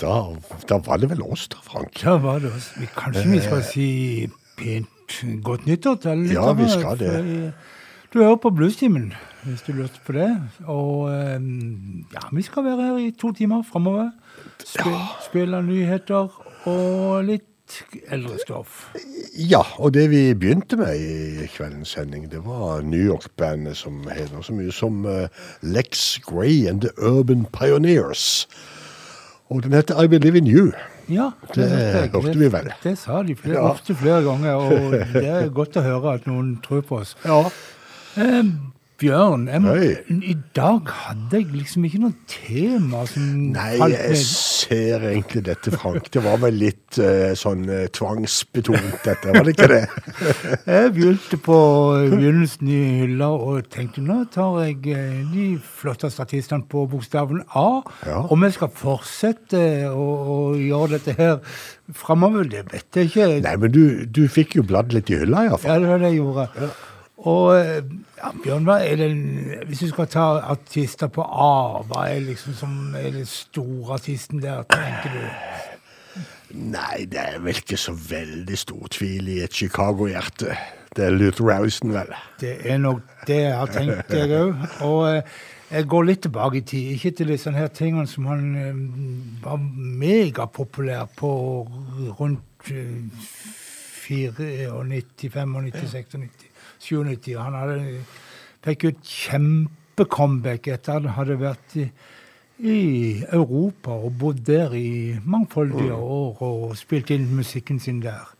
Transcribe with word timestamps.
da, 0.00 0.12
da 0.68 0.78
var 0.86 0.96
det 1.02 1.08
vel 1.10 1.22
oss, 1.26 1.48
da, 1.52 1.58
Frank. 1.62 2.02
Ja, 2.04 2.16
var 2.22 2.38
det 2.44 2.52
oss. 2.54 2.70
Kanskje 2.96 3.24
vi 3.32 3.40
skal 3.42 3.64
si 3.66 3.88
pent 4.58 5.18
godt 5.42 5.66
nyttår 5.66 5.98
til 6.02 6.08
alle 6.14 6.32
Ja, 6.36 6.52
vi 6.52 6.68
skal 6.70 6.98
det. 7.00 7.10
for, 7.16 7.52
Du 8.12 8.22
hører 8.22 8.36
på 8.40 8.50
Bluestimen, 8.56 9.12
hvis 9.44 9.62
du 9.66 9.72
lurte 9.72 10.00
på 10.06 10.12
det. 10.16 10.30
Og 10.64 11.10
eh, 11.12 11.40
ja, 12.14 12.22
vi 12.32 12.42
skal 12.42 12.64
være 12.64 12.82
her 12.86 12.96
i 13.08 13.10
to 13.10 13.32
timer 13.32 13.62
framover. 13.72 14.10
Spil, 14.64 14.94
Spille 15.26 15.62
nyheter 15.62 16.30
og 16.68 17.24
litt 17.24 17.44
eldre 18.08 18.38
stoff. 18.40 18.86
Ja, 19.36 19.60
og 19.76 19.92
det 19.94 20.06
vi 20.10 20.22
begynte 20.34 20.78
med 20.80 20.94
i 20.96 21.46
kveldens 21.52 21.92
sending, 21.92 22.30
det 22.32 22.40
var 22.46 22.80
New 22.80 23.02
York-bandet 23.02 23.76
som 23.76 24.06
heter 24.08 24.40
så 24.42 24.56
mye 24.56 24.72
som 24.72 25.04
eh, 25.04 25.28
Lex 25.62 26.18
Gray 26.24 26.66
and 26.70 26.80
The 26.86 26.94
Urban 26.96 27.44
Pioneers. 27.52 28.46
Og 29.50 29.62
den 29.64 29.72
heter 29.72 29.96
I 30.02 30.06
Believe 30.12 30.36
In 30.38 30.46
You. 30.46 30.72
Ja, 31.08 31.30
Det 31.54 31.64
jeg. 31.70 32.10
hørte 32.12 32.38
vi 32.38 32.48
vel. 32.52 32.66
Det 32.82 32.98
sa 32.98 33.22
de 33.22 33.34
flere, 33.36 33.54
Ja. 33.56 33.70
ofte 33.70 33.94
flere 33.96 34.22
ganger, 34.22 34.54
og 34.54 34.92
det 35.14 35.24
er 35.24 35.48
godt 35.48 35.76
å 35.76 35.80
høre 35.86 36.12
at 36.18 36.26
noen 36.28 36.58
tror 36.62 36.82
på 36.84 36.98
oss. 37.00 37.14
Ja. 37.24 37.38
Eh, 38.20 38.42
Bjørn, 38.98 39.44
må- 39.62 39.74
i 40.26 40.32
dag 40.56 40.88
hadde 40.90 41.38
jeg 41.38 41.52
liksom 41.54 41.84
ikke 41.86 42.00
noe 42.02 42.14
tema 42.26 43.04
som 43.06 43.22
Nei, 43.54 43.76
jeg 43.92 44.16
ser 44.26 45.04
egentlig 45.12 45.44
dette, 45.46 45.70
Frank. 45.70 46.08
Det 46.10 46.22
var 46.24 46.40
vel 46.42 46.56
litt 46.58 46.98
uh, 46.98 47.30
sånn 47.38 47.62
uh, 47.70 47.84
tvangsbetont, 47.94 48.96
dette. 49.04 49.30
Var 49.36 49.46
det 49.46 49.54
ikke 49.54 49.68
det? 49.70 49.84
Jeg 50.66 50.90
begynte 50.96 51.38
på 51.46 51.60
begynnelsen 52.10 52.72
i 52.74 52.80
hylla 53.04 53.30
og 53.38 53.70
tenkte 53.70 54.02
nå 54.02 54.18
tar 54.34 54.58
jeg 54.64 54.82
uh, 54.90 55.22
de 55.30 55.46
flotteste 55.62 56.26
artistene 56.26 56.66
på 56.66 56.82
bokstaven 56.90 57.44
A. 57.54 57.68
Ja. 58.02 58.24
Om 58.34 58.48
jeg 58.48 58.58
skal 58.58 58.74
fortsette 58.74 59.62
å, 59.92 60.08
å 60.34 60.38
gjøre 60.58 60.96
dette 60.98 61.14
her 61.20 61.38
framover, 61.94 62.50
det 62.50 62.66
vet 62.74 62.98
jeg 62.98 63.12
ikke. 63.12 63.30
Nei, 63.46 63.56
men 63.62 63.72
du, 63.78 63.82
du 64.10 64.24
fikk 64.26 64.58
jo 64.58 64.66
bladd 64.66 64.90
litt 64.96 65.14
i 65.14 65.22
hylla, 65.22 65.46
iallfall. 65.46 65.70
Ja, 65.70 65.82
det 65.86 65.92
var 65.94 66.02
det 66.02 66.10
jeg 66.16 66.24
gjorde. 66.24 66.70
Og 67.26 67.58
eh, 67.58 67.82
ja, 68.18 68.30
Bjørn, 68.44 68.66
hva 68.68 68.78
er 68.86 69.00
det, 69.00 69.08
hvis 69.66 69.82
du 69.82 69.88
skal 69.90 70.06
ta 70.12 70.26
artister 70.52 71.10
på 71.10 71.24
A, 71.24 71.82
hva 71.88 72.06
er 72.12 72.22
liksom 72.28 72.54
som 72.54 72.94
er 72.98 73.10
den 73.16 73.26
store 73.26 73.98
artisten 73.98 74.42
der, 74.42 74.62
tenker 74.70 75.16
du? 75.16 75.26
Nei, 76.54 77.04
det 77.10 77.20
er 77.20 77.42
vel 77.44 77.58
ikke 77.58 77.76
så 77.76 77.92
veldig 77.92 78.58
stor 78.58 78.86
tvil 78.94 79.28
i 79.34 79.40
et 79.44 79.54
Chicago-hjerte. 79.54 80.54
Det 80.96 81.04
er 81.04 81.10
Luther 81.10 81.50
Allison, 81.52 81.92
vel. 81.92 82.14
Det 82.40 82.54
er 82.64 82.78
nok 82.78 83.02
det 83.26 83.42
jeg 83.42 83.56
har 83.56 83.72
tenkt, 83.74 84.14
jeg 84.14 84.30
òg. 84.38 84.54
Og 84.86 85.02
eh, 85.10 85.38
jeg 85.70 85.88
går 85.92 86.06
litt 86.08 86.22
tilbake 86.24 86.62
i 86.62 86.64
tid. 86.64 86.92
Ikke 86.96 87.10
til 87.10 87.34
disse 87.34 87.52
her 87.52 87.68
tingene 87.68 88.06
som 88.08 88.26
han 88.30 88.46
eh, 88.56 88.80
var 89.44 89.60
megapopulær 90.00 91.10
på 91.18 91.32
rundt 92.20 92.72
eh, 92.72 93.04
94, 94.08 95.28
95, 95.28 95.84
96, 95.92 96.47
97. 96.80 97.34
Han 97.38 97.58
hadde, 97.58 98.04
fikk 98.64 98.84
jo 98.84 98.94
et 98.94 99.12
kjempecomeback 99.12 100.70
etter 100.74 101.00
han 101.00 101.14
hadde 101.16 101.38
vært 101.40 101.76
i, 101.78 101.88
i 102.58 102.78
Europa 103.32 103.94
og 103.94 104.18
bodd 104.20 104.42
der 104.46 104.74
i 104.74 105.18
mangfoldige 105.24 105.94
år 105.94 106.42
og 106.42 106.74
spilt 106.78 107.12
inn 107.14 107.30
musikken 107.36 107.78
sin 107.82 108.02
der. 108.02 108.34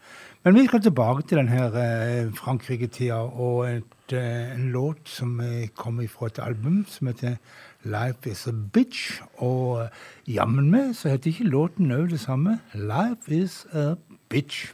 Men 0.44 0.55
vi 0.55 0.67
skal 0.67 0.81
tilbake 0.81 1.26
til 1.26 1.40
denne 1.40 1.64
eh, 1.76 2.29
Frankrike-tida 2.32 3.19
og 3.19 3.64
et, 3.69 4.12
eh, 4.14 4.55
en 4.55 4.70
låt 4.73 5.11
som 5.11 5.34
kommer 5.75 6.06
kom 6.06 6.08
fra 6.08 6.26
et 6.26 6.38
album 6.38 6.84
som 6.88 7.11
heter 7.11 7.37
Life 7.84 8.31
Is 8.31 8.46
A 8.46 8.52
Bitch. 8.73 9.20
Og 9.37 9.82
eh, 9.82 9.88
jammen 10.26 10.70
meg 10.70 10.94
så 10.96 11.12
heter 11.12 11.31
ikke 11.31 11.50
låten 11.50 11.93
òg 11.93 12.11
det 12.11 12.20
samme. 12.20 12.61
Life 12.75 13.29
Is 13.29 13.67
A 13.73 13.94
Bitch. 14.31 14.73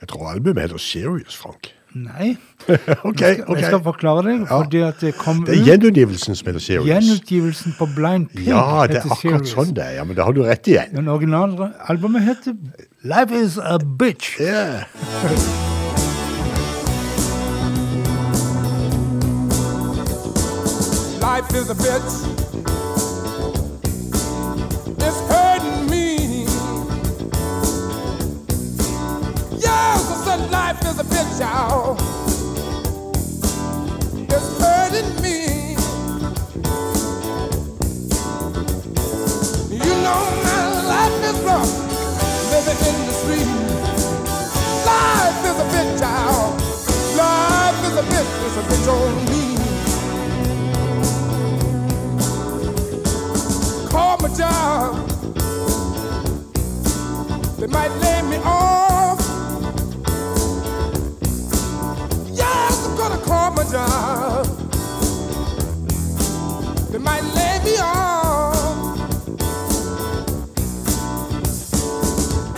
Jeg 0.00 0.08
tror 0.08 0.30
albumet 0.30 0.62
heter 0.62 0.78
Serious, 0.78 1.36
Frank. 1.36 1.74
Nei. 1.94 2.36
ok, 3.08 3.20
Jeg 3.20 3.34
skal, 3.34 3.44
ok. 3.48 3.56
jeg 3.58 3.64
skal 3.66 3.80
forklare 3.82 4.22
det. 4.28 4.34
Ja. 4.40 4.58
Fordi 4.60 4.82
at 4.86 5.00
det 5.02 5.14
kom 5.18 5.40
Det 5.46 5.56
er 5.58 5.64
gjenutgivelsen 5.72 6.36
som 6.38 6.46
heter 6.46 6.62
Serious. 6.62 6.86
Gjenutgivelsen 6.86 7.74
på 7.78 7.88
Blind 7.96 8.28
Pig 8.36 8.46
Ja, 8.46 8.86
det 8.86 9.00
er 9.00 9.08
akkurat 9.08 9.18
Serious. 9.24 9.54
sånn 9.56 9.74
det 9.74 9.84
er. 9.88 9.96
Ja, 9.98 10.04
men 10.06 10.16
da 10.16 10.28
har 10.28 10.36
du 10.36 10.42
rett 10.46 10.70
igjen. 10.70 10.94
Men 10.94 11.08
originalalbumet 11.10 12.22
heter 12.30 12.54
Life 13.02 13.34
Is 13.42 13.58
A 13.58 13.78
Bitch. 13.82 14.36
Yeah. 14.40 14.86
Life 21.20 21.54
is 21.54 21.70
a 21.70 21.74
bitch. 21.74 22.79
Life 30.50 30.80
is 30.84 30.98
a. 30.98 31.04
It's 34.34 34.48
hurting 34.60 35.10
me. 35.22 35.38
You 39.70 39.94
know 40.04 40.22
my 40.44 40.60
life 40.94 41.18
is 41.30 41.38
rough, 41.48 41.72
living 42.52 42.80
in 42.88 42.96
the 43.06 43.14
street. 43.20 43.50
Life 44.86 45.40
is 45.50 45.58
a. 45.58 45.66
Life 47.16 47.80
is 47.88 47.94
a 47.96 48.04
bitch, 48.10 48.32
it's 48.46 48.56
a 48.56 48.62
bitch 48.68 48.88
on 48.88 49.14
me. 49.30 49.40
call 53.90 54.16
my 54.18 54.28
job. 54.34 55.08
They 57.58 57.66
might 57.66 57.92
lay 58.02 58.22
me 58.22 58.36
off. 58.44 58.89
My 63.54 63.64
job. 63.64 64.46
They 66.90 66.98
might 66.98 67.22
lay 67.34 67.58
me 67.64 67.76
off. 67.78 68.96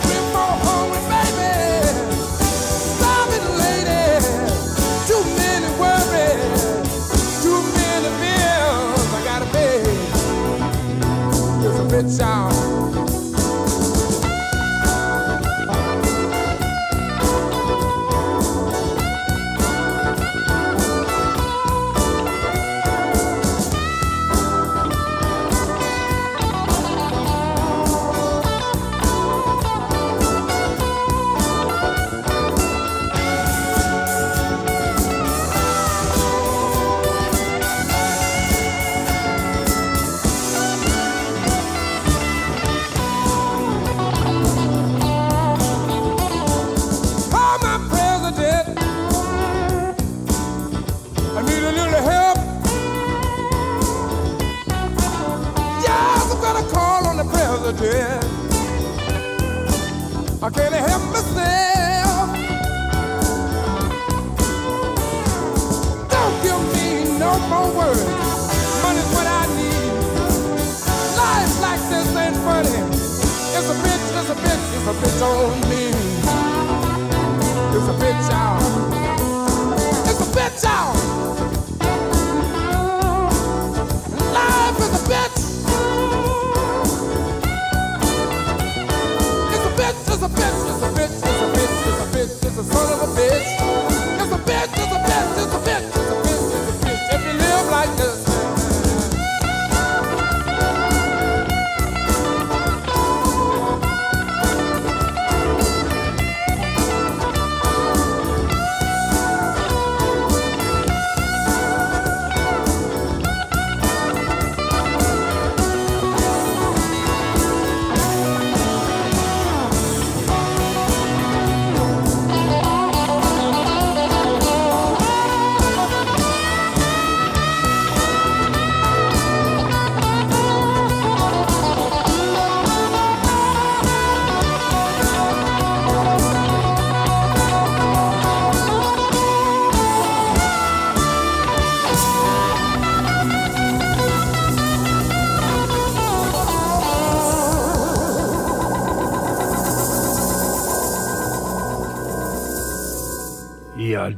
Three, 0.01 0.21
four 0.31 0.53
hungry 0.65 1.01
baby. 1.11 1.53
Starving 2.95 3.49
lady. 3.63 4.05
Too 5.09 5.23
many 5.37 5.69
worries. 5.81 6.63
Too 7.43 7.59
many 7.77 8.09
bills 8.21 9.09
I 9.13 9.21
gotta 9.25 9.47
pay. 9.51 9.81
It's 11.65 11.79
a 11.79 11.85
bitch 11.91 12.19
out. 12.21 13.32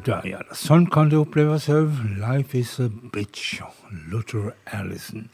Ja 0.05 0.19
ja. 0.21 0.38
Sånn 0.53 0.83
kan 0.93 1.09
det 1.09 1.17
oppleves 1.17 1.65
òg. 1.74 1.95
Life 2.21 2.53
is 2.57 2.75
a 2.77 2.91
bitch. 3.13 3.55
Luther 4.12 4.51
Allison. 4.69 5.29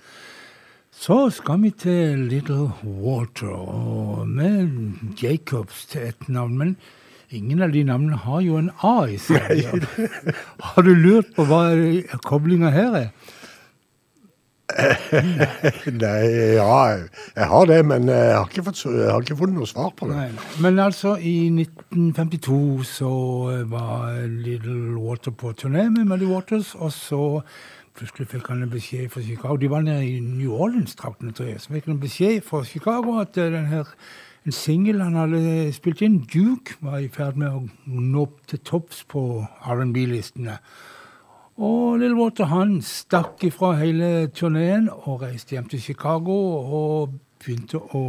Så 0.95 1.17
skal 1.35 1.59
vi 1.63 1.71
til 1.75 2.27
Little 2.29 2.69
Water, 2.83 3.51
og 3.51 4.29
med 4.29 5.19
Jacobs 5.19 5.85
til 5.91 6.07
et 6.11 6.29
navn. 6.31 6.55
Men 6.61 6.75
ingen 7.35 7.63
av 7.65 7.75
de 7.75 7.83
navnene 7.83 8.21
har 8.23 8.39
jo 8.45 8.61
en 8.61 8.71
A 8.79 8.95
i 9.11 9.17
seg. 9.19 9.65
Har 10.71 10.87
du 10.87 10.93
lurt 10.95 11.35
på 11.35 11.47
hva 11.49 11.65
koblinga 12.23 12.71
her 12.71 12.99
er? 13.01 13.11
Nei, 15.11 16.21
ja, 16.55 16.77
jeg 17.35 17.49
har 17.51 17.67
det, 17.69 17.79
men 17.87 18.07
jeg 18.11 18.31
har 18.37 18.47
ikke, 18.47 18.63
fått, 18.69 18.85
jeg 18.87 19.11
har 19.11 19.25
ikke 19.25 19.37
funnet 19.41 19.59
noe 19.59 19.69
svar 19.69 19.91
på 19.97 20.07
det. 20.09 20.15
Nei. 20.17 20.47
Men 20.63 20.79
altså, 20.83 21.17
i 21.17 21.49
1952 21.49 22.87
så 22.87 23.11
var 23.71 24.17
Little 24.31 24.97
Water 25.01 25.35
på 25.35 25.53
turné 25.57 25.89
med 25.91 26.07
Muddy 26.09 26.29
Waters, 26.31 26.75
og 26.79 26.91
så 26.95 27.21
plutselig 27.97 28.27
fikk 28.31 28.49
han 28.51 28.63
en 28.63 28.71
beskjed 28.71 29.09
fra 29.11 29.21
Chicago. 29.21 29.57
De 29.59 29.69
var 29.69 29.83
nede 29.85 30.05
i 30.07 30.19
New 30.23 30.55
Orleans-traktene, 30.55 31.33
tror 31.35 31.51
jeg. 31.51 31.61
Så 31.61 31.73
fikk 31.73 31.89
han 31.89 31.97
en 31.97 32.03
beskjed 32.03 32.41
fra 32.47 32.63
Chicago 32.67 33.19
at 33.21 33.37
eh, 33.37 33.51
den 33.53 33.67
her, 33.71 33.91
en 34.45 34.55
singel 34.55 35.03
han 35.03 35.19
hadde 35.19 35.71
spilt 35.75 36.01
inn, 36.05 36.21
Duke, 36.25 36.77
var 36.81 37.01
i 37.01 37.11
ferd 37.11 37.37
med 37.39 37.51
å 37.51 37.65
nå 37.85 38.25
opp 38.25 38.39
til 38.49 38.63
topps 38.65 39.03
på 39.11 39.43
R&B-listene. 39.75 40.57
Og 41.61 41.99
Little 42.01 42.17
Water 42.17 42.47
han 42.49 42.79
stakk 42.81 43.43
ifra 43.45 43.75
hele 43.77 44.27
turneen 44.33 44.87
og 44.89 45.21
reiste 45.21 45.53
hjem 45.53 45.67
til 45.69 45.81
Chicago 45.81 46.37
og 46.57 47.19
begynte 47.37 47.77
å 47.77 48.03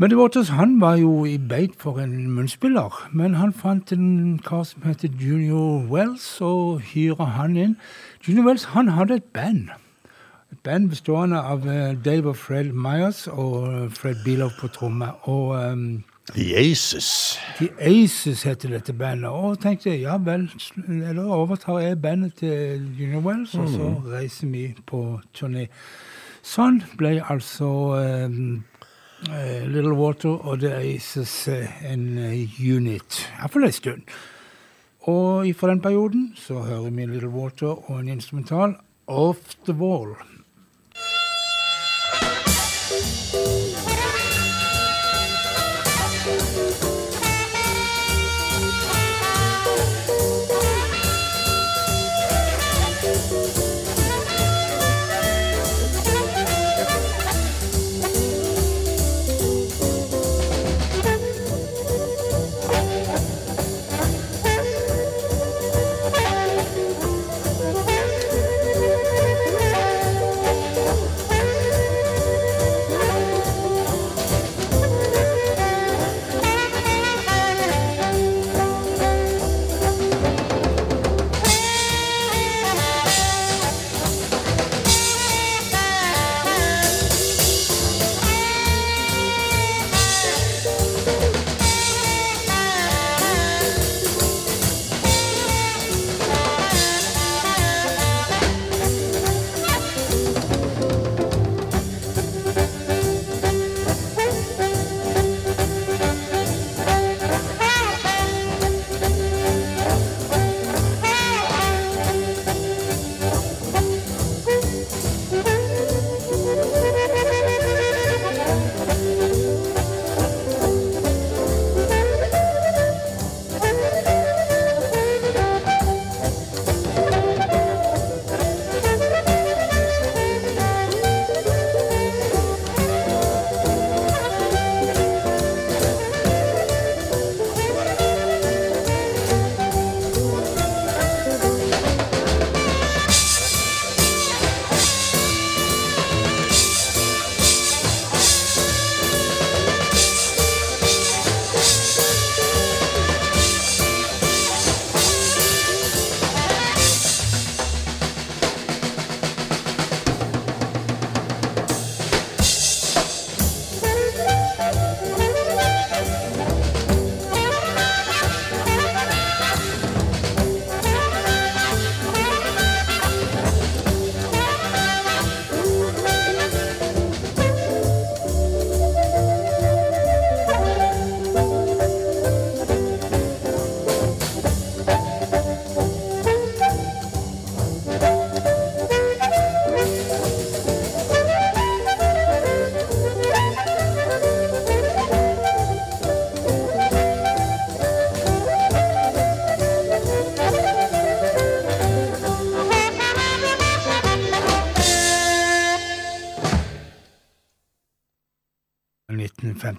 Little 0.00 0.16
Waters 0.16 0.48
han 0.48 0.80
var 0.80 0.96
jo 0.96 1.26
i 1.28 1.36
beit 1.36 1.74
for 1.78 2.00
en 2.00 2.30
munnspiller, 2.32 2.94
men 3.12 3.34
han 3.36 3.52
fant 3.52 3.92
en 3.92 4.38
kar 4.40 4.62
som 4.64 4.82
heter 4.88 5.12
Junior 5.20 5.84
Wells, 5.92 6.40
og 6.40 6.80
hyra 6.80 7.26
han 7.36 7.56
inn. 7.56 7.74
Junior 8.24 8.46
Wells 8.46 8.64
han 8.72 8.88
hadde 8.96 9.20
et 9.20 9.28
band. 9.36 9.68
Et 10.50 10.58
band 10.64 10.88
bestående 10.88 11.42
av 11.44 11.68
eh, 11.68 11.92
Dave 12.04 12.32
og 12.32 12.40
Fred 12.40 12.72
Myers 12.72 13.26
og 13.28 13.92
Fred 13.92 14.24
Bealow 14.24 14.48
på 14.56 14.72
tromme. 14.72 15.12
Og 15.28 15.52
um, 15.52 16.00
The 16.34 16.56
Aces. 16.56 17.38
The 17.58 17.70
Aces 17.80 18.42
heter 18.42 18.68
dette 18.68 18.92
bandet. 18.92 19.30
Og 19.30 19.58
tenkte 19.60 19.94
ja 19.98 20.16
vel, 20.16 20.48
da 20.86 21.24
overtar 21.34 21.78
jeg 21.78 22.02
bandet 22.02 22.34
til 22.34 22.86
Junior 22.98 23.20
Wells, 23.20 23.54
og 23.54 23.68
så 23.68 23.94
reiser 24.12 24.46
vi 24.52 24.74
på 24.86 25.20
turné. 25.34 25.66
Sånn 26.46 26.80
ble 26.96 27.18
altså 27.20 27.68
um, 27.98 28.62
uh, 29.28 29.66
Little 29.68 29.94
Water 29.98 30.38
og 30.40 30.62
The 30.62 30.72
Aces 30.78 31.34
eh, 31.52 31.68
en 31.92 32.06
uh, 32.16 32.60
unit. 32.60 33.24
Iallfall 33.40 33.68
en 33.68 33.76
stund. 33.76 34.14
Og 35.10 35.50
fra 35.56 35.72
den 35.72 35.80
perioden 35.84 36.30
så 36.36 36.62
hører 36.64 36.90
vi 36.90 37.06
Little 37.06 37.32
Water 37.34 37.90
og 37.90 38.00
en 38.00 38.08
instrumental, 38.08 38.78
Off 39.06 39.56
The 39.66 39.74
Wall. 39.76 40.16
I 43.32 43.59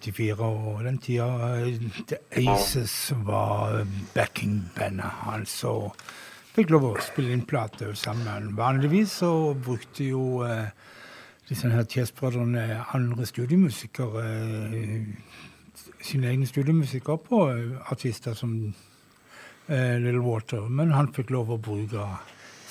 1954, 0.01 0.41
og 0.41 0.84
den 0.84 0.98
tida 0.98 1.29
eh, 1.62 2.50
Aces 2.50 3.13
var 3.25 3.86
backing-bandet 4.15 5.22
hans. 5.25 5.63
og 5.63 5.96
fikk 6.55 6.72
lov 6.74 6.88
å 6.89 6.96
spille 7.03 7.31
inn 7.36 7.46
plater 7.48 7.93
sammen. 7.96 8.51
Vanligvis 8.58 9.22
så 9.22 9.31
brukte 9.55 10.10
jo 10.10 10.41
eh, 10.43 10.72
disse 11.50 11.70
her 11.72 11.86
Chess-brødrene 11.88 12.84
andre 12.96 13.25
studiemusikere 13.29 14.25
eh, 14.27 15.05
Sine 16.01 16.31
egne 16.31 16.48
studiemusikere 16.50 17.17
på 17.22 17.43
eh, 17.53 17.91
artister 17.93 18.34
som 18.38 18.53
eh, 19.70 19.98
Little 20.01 20.24
Water, 20.25 20.67
men 20.70 20.91
han 20.98 21.13
fikk 21.13 21.31
lov 21.34 21.53
å 21.53 21.62
bruke 21.62 22.08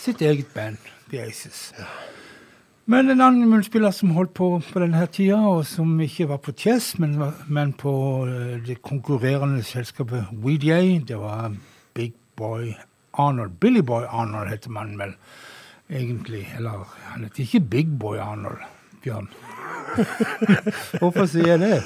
sitt 0.01 0.23
eget 0.23 0.51
band, 0.55 0.79
The 1.11 1.23
Aces. 1.29 1.71
Men 2.91 3.11
en 3.11 3.21
annen 3.23 3.47
munnspiller 3.47 3.93
som 3.95 4.17
holdt 4.17 4.33
på 4.35 4.47
på 4.67 4.81
denne 4.83 5.05
tida, 5.15 5.37
og 5.47 5.61
som 5.69 5.93
ikke 6.03 6.27
var 6.33 6.41
på 6.43 6.55
Chess, 6.59 6.97
men, 6.99 7.13
men 7.47 7.71
på 7.79 7.93
eh, 8.27 8.57
det 8.67 8.81
konkurrerende 8.83 9.63
selskapet 9.63 10.33
WeDA, 10.43 10.81
det 11.07 11.21
var 11.21 11.55
Big 11.95 12.17
Boy 12.41 12.73
Arnold. 13.15 13.55
Billy 13.63 13.85
Boy 13.87 14.09
Arnold 14.09 14.51
heter 14.51 14.75
mannen 14.75 14.99
vel 14.99 15.15
egentlig. 15.87 16.49
Eller 16.57 16.83
han 17.13 17.29
heter 17.29 17.47
ikke 17.47 17.63
Big 17.77 17.95
Boy 17.99 18.19
Arnold, 18.19 18.59
Bjørn. 19.05 19.31
Hvorfor 21.01 21.27
sier 21.31 21.55
jeg 21.55 21.63
det? 21.63 21.77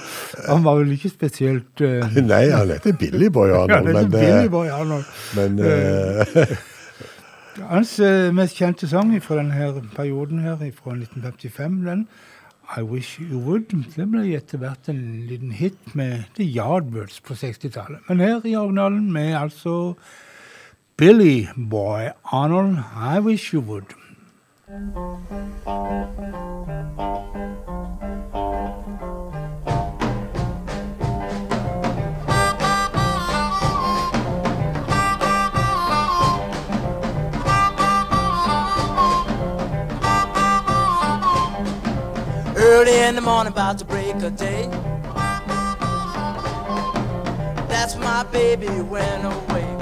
Han 0.49 0.65
var 0.65 0.81
vel 0.81 0.97
ikke 0.97 1.09
spesielt 1.13 1.81
uh, 1.85 2.05
Nei, 2.17 2.47
han 2.53 2.73
heter 2.73 2.97
Billy 3.01 3.31
Boy 3.33 3.53
Ja, 3.53 3.63
Arnold, 3.65 3.93
er 3.93 4.01
men, 4.01 4.11
Billy 4.13 4.45
eh, 4.45 4.51
Boy 4.53 4.69
Arnold. 4.73 5.05
men 5.37 5.61
eh, 5.65 6.57
Hans 7.63 7.99
eh, 8.03 8.33
mest 8.35 8.57
kjente 8.59 8.89
sang 8.91 9.13
fra 9.23 9.37
denne 9.39 9.83
perioden 9.95 10.41
her, 10.43 10.57
fra 10.75 10.95
1955, 10.97 11.85
den 11.87 12.09
I 12.77 12.83
Wish 12.83 13.21
You 13.21 13.39
Would, 13.45 13.71
det 13.97 14.07
ble 14.11 14.25
etter 14.35 14.59
hvert 14.59 14.89
en 14.89 15.27
liten 15.29 15.53
hit 15.53 15.95
med 15.95 16.25
The 16.35 16.45
Yardbirds 16.45 17.21
på 17.21 17.37
60-tallet. 17.39 18.01
Men 18.09 18.21
her 18.21 18.41
i 18.45 18.57
originalen 18.57 19.13
med 19.13 19.37
altså 19.39 19.95
Billy 20.97 21.47
Boy 21.71 22.11
Arnold, 22.25 22.79
I 22.99 23.21
Wish 23.21 23.55
You 23.55 23.63
Would. 23.63 23.95
Early 42.75 42.99
in 42.99 43.14
the 43.14 43.21
morning, 43.21 43.52
about 43.52 43.78
to 43.78 43.85
break 43.85 44.16
a 44.16 44.31
day. 44.31 44.66
That's 47.69 47.95
my 47.95 48.25
baby 48.33 48.66
went 48.66 49.25
away. 49.25 49.76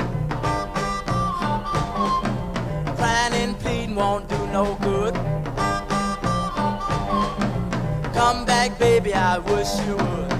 Crying 2.98 3.32
and 3.32 3.58
pleading 3.60 3.94
won't 3.94 4.28
do 4.28 4.36
no 4.48 4.74
good. 4.82 5.14
Come 8.12 8.44
back, 8.44 8.78
baby, 8.78 9.14
I 9.14 9.38
wish 9.38 9.70
you 9.86 9.96
would. 9.96 10.30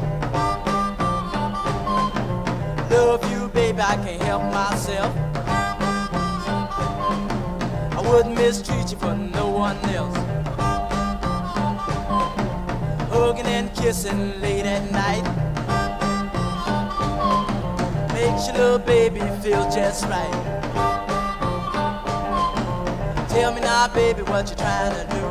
Love 2.91 3.33
you, 3.33 3.49
baby, 3.49 3.81
I 3.81 3.97
can't 4.05 4.23
help 4.25 4.43
myself. 4.53 5.17
I 7.97 8.03
wouldn't 8.07 8.35
mistreat 8.35 8.91
you 8.91 8.99
for 8.99 9.15
no 9.15 9.49
one 9.49 9.79
else 9.89 10.32
hugging 13.13 13.47
and 13.47 13.73
kissing 13.75 14.41
late 14.41 14.65
at 14.65 14.91
night. 14.91 15.23
Makes 18.15 18.47
your 18.49 18.57
little 18.57 18.79
baby 18.79 19.21
feel 19.43 19.71
just 19.71 20.05
right. 20.07 20.39
Tell 23.29 23.53
me 23.55 23.61
now, 23.61 23.89
baby, 23.89 24.23
what 24.23 24.49
you're 24.49 24.57
trying 24.57 24.95
to 24.95 25.05
do? 25.15 25.27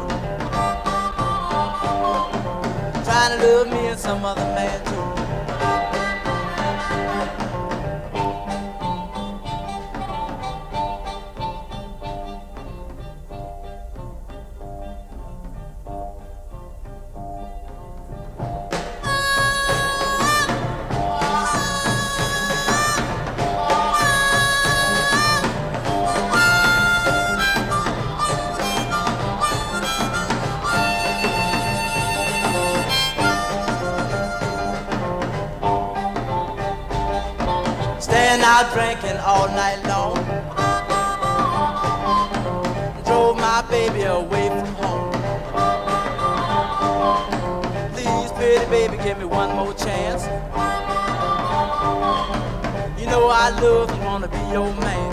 Trying 3.03 3.39
to 3.39 3.45
love 3.45 3.67
me 3.67 3.88
and 3.88 4.00
some 4.00 4.23
other 4.25 4.41
man 4.41 4.85
too. 4.85 5.10
One 49.31 49.55
more 49.55 49.74
chance. 49.74 50.24
You 53.00 53.05
know 53.07 53.27
I 53.27 53.50
love 53.61 53.89
and 53.89 54.03
wanna 54.03 54.27
be 54.27 54.37
your 54.51 54.74
man. 54.75 55.10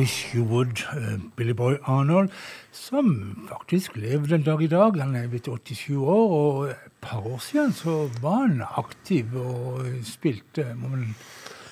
Wish 0.00 0.34
You 0.34 0.44
Would, 0.48 0.80
eh, 0.96 1.18
Billy 1.36 1.52
Boy 1.52 1.76
Arnold, 1.84 2.30
som 2.72 3.10
faktisk 3.50 3.96
lever 4.00 4.26
den 4.32 4.42
dag 4.46 4.62
i 4.62 4.68
dag. 4.70 4.96
Han 5.00 5.14
er 5.18 5.26
blitt 5.28 5.48
87 5.50 5.96
år, 6.00 6.30
og 6.36 6.70
et 6.70 6.92
par 7.04 7.20
år 7.26 7.38
siden 7.44 7.72
så 7.76 8.08
var 8.22 8.46
han 8.46 8.62
aktiv 8.80 9.34
og 9.36 9.84
spilte. 10.08 10.64
Om 10.72 10.86
han, 10.94 11.02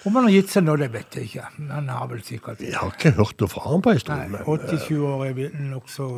om 0.05 0.19
han 0.19 0.29
har 0.29 0.35
gitt 0.35 0.53
seg 0.53 0.67
nå, 0.67 0.77
det 0.81 0.91
vet 0.93 1.17
jeg 1.17 1.31
ikke. 1.31 1.47
Han 1.73 1.89
har 1.89 2.09
vel 2.11 2.21
sikkert 2.27 2.61
Jeg 2.61 2.77
har 2.77 2.93
ikke 2.93 3.15
hørt 3.17 3.41
noe 3.41 3.49
fra 3.55 3.65
han 3.71 3.85
på 3.87 3.95
en 3.97 4.03
stund. 4.05 4.35
men, 4.37 4.45
87 4.45 4.99
år 5.09 5.25
er 5.31 5.57
nokså 5.71 6.11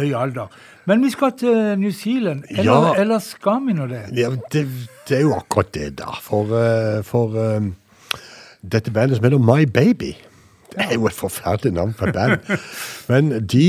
høy 0.00 0.10
alder. 0.16 0.48
Men 0.88 1.02
vi 1.06 1.10
skal 1.14 1.32
til 1.38 1.78
New 1.78 1.90
Zealand. 1.92 2.44
Eller, 2.50 2.72
Ja. 2.72 2.94
eller 2.98 3.18
skal 3.22 3.62
vi 3.66 3.72
nå 3.78 3.86
det? 3.86 4.02
Ja, 4.18 4.30
det, 4.50 4.66
det 5.08 5.18
er 5.18 5.22
jo 5.28 5.34
akkurat 5.38 5.70
det, 5.72 5.96
da. 6.02 6.10
For, 6.20 6.50
eh, 6.58 7.02
for 7.06 7.36
eh, 7.38 7.70
dette 8.64 8.90
bandet 8.90 9.16
som 9.20 9.24
heter 9.30 9.38
My 9.38 9.64
Baby 9.70 10.16
Det 10.72 10.88
er 10.88 10.94
jo 10.96 11.06
et 11.06 11.16
forferdelig 11.16 11.74
navn 11.76 11.94
på 11.98 12.08
et 12.08 12.16
band. 12.16 12.52
Men 13.08 13.32
de 13.46 13.66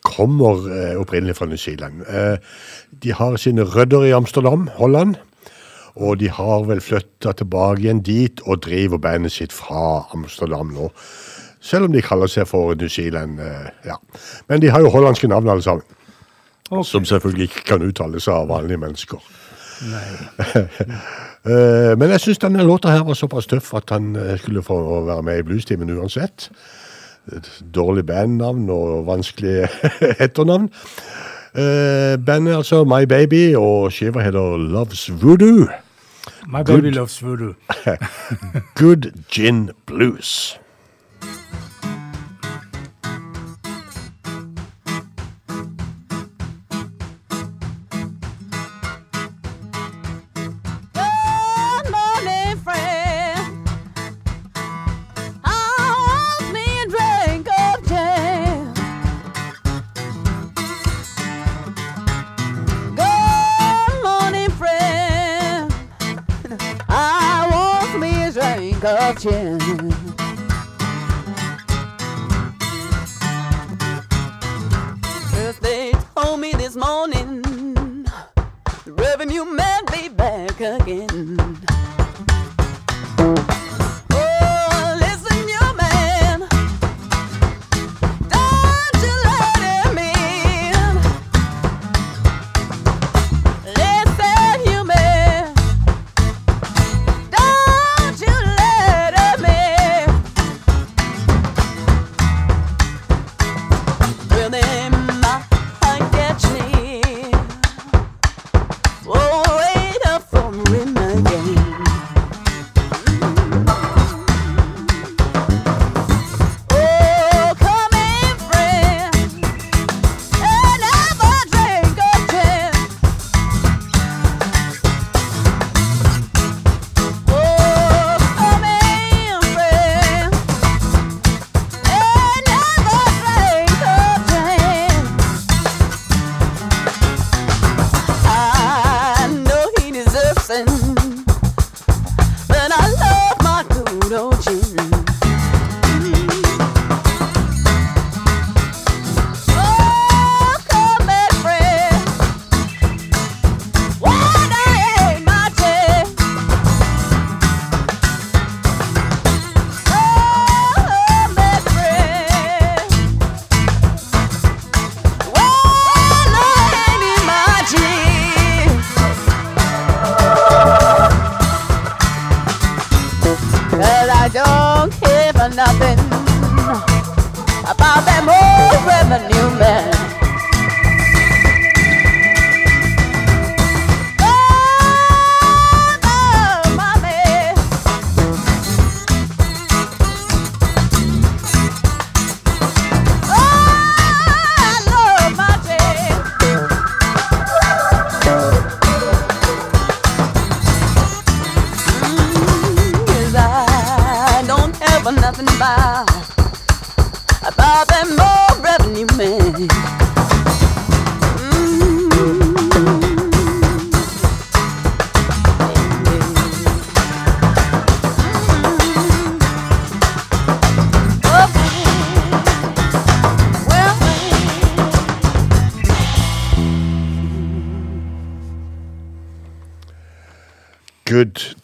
kommer 0.00 0.64
eh, 0.72 0.94
opprinnelig 1.00 1.36
fra 1.36 1.46
New 1.46 1.60
Zealand. 1.60 2.02
Eh, 2.08 2.38
de 3.02 3.12
har 3.12 3.36
sine 3.36 3.62
rødder 3.62 4.08
i 4.08 4.16
Amsterdam, 4.16 4.68
Holland. 4.78 5.14
Og 5.94 6.18
de 6.20 6.30
har 6.32 6.64
vel 6.64 6.80
flytta 6.80 7.34
tilbake 7.36 7.82
igjen 7.84 8.00
dit 8.00 8.40
og 8.46 8.62
driver 8.64 8.98
bandet 8.98 9.34
sitt 9.34 9.52
fra 9.52 10.06
Amsterdam 10.16 10.72
nå. 10.72 10.88
Selv 11.62 11.86
om 11.86 11.92
de 11.92 12.02
kaller 12.02 12.30
seg 12.30 12.48
for 12.48 12.74
New 12.74 12.88
Zealand. 12.88 13.40
eh, 13.40 13.68
ja. 13.86 13.98
Men 14.48 14.60
de 14.60 14.70
har 14.72 14.80
jo 14.80 14.90
hollandske 14.90 15.28
navn 15.28 15.48
alle 15.48 15.62
sammen. 15.62 15.84
Okay. 16.70 16.84
Som 16.88 17.04
selvfølgelig 17.04 17.50
ikke 17.50 17.64
kan 17.66 17.82
uttales 17.84 18.28
av 18.28 18.48
vanlige 18.48 18.80
mennesker. 18.80 19.20
Eh, 21.42 21.98
men 21.98 22.12
jeg 22.14 22.22
syns 22.22 22.38
denne 22.38 22.62
låta 22.62 22.92
her 22.94 23.00
var 23.02 23.16
såpass 23.18 23.48
tøff 23.50 23.72
at 23.74 23.90
han 23.90 24.12
eh, 24.14 24.36
skulle 24.38 24.62
få 24.62 24.76
være 25.08 25.24
med 25.26 25.40
i 25.40 25.42
Bluestimen 25.48 25.90
uansett. 25.90 26.44
Et 27.34 27.48
dårlig 27.74 28.04
bandnavn 28.06 28.70
og 28.70 29.08
vanskelig 29.08 29.64
etternavn. 30.22 30.68
Uh, 31.52 32.14
bandet 32.22 32.54
altså 32.60 32.84
My 32.86 33.10
Baby, 33.10 33.56
og 33.58 33.90
skiva 33.90 34.22
heter 34.22 34.62
Loves 34.70 35.10
Voodoo. 35.10 35.66
My 36.46 36.62
baby 36.62 36.90
loves 36.90 37.22
voodoo. 37.22 37.54
Good 38.74 39.12
Gin 39.30 39.70
Blues. 39.86 40.58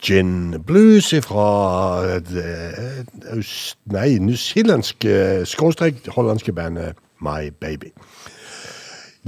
Gin 0.08 0.62
Blues 0.64 1.14
fra 1.20 2.18
det 2.24 3.04
nei, 3.92 4.14
newzealandske, 4.24 5.44
skråstrek 5.44 6.06
hollandske 6.14 6.54
bandet 6.56 6.96
My 7.20 7.50
Baby. 7.60 7.90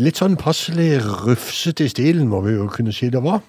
Litt 0.01 0.23
sånn 0.23 0.38
passelig 0.40 1.03
rufsete 1.05 1.85
i 1.85 1.93
stilen, 1.93 2.31
må 2.33 2.40
vi 2.47 2.55
jo 2.55 2.71
kunne 2.73 2.97
si 2.97 3.11
det 3.12 3.21
var. 3.21 3.43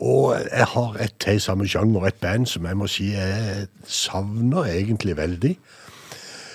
Og 0.00 0.32
jeg 0.38 0.70
har 0.72 0.96
et 1.04 1.20
til 1.20 1.42
samme 1.44 1.68
sjanger, 1.68 2.08
et 2.08 2.20
band 2.24 2.48
som 2.48 2.64
jeg 2.64 2.80
må 2.80 2.88
si 2.88 3.10
jeg 3.12 3.68
savner 3.84 4.72
egentlig 4.78 5.18
veldig. 5.20 5.54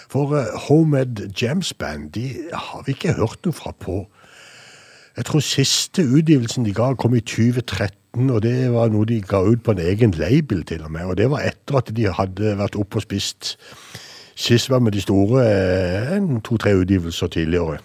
For 0.09 0.33
Homed 0.33 0.61
Homemade 0.65 1.29
Jams 1.37 1.75
Band 1.77 2.09
de 2.17 2.47
har 2.53 2.81
vi 2.87 2.97
ikke 2.97 3.13
hørt 3.21 3.45
noe 3.45 3.53
fra 3.53 3.77
på 3.77 4.01
jeg 5.13 5.25
tror 5.25 5.39
siste 5.45 6.01
utgivelsen 6.01 6.65
de 6.65 6.73
ga 6.73 6.93
kom 6.97 7.13
i 7.13 7.19
2013, 7.21 7.93
og 8.13 8.43
det 8.45 8.69
var 8.73 8.91
noe 8.93 9.07
de 9.09 9.21
ga 9.25 9.39
ut 9.41 9.63
på 9.65 9.73
en 9.73 9.79
egen 9.81 10.11
label 10.11 10.61
til 10.69 10.83
og 10.85 10.91
med. 10.91 11.05
Og 11.05 11.17
det 11.17 11.29
var 11.31 11.41
etter 11.47 11.79
at 11.79 11.89
de 11.97 12.11
hadde 12.13 12.57
vært 12.59 12.77
oppe 12.77 13.01
og 13.01 13.07
spist 13.07 13.57
Sist 14.35 14.69
var 14.69 14.79
med 14.79 14.91
de 14.91 15.01
store 15.01 15.43
eh, 15.45 16.15
en 16.17 16.41
to-tre 16.41 16.71
utgivelser 16.73 17.27
tidligere. 17.27 17.77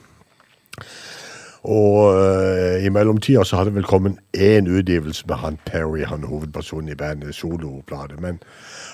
Og 1.63 2.15
uh, 2.15 2.85
i 2.85 2.89
mellomtida 2.89 3.45
så 3.45 3.57
hadde 3.57 3.71
det 3.71 3.75
vel 3.77 3.85
kommet 3.85 4.17
én 4.37 4.69
utgivelse 4.69 5.25
med 5.29 5.37
han 5.37 5.59
Perry, 5.67 6.05
han 6.05 6.25
hovedpersonen 6.25 6.89
i 6.89 6.95
bandet, 6.95 7.35
soloplate. 7.35 8.17
Men 8.21 8.41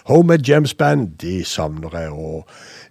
Homemade 0.05 0.43
Gems 0.53 0.75
Band, 0.75 1.09
de 1.23 1.45
savner 1.45 1.99
jeg. 1.99 2.11
Og 2.11 2.47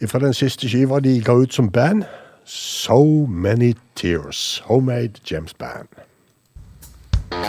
fra 0.07 0.19
den 0.19 0.33
siste 0.33 0.69
skiva 0.69 0.99
de 0.99 1.21
ga 1.21 1.33
ut 1.33 1.53
som 1.53 1.71
band, 1.71 2.03
So 2.45 3.25
Many 3.25 3.73
Tears. 3.95 4.63
Homemade 4.65 5.13
Gems 5.29 5.53
Band. 5.53 6.02
So 7.33 7.39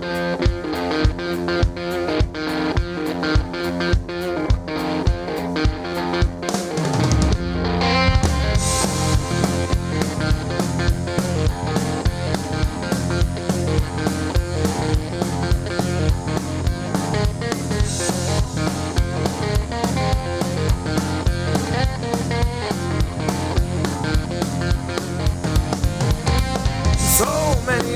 many 0.00 0.23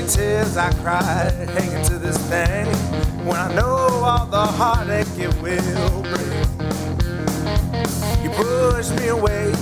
tears 0.09 0.57
I 0.57 0.71
cried 0.81 1.49
hanging 1.49 1.85
to 1.85 1.99
this 1.99 2.17
thing 2.29 2.65
when 3.25 3.37
I 3.37 3.53
know 3.53 4.01
all 4.03 4.25
the 4.25 4.39
heartache 4.39 5.07
it 5.17 5.33
will 5.41 6.01
bring. 6.01 6.33
You 8.23 8.29
pushed 8.31 8.95
me 8.99 9.09
away, 9.09 9.53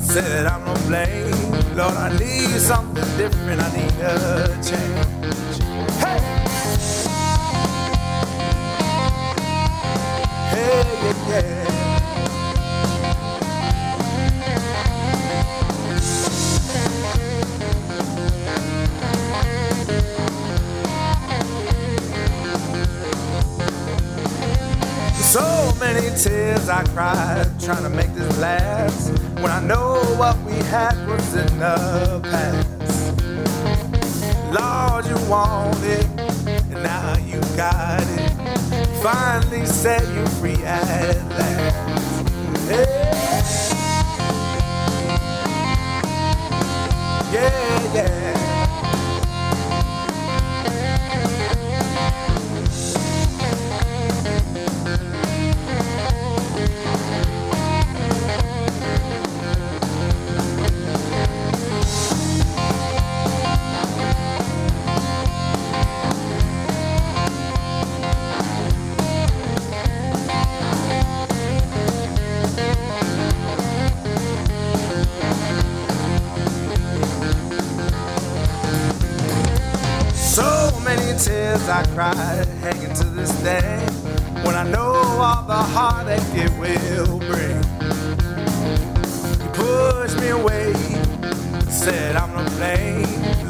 said 0.00 0.46
I'm 0.46 0.64
no 0.64 0.74
blame. 0.88 1.52
Lord, 1.76 1.94
I 1.94 2.16
need 2.18 2.58
something 2.60 3.04
different, 3.16 3.60
I 3.62 3.70
need 3.76 3.92
a 4.00 4.48
change. 4.62 5.62
Hey! 6.02 6.18
Hey, 10.50 10.84
yeah, 11.28 11.40
yeah. 11.40 11.71
So 25.32 25.72
many 25.80 26.14
tears 26.14 26.68
I 26.68 26.84
cried 26.88 27.58
trying 27.58 27.84
to 27.84 27.88
make 27.88 28.12
this 28.12 28.38
last 28.38 29.18
when 29.40 29.50
I 29.50 29.60
know 29.60 29.94
what 30.18 30.36
we 30.42 30.52
had 30.68 30.94
was 31.08 31.34
in 31.34 31.58
the 31.58 32.20
past. 32.22 32.68
Lord, 34.52 35.06
you 35.06 35.30
want 35.30 35.82
it, 35.84 36.04
and 36.46 36.82
now 36.82 37.16
you 37.16 37.40
got 37.56 38.02
it. 38.02 38.30
Finally 39.02 39.64
set 39.64 40.06
you 40.14 40.26
free 40.36 40.62
at 40.66 41.16
last. 41.30 42.01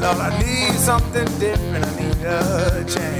Lord, 0.03 0.17
I 0.17 0.37
need 0.39 0.77
something 0.79 1.25
different, 1.39 1.85
I 1.85 1.95
need 1.95 2.25
a 2.25 2.83
change. 2.85 3.12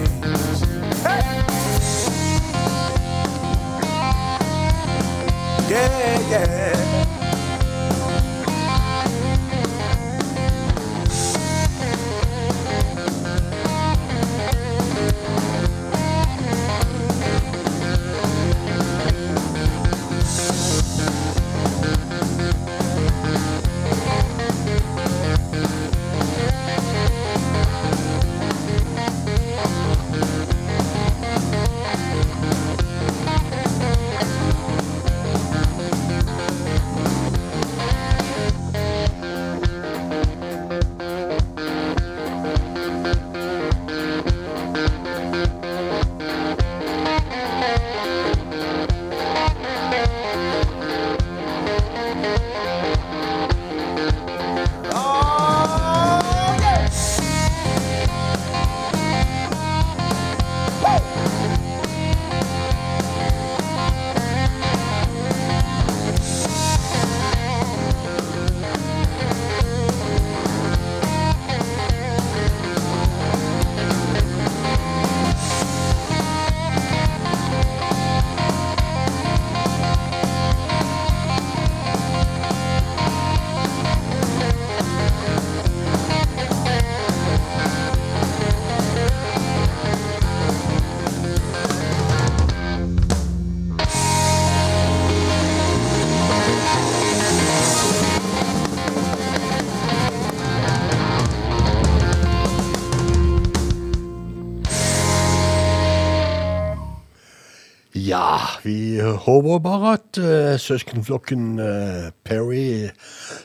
Ja, 108.23 108.39
vi 108.63 109.01
håper 109.01 109.59
bare 109.59 109.93
at 109.93 110.17
uh, 110.17 110.59
søskenflokken 110.59 111.59
uh, 111.59 112.11
Perry 112.23 112.89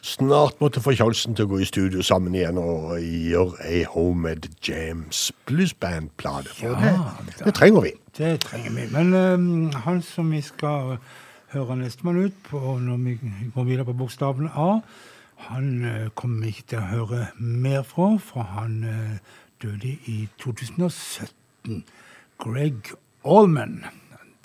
snart 0.03 0.61
måtte 0.61 0.81
få 0.81 0.93
sjansen 0.95 1.35
til 1.35 1.49
å 1.49 1.51
gå 1.51 1.59
i 1.65 1.67
studio 1.67 2.05
sammen 2.07 2.37
igjen 2.39 2.61
og 2.63 2.95
gjøre 3.03 3.59
ei 3.67 3.81
Homemade 3.91 4.53
James 4.63 5.33
bluesband-plate. 5.51 6.55
For 6.61 6.79
Ja, 6.79 6.95
det, 7.27 7.35
det 7.43 7.57
trenger 7.59 7.89
vi. 7.89 7.93
Det 8.21 8.37
trenger 8.47 8.77
vi. 8.77 8.87
Men 8.95 9.15
um, 9.19 9.51
han 9.89 9.99
som 10.07 10.31
vi 10.31 10.45
skal 10.47 11.01
høre 11.57 11.81
nestemann 11.83 12.23
ut 12.29 12.39
på 12.47 12.79
når 12.79 13.03
vi 13.03 13.19
går 13.57 13.71
videre 13.73 13.91
på 13.91 13.99
bokstaven 13.99 14.47
A, 14.55 14.71
han 15.51 15.71
uh, 15.83 16.09
kommer 16.15 16.45
vi 16.47 16.55
ikke 16.55 16.69
til 16.77 16.85
å 16.85 16.91
høre 16.93 17.25
mer 17.39 17.83
fra, 17.83 18.13
for 18.23 18.47
han 18.55 18.85
uh, 18.87 19.39
døde 19.65 19.97
i 20.07 20.21
2017. 20.39 21.83
Greg 22.39 22.95
Allman. 23.27 23.83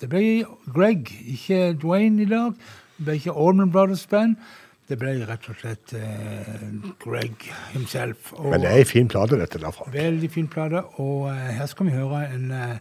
Det 0.00 0.08
ble 0.10 0.44
Greg, 0.74 1.10
ikke 1.36 1.72
Dwayne 1.80 2.22
i 2.24 2.28
dag. 2.28 2.52
Det 2.98 3.06
ble 3.06 3.16
ikke 3.20 3.34
Allman 3.34 3.72
Brothers 3.72 4.06
Band. 4.10 4.36
Det 4.84 4.98
ble 5.00 5.14
rett 5.24 5.46
og 5.48 5.56
slett 5.62 5.94
eh, 5.96 6.66
Greg 7.00 7.46
himself. 7.72 8.32
Og 8.36 8.50
Men 8.52 8.60
det 8.64 8.70
er 8.70 8.82
ei 8.82 8.88
fin 8.88 9.08
plate, 9.08 9.38
dette 9.40 9.60
der, 9.62 9.72
Frank. 9.72 9.94
Veldig 9.94 10.30
fin 10.34 10.48
plate. 10.50 10.84
Og 11.00 11.30
eh, 11.32 11.54
her 11.56 11.70
skal 11.70 11.88
vi 11.88 11.96
høre 11.96 12.26
en 12.34 12.50
eh, 12.52 12.78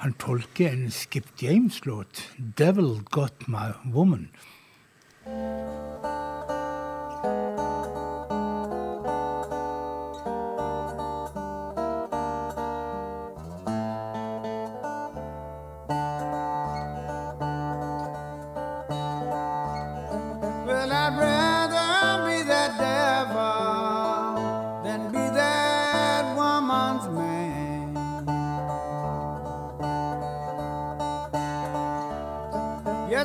Han 0.00 0.14
tolker 0.16 0.70
en 0.70 0.86
Skip 0.90 1.26
James-låt. 1.42 2.22
'Devil 2.38 3.02
Got 3.10 3.48
My 3.48 3.74
Woman'. 3.84 4.30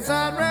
Yes, 0.06 0.12
I'd 0.12 0.38
rather 0.38 0.45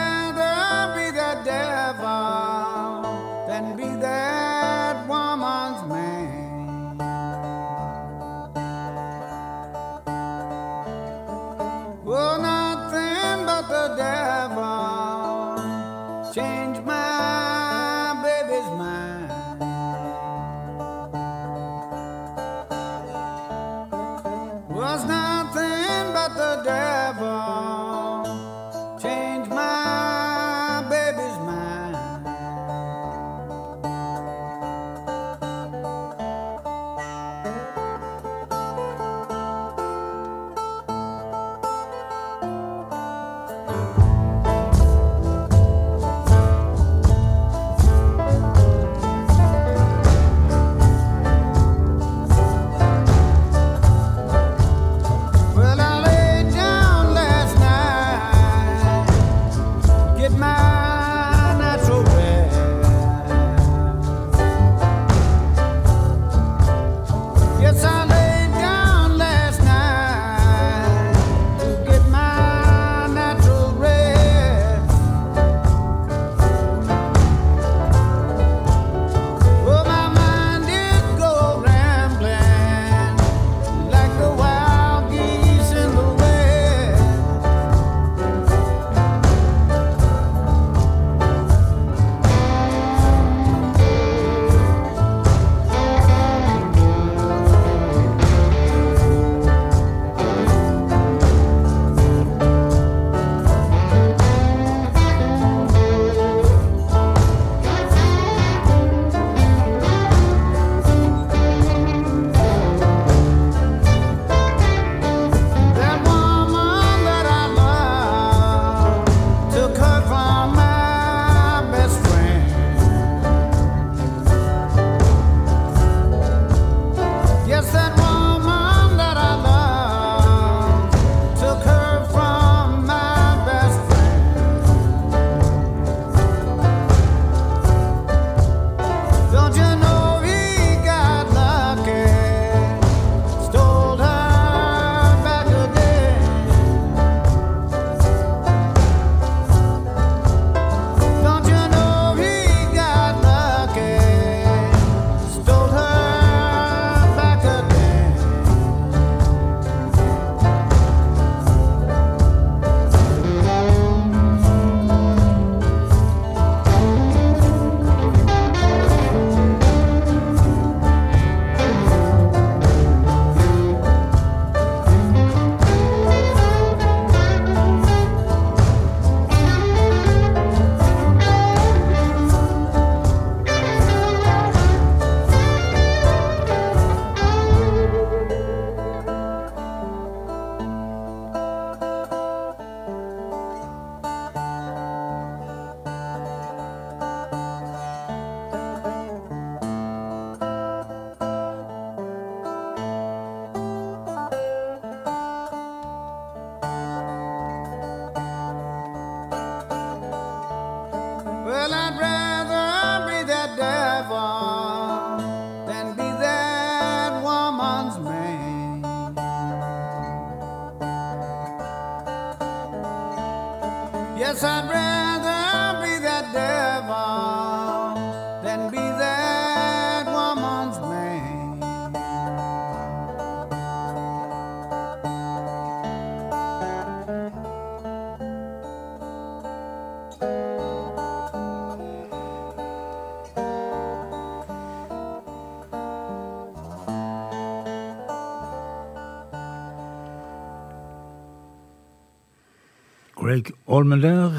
Allman 253.75 254.03
der, 254.05 254.35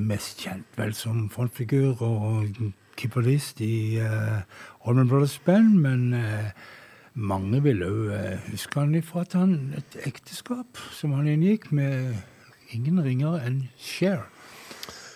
mest 0.00 0.38
kjent 0.40 0.78
vel 0.78 0.94
som 0.96 1.26
frontfigur 1.28 1.98
og 2.00 2.46
keyboardist 2.96 3.58
i 3.60 3.98
uh, 4.00 4.38
Olmen 4.88 5.10
Brothers 5.10 5.34
Band, 5.44 5.74
men 5.82 6.14
uh, 6.16 6.48
mange 7.12 7.60
vil 7.66 7.84
òg 7.84 7.98
uh, 8.14 8.46
huske 8.46 8.80
han 8.80 8.94
ifra 8.96 9.26
at 9.26 9.36
han 9.36 9.52
et 9.76 9.98
ekteskap 10.08 10.80
som 10.96 11.12
han 11.18 11.28
inngikk 11.28 11.68
med 11.68 12.16
ingen 12.72 13.02
ringere 13.04 13.42
enn 13.44 13.58
Cher. 13.76 14.24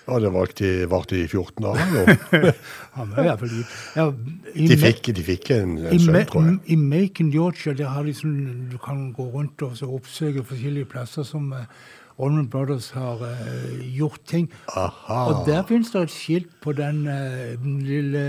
Ja, 0.02 0.20
det 0.20 0.34
varte 0.34 0.68
i, 0.68 0.84
varte 0.90 1.22
i 1.22 1.24
14 1.24 1.70
år, 1.72 1.80
jo. 1.94 2.52
Han 2.98 3.12
var 3.14 3.22
i 3.22 3.26
hvert 3.28 3.42
fall 3.44 3.52
ja, 3.94 4.06
i 4.52 4.66
De 4.66 4.76
fikk, 4.80 5.12
de 5.14 5.22
fikk 5.24 5.52
en, 5.54 5.76
en 5.78 6.02
sønn, 6.02 6.18
tror 6.26 6.48
jeg. 6.48 6.56
I 6.74 6.76
Macon, 6.76 7.30
Georgia, 7.32 7.72
der 7.78 7.92
har 7.94 8.04
de 8.04 8.12
sånn, 8.18 8.66
du 8.72 8.74
kan 8.82 9.12
gå 9.14 9.30
rundt 9.30 9.62
og 9.62 9.78
så 9.78 9.86
oppsøke 9.94 10.42
forskjellige 10.48 10.90
plasser 10.90 11.24
som 11.24 11.52
uh, 11.54 11.62
Allman 12.22 12.48
Brothers 12.50 12.90
har 12.94 13.22
uh, 13.22 13.96
gjort 13.96 14.20
ting. 14.28 14.48
Aha. 14.76 15.18
Og 15.30 15.46
der 15.48 15.62
finnes 15.68 15.90
det 15.90 16.04
et 16.06 16.14
skilt 16.14 16.52
på 16.62 16.74
den 16.76 17.02
uh, 17.08 17.52
den 17.62 17.80
lille 17.86 18.22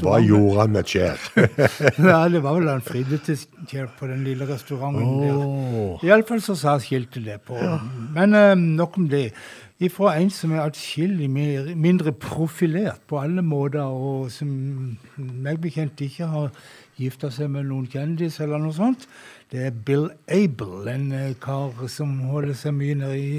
Hva 0.00 0.18
gjorde 0.24 0.62
han 0.62 0.72
med 0.76 0.88
Cher? 0.88 1.20
ja, 2.10 2.22
det 2.32 2.42
var 2.42 2.56
vel 2.56 2.70
han 2.70 2.84
fridde 2.84 3.20
til 3.26 3.38
Cher 3.68 3.90
på 3.98 4.08
den 4.08 4.24
lille 4.24 4.48
restauranten 4.48 5.04
oh. 5.04 6.00
der. 6.00 6.08
Iallfall 6.08 6.42
så 6.44 6.56
sa 6.58 6.78
skiltet 6.80 7.26
det 7.26 7.40
på. 7.46 7.60
Men 8.16 8.34
uh, 8.34 8.54
nok 8.56 8.98
om 9.02 9.08
det. 9.12 9.30
Ifra 9.76 10.14
en 10.16 10.30
som 10.32 10.54
er 10.56 10.62
atskillig 10.62 11.26
mindre 11.28 12.12
profilert 12.16 13.02
på 13.10 13.18
alle 13.20 13.42
måter, 13.44 13.84
og 13.84 14.30
som 14.32 14.48
meg 15.18 15.60
bekjent 15.60 16.00
ikke 16.00 16.28
har 16.32 16.46
gifta 16.96 17.28
seg 17.28 17.50
med 17.52 17.68
noen 17.68 17.84
kjendis 17.92 18.38
eller 18.40 18.62
noe 18.62 18.72
sånt, 18.72 19.04
det 19.52 19.66
er 19.66 19.76
Bill 19.76 20.08
Abel, 20.32 20.88
en 20.88 21.10
eh, 21.12 21.34
kar 21.42 21.76
som 21.92 22.16
holder 22.30 22.56
seg 22.56 22.72
mye 22.78 22.96
nede 23.02 23.20
i 23.20 23.36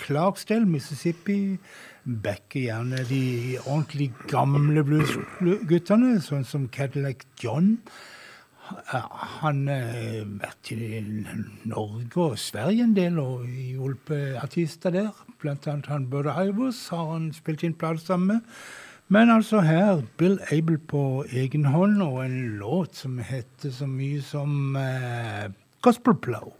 Clarksdale, 0.00 0.64
Mississippi. 0.64 1.58
Backer 2.06 2.68
gjerne 2.70 3.04
de 3.08 3.58
ordentlig 3.66 4.12
gamle 4.30 4.84
bluesguttene, 4.86 6.16
sånn 6.24 6.44
som 6.48 6.68
Cadillac 6.72 7.26
John. 7.42 7.74
Han 9.40 9.66
har 9.68 10.24
vært 10.40 10.72
i 10.74 11.00
Norge 11.68 12.22
og 12.24 12.38
Sverige 12.40 12.86
en 12.86 12.96
del 12.96 13.20
og 13.22 13.44
hjulpet 13.46 14.40
artister 14.42 14.94
der. 14.94 15.12
Blant 15.42 15.68
annet 15.70 15.90
han 15.92 16.08
Burde 16.10 16.34
Ivers 16.34 16.88
har 16.90 17.12
han 17.12 17.30
spilt 17.36 17.62
inn 17.66 17.76
plate 17.78 18.02
sammen 18.02 18.26
med. 18.26 18.40
Men 19.08 19.30
altså 19.30 19.60
her 19.62 20.02
Bill 20.18 20.40
Abel 20.50 20.78
på 20.78 21.24
egen 21.30 21.68
hånd 21.70 22.02
og 22.02 22.24
en 22.24 22.40
låt 22.58 22.98
som 22.98 23.20
heter 23.22 23.70
så 23.70 23.86
mye 23.86 24.22
som 24.22 24.74
eh, 24.76 25.46
Gospel 25.82 26.18
Plow. 26.18 26.56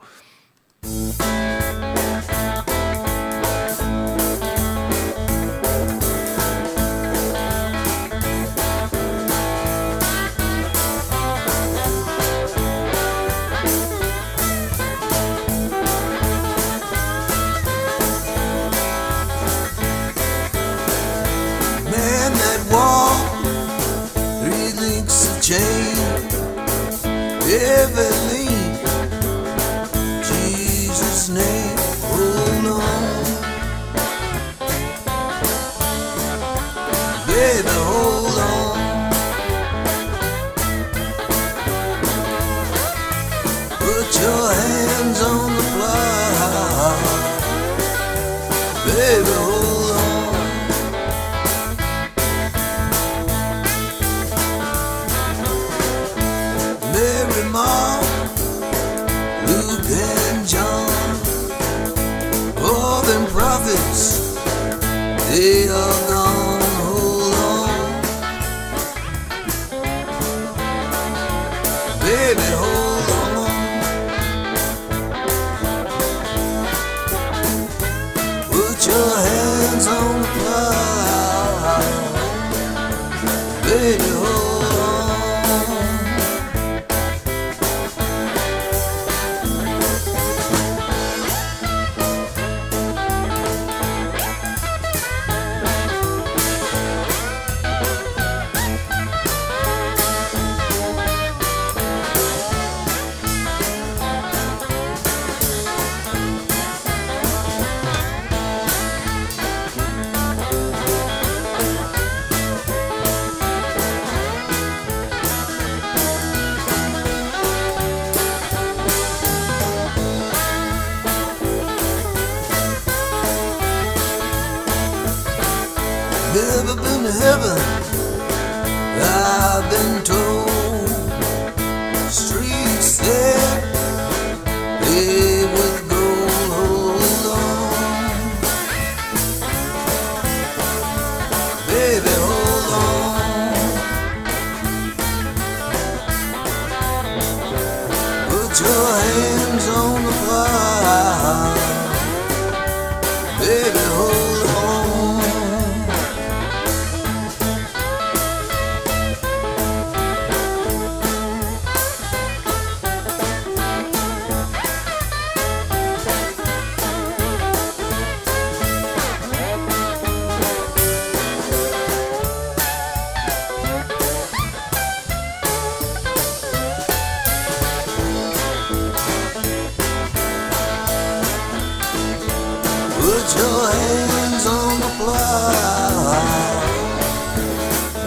Put 183.07 183.37
your 183.37 183.71
hands 183.71 184.47
on 184.47 184.81
the 184.81 184.91
plow. 184.99 186.11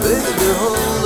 Baby, 0.02 0.48
hold 0.60 0.99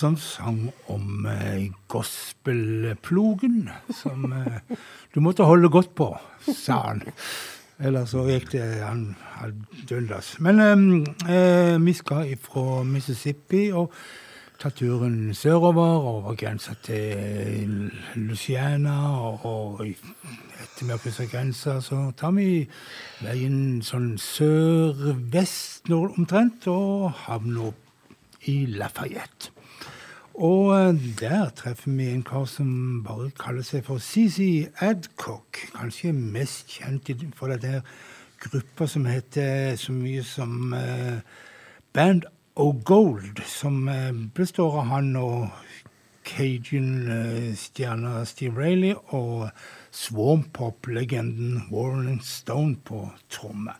som 0.00 0.16
sang 0.16 0.70
om 0.88 1.26
eh, 1.28 1.68
gospelplogen, 1.92 3.68
som 3.92 4.32
eh, 4.32 4.76
du 5.14 5.20
måtte 5.20 5.44
holde 5.48 5.68
godt 5.72 5.94
på, 5.98 6.14
sa 6.48 6.78
han. 6.86 7.04
Eller 7.80 8.04
så 8.08 8.26
gikk 8.28 8.50
det 8.52 8.64
han 8.80 9.14
dundas. 9.88 10.34
Men 10.40 10.60
eh, 10.64 11.36
eh, 11.36 11.76
vi 11.80 11.94
skal 11.96 12.34
fra 12.40 12.82
Mississippi 12.84 13.70
og 13.72 13.92
ta 14.60 14.68
turen 14.76 15.34
sørover 15.34 16.08
over 16.10 16.36
grensa 16.36 16.74
til 16.84 17.90
Luciana. 18.16 18.96
Og, 19.48 19.80
etter 19.84 20.84
vi 20.84 20.92
har 20.92 21.00
kryssa 21.00 21.28
grensa, 21.28 21.78
så 21.84 22.10
tar 22.16 22.34
vi 22.36 22.66
veien 23.24 23.80
sånn 23.84 24.12
sør-vest 24.20 25.88
omtrent, 25.92 26.68
og 26.68 27.10
havner 27.24 27.72
opp 27.72 28.48
i 28.48 28.62
Lafayette. 28.76 29.59
Og 30.34 30.76
eh, 30.76 30.94
der 31.20 31.50
treffer 31.56 31.90
vi 31.90 32.10
en 32.10 32.22
kar 32.22 32.44
som 32.48 33.02
bare 33.04 33.30
kaller 33.38 33.64
seg 33.66 33.84
for 33.84 33.98
CC 33.98 34.68
Adcock. 34.80 35.58
Kanskje 35.74 36.12
mest 36.12 36.78
kjent 36.78 37.10
for 37.36 37.52
denne 37.52 37.82
gruppa 38.40 38.86
som 38.86 39.06
heter 39.06 39.76
så 39.76 39.92
mye 39.92 40.22
som 40.24 40.72
uh, 40.72 41.20
Band 41.92 42.24
O' 42.56 42.80
Gold, 42.84 43.42
som 43.44 43.88
uh, 43.88 44.12
består 44.34 44.80
av 44.80 44.88
han 44.94 45.16
og 45.16 45.50
Cajun-stjerna 46.24 48.24
Steve 48.24 48.56
Rayleigh 48.56 49.14
og 49.14 49.50
Swarmpop-legenden 49.92 51.66
Warren 51.72 52.20
Stone 52.24 52.76
på 52.84 53.10
tromme. 53.28 53.76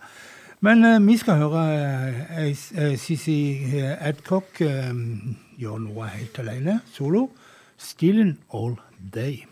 Men 0.61 1.07
vi 1.07 1.17
skal 1.17 1.41
høre 1.41 2.97
CC 3.01 3.33
Adcock 3.97 4.61
eh, 4.61 4.93
gjøre 5.61 5.85
noe 5.87 6.09
helt 6.17 6.39
alene, 6.43 6.81
solo. 6.93 7.29
'Stealing 7.81 8.37
All 8.53 8.77
Day'. 9.15 9.47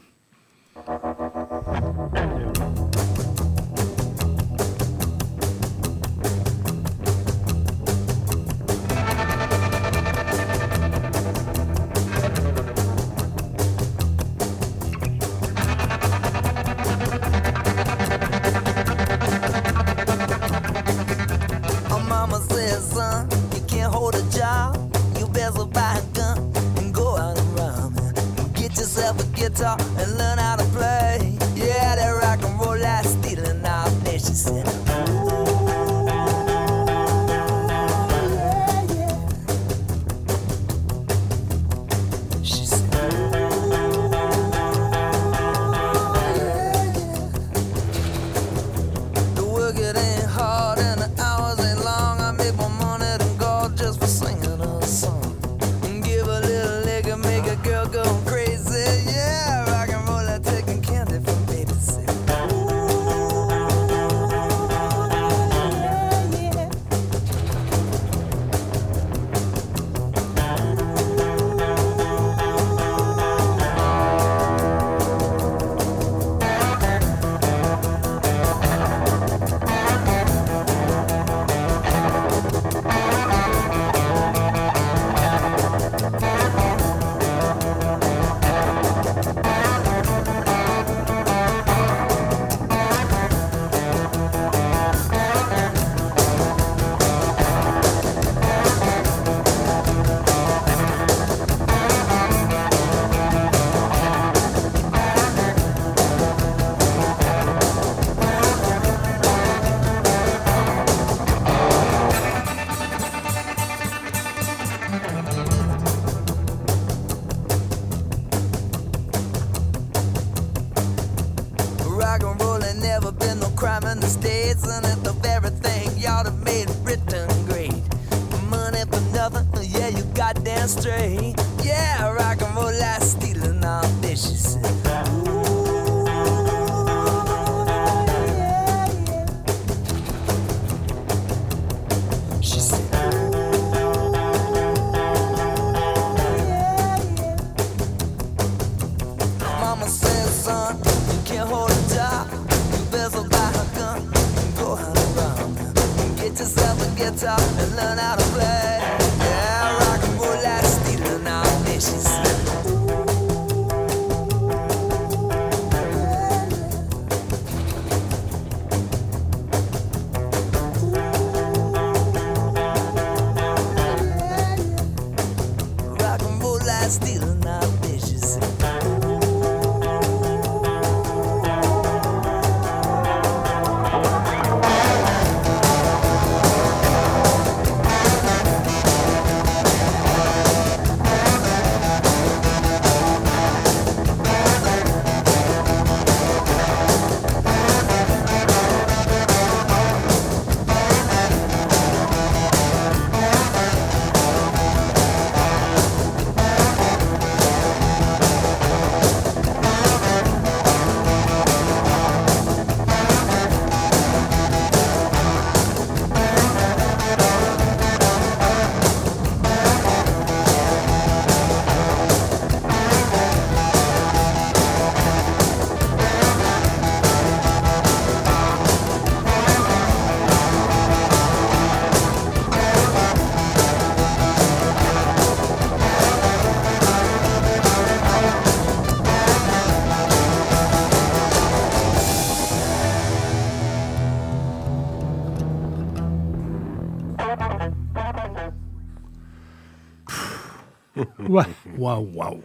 Wow, 251.79 252.03
wow. 252.03 252.43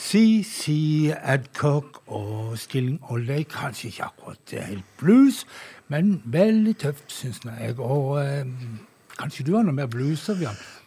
CC 0.00 1.12
Adcock 1.20 2.00
og 2.08 2.58
Stilling 2.58 2.98
Olley, 3.12 3.44
kanskje 3.44 3.90
ikke 3.92 4.08
akkurat 4.08 4.54
helt 4.56 4.92
blues, 4.98 5.44
men 5.92 6.22
veldig 6.24 6.76
tøft, 6.80 7.08
syns 7.12 7.42
jeg. 7.44 7.76
Og 7.78 8.16
eh, 8.24 8.44
kanskje 9.18 9.44
du 9.46 9.56
har 9.58 9.66
noe 9.66 9.76
mer 9.76 9.90
blues, 9.92 10.24
Bjørn? 10.26 10.56
Jan? 10.56 10.78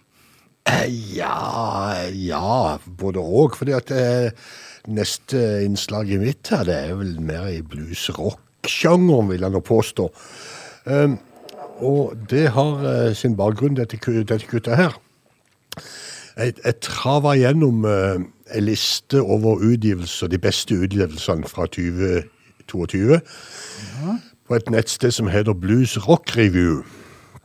Ja, 1.14 2.10
ja, 2.10 2.78
både 2.98 3.22
òg. 3.22 3.58
Fordi 3.60 3.76
at 3.76 3.92
eh, 3.92 4.32
neste 4.88 5.44
innslaget 5.66 6.24
mitt 6.24 6.50
her, 6.52 6.64
det 6.68 6.80
er 6.80 6.96
vel 7.00 7.20
mer 7.22 7.48
i 7.52 7.62
blues-rock-sjangeren, 7.62 9.30
vil 9.32 9.46
jeg 9.46 9.54
nå 9.54 9.64
påstå. 9.64 10.10
Um, 10.86 11.20
og 11.84 12.16
det 12.32 12.50
har 12.56 12.88
eh, 12.88 13.14
sin 13.18 13.38
bakgrunn, 13.40 13.78
dette, 13.80 14.00
dette 14.00 14.48
kuttet 14.48 14.80
her. 14.80 14.98
Jeg, 16.38 16.54
jeg 16.66 16.80
trava 16.82 17.36
gjennom 17.38 17.86
uh, 17.86 18.18
en 18.54 18.66
liste 18.66 19.22
over 19.22 19.62
utgivelser, 19.62 20.28
de 20.28 20.40
beste 20.42 20.76
utgivelsene 20.76 21.48
fra 21.50 21.68
2022, 21.70 23.20
på 24.48 24.58
et 24.58 24.70
nettsted 24.74 25.14
som 25.14 25.30
heter 25.30 25.54
Blues 25.54 25.98
Rock 26.08 26.38
Review. 26.38 26.82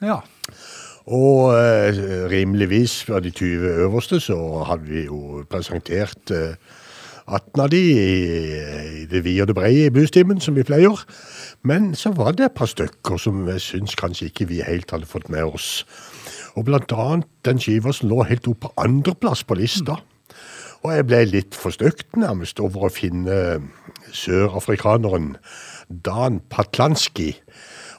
Ja. 0.03 0.21
Og 1.09 1.55
eh, 1.57 1.99
rimeligvis 2.29 3.07
av 3.09 3.23
de 3.25 3.31
20 3.33 3.71
øverste 3.87 4.21
så 4.21 4.37
hadde 4.69 4.85
vi 4.91 5.07
jo 5.07 5.45
presentert 5.49 6.33
eh, 6.37 6.59
18 7.29 7.63
av 7.65 7.71
de 7.73 7.81
i, 7.81 8.11
i 9.03 9.07
det 9.09 9.23
vide 9.25 9.45
og 9.45 9.51
det 9.51 9.57
brede 9.57 9.87
i 9.87 9.93
bluestimen, 9.93 10.41
som 10.41 10.57
vi 10.57 10.67
pleier. 10.69 11.01
Men 11.65 11.95
så 11.97 12.13
var 12.17 12.37
det 12.37 12.49
et 12.49 12.57
par 12.57 12.69
stykker 12.69 13.21
som 13.21 13.49
jeg 13.49 13.65
syns 13.65 13.97
kanskje 14.01 14.29
ikke 14.29 14.49
vi 14.53 14.63
helt 14.65 14.91
hadde 14.93 15.09
fått 15.09 15.29
med 15.33 15.49
oss. 15.49 15.85
Og 16.57 16.69
blant 16.69 16.93
annet 16.93 17.29
den 17.47 17.61
skiva 17.63 17.93
som 17.95 18.11
lå 18.11 18.23
helt 18.29 18.49
oppe 18.49 18.69
på 18.69 18.85
andreplass 18.85 19.45
på 19.47 19.59
lista. 19.59 19.99
Og 20.85 20.93
jeg 20.95 21.09
ble 21.09 21.25
litt 21.27 21.57
forstøkt 21.59 22.15
nærmest 22.19 22.61
over 22.63 22.87
å 22.87 22.93
finne 22.93 23.59
sørafrikaneren 24.15 25.33
Dan 25.89 26.39
Patlanski 26.53 27.33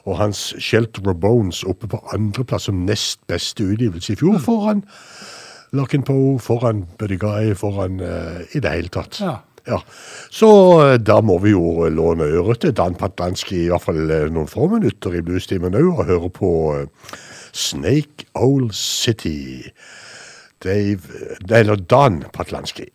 og 0.08 0.16
hans 0.16 0.54
Shelter 0.56 1.10
of 1.12 1.20
Bones 1.20 1.60
oppe 1.68 1.90
på 1.92 2.00
andreplass 2.14 2.70
som 2.70 2.86
nest 2.86 3.20
beste 3.28 3.66
utgivelse 3.66 4.14
i 4.14 4.20
fjor, 4.20 4.40
foran 4.40 4.80
Larkin 5.76 6.02
Poe, 6.02 6.38
foran 6.42 6.86
Buddy 6.98 7.20
Guy, 7.20 7.52
foran 7.54 8.00
uh, 8.00 8.40
i 8.56 8.62
det 8.64 8.72
hele 8.72 8.90
tatt. 8.90 9.20
Ja. 9.22 9.36
Ja, 9.68 9.82
Så 10.30 10.48
eh, 10.82 10.96
da 10.98 11.20
må 11.20 11.36
vi 11.42 11.52
jo 11.52 11.88
låne 11.92 12.28
øret 12.40 12.62
til 12.64 12.72
Dan 12.76 12.96
Patlanski 12.98 13.66
i 13.66 13.68
hvert 13.68 13.84
fall 13.84 14.10
eh, 14.10 14.28
noen 14.32 14.48
få 14.48 14.70
minutter 14.72 15.14
i 15.14 15.22
bluestimen 15.24 15.76
òg, 15.76 15.90
og 15.92 16.08
høre 16.08 16.30
på 16.32 16.52
eh, 16.78 17.12
Snake 17.52 18.26
Owl 18.34 18.70
City. 18.72 19.72
Dave 20.62 21.00
eller 21.50 21.76
Dan 21.76 22.24
Patlanski. 22.32 22.90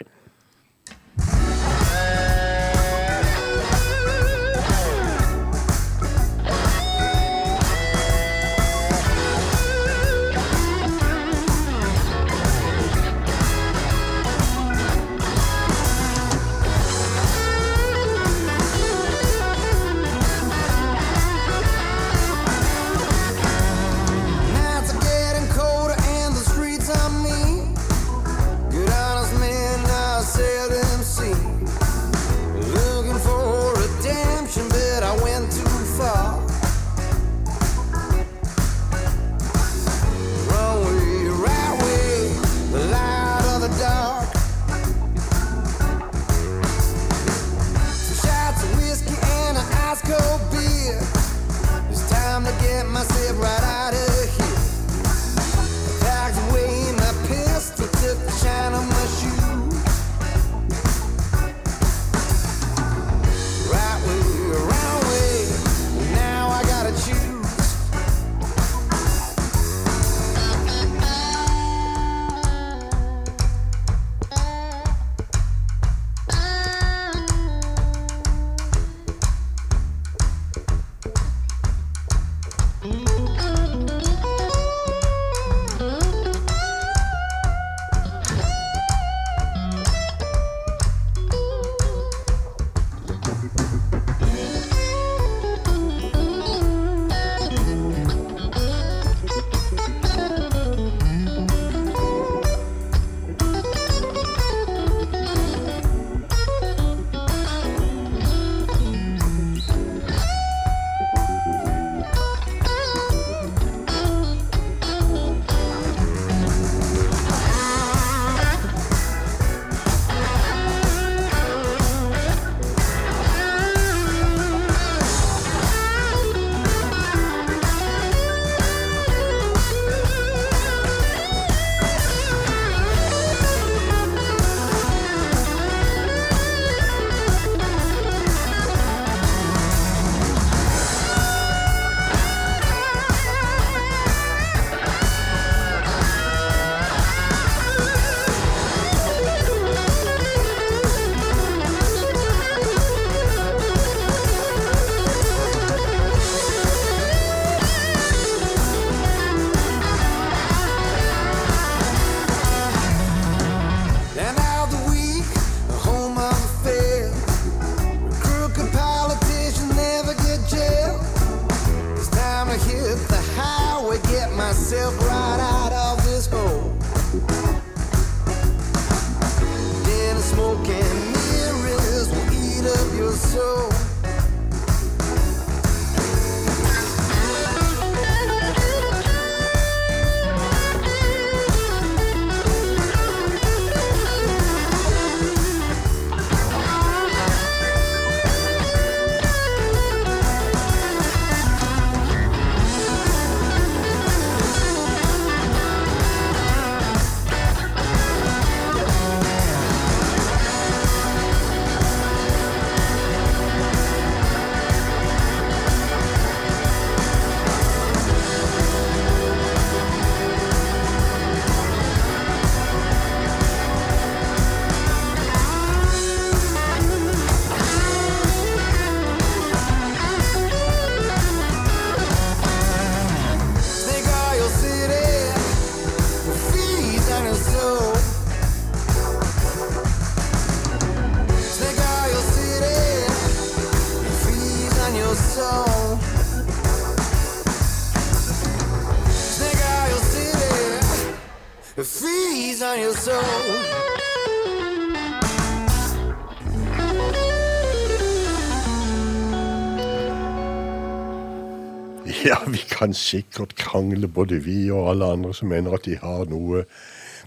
Kan 262.86 262.94
sikkert 262.98 263.56
krangle, 263.58 264.08
både 264.08 264.40
vi 264.46 264.70
og 264.70 264.92
alle 264.94 265.10
andre 265.18 265.34
som 265.34 265.50
mener 265.50 265.74
at 265.74 265.88
de 265.88 265.98
har 266.02 266.30
noe 266.30 266.66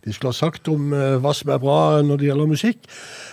de 0.05 0.13
skulle 0.15 0.31
ha 0.31 0.37
sagt 0.37 0.69
om 0.71 0.93
eh, 0.95 1.17
hva 1.19 1.33
som 1.35 1.51
er 1.51 1.59
bra 1.59 1.79
når 2.07 2.21
det 2.21 2.29
gjelder 2.29 2.51
musikk. 2.53 2.85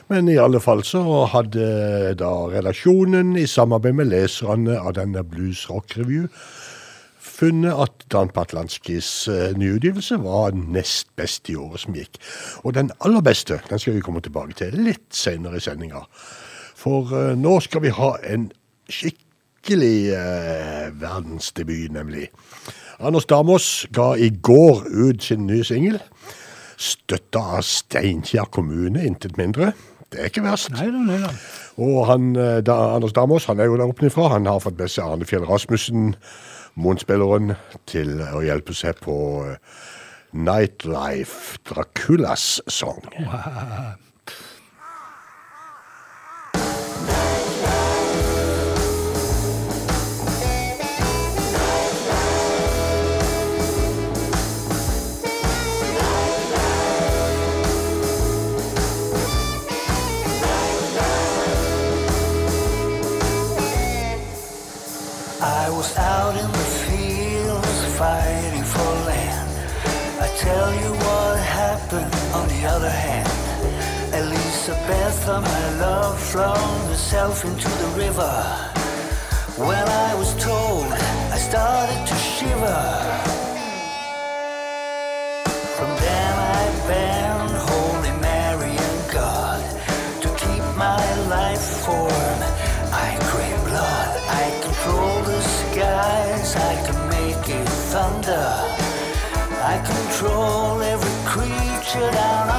Men 0.09 0.29
i 0.29 0.39
alle 0.41 0.57
fall 0.59 0.81
så 0.83 1.03
hadde 1.29 2.15
da 2.17 2.31
redaksjonen 2.49 3.35
i 3.37 3.45
samarbeid 3.47 3.99
med 3.99 4.09
leserne 4.09 4.79
av 4.81 4.95
denne 4.97 5.21
Blues 5.29 5.67
Rock 5.69 5.93
Review 5.99 6.25
funnet 7.35 7.75
at 7.83 8.05
Dan 8.11 8.31
Patlanskis 8.31 9.27
uh, 9.27 9.51
nyutgivelse 9.59 10.17
var 10.23 10.55
nest 10.55 11.09
best 11.19 11.49
i 11.51 11.57
året 11.59 11.83
som 11.83 11.97
gikk. 11.97 12.17
Og 12.63 12.77
den 12.77 12.93
aller 13.03 13.23
beste 13.25 13.59
den 13.69 13.81
skal 13.81 13.97
vi 13.97 14.03
komme 14.05 14.23
tilbake 14.23 14.55
til 14.57 14.77
litt 14.79 15.09
senere 15.15 15.59
i 15.59 15.65
sendinga. 15.65 16.05
For 16.79 17.11
eh, 17.11 17.33
nå 17.35 17.57
skal 17.65 17.83
vi 17.83 17.91
ha 17.97 18.13
en 18.23 18.49
skikkelig 19.65 20.13
eh, 20.13 21.01
verdensdebut, 21.01 21.91
nemlig. 21.91 22.29
Anders 22.99 23.25
Damås 23.25 23.87
ga 23.93 24.13
i 24.15 24.29
går 24.29 24.85
ut 24.85 25.23
sin 25.23 25.47
nye 25.47 25.63
singel. 25.63 25.97
Støtta 26.77 27.41
av 27.57 27.63
Steinkjer 27.65 28.45
kommune, 28.51 29.01
intet 29.05 29.37
mindre. 29.37 29.73
Det 30.11 30.21
er 30.21 30.29
ikke 30.29 30.45
verst. 30.45 30.69
Nei 30.75 30.91
nei, 30.93 31.17
nei. 31.17 31.33
Og 31.81 32.05
han, 32.05 32.35
eh, 32.35 32.61
da, 32.61 32.77
Anders 32.95 33.13
Damås 33.13 33.49
han 33.49 33.59
er 33.59 33.71
jo 33.71 33.77
der 33.77 33.89
oppe 33.89 34.05
ifra. 34.05 34.29
Han 34.35 34.45
har 34.45 34.61
fått 34.61 34.77
med 34.77 34.91
seg 34.91 35.09
Arne 35.09 35.25
Fjell 35.25 35.47
Rasmussen, 35.49 36.13
Moen-spilleren, 36.75 37.55
til 37.89 38.19
å 38.21 38.45
hjelpe 38.45 38.75
seg 38.77 39.01
på 39.01 39.17
eh, 39.49 39.83
Nightlife, 40.35 41.57
Draculas 41.65 42.61
sang. 42.69 43.01
I 65.65 65.69
was 65.71 65.97
out 65.97 66.35
in 66.37 66.51
the 66.51 66.67
fields 66.85 67.85
fighting 67.97 68.63
for 68.63 68.91
land. 69.09 69.49
I 70.21 70.27
tell 70.37 70.69
you 70.81 70.91
what 71.05 71.39
happened 71.39 72.13
on 72.37 72.47
the 72.49 72.65
other 72.67 72.93
hand. 73.05 73.33
Elizabeth, 74.13 75.25
my 75.25 75.65
love, 75.79 76.21
flung 76.21 76.87
herself 76.89 77.43
into 77.45 77.67
the 77.81 77.89
river. 77.97 78.35
When 79.57 79.87
I 80.07 80.13
was 80.13 80.35
told, 80.35 80.85
I 81.35 81.39
started 81.49 82.01
to 82.11 82.15
shiver. 82.33 82.83
From 85.77 85.91
then 86.05 86.33
I 86.59 86.63
banned 86.89 87.55
Holy 87.71 88.13
Mary 88.21 88.75
and 88.87 89.11
God 89.11 89.63
to 90.21 90.29
keep 90.43 90.63
my 90.77 91.03
life 91.25 91.65
form. 91.83 92.54
I 96.57 96.75
can 96.85 97.09
make 97.09 97.49
it 97.49 97.67
thunder. 97.91 98.47
I 99.73 99.75
control 99.85 100.81
every 100.81 101.17
creature 101.25 102.11
down 102.11 102.54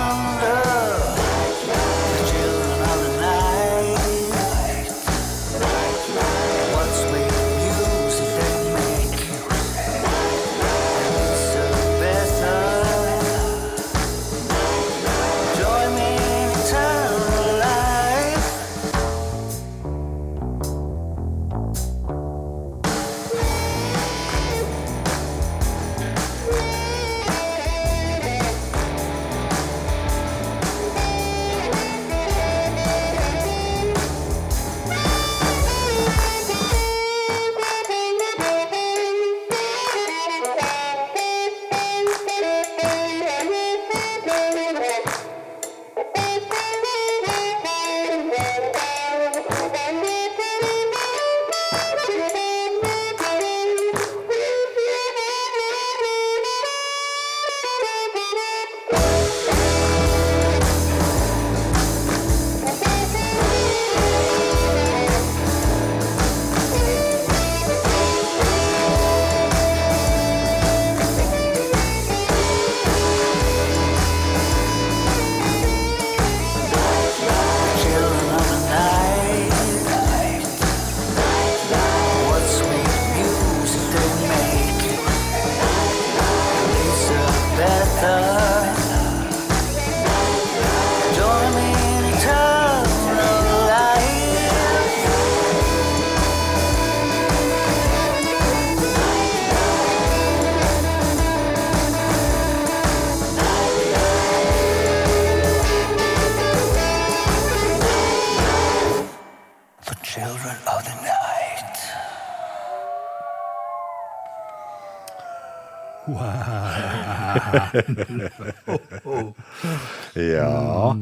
Ja, 120.16 120.96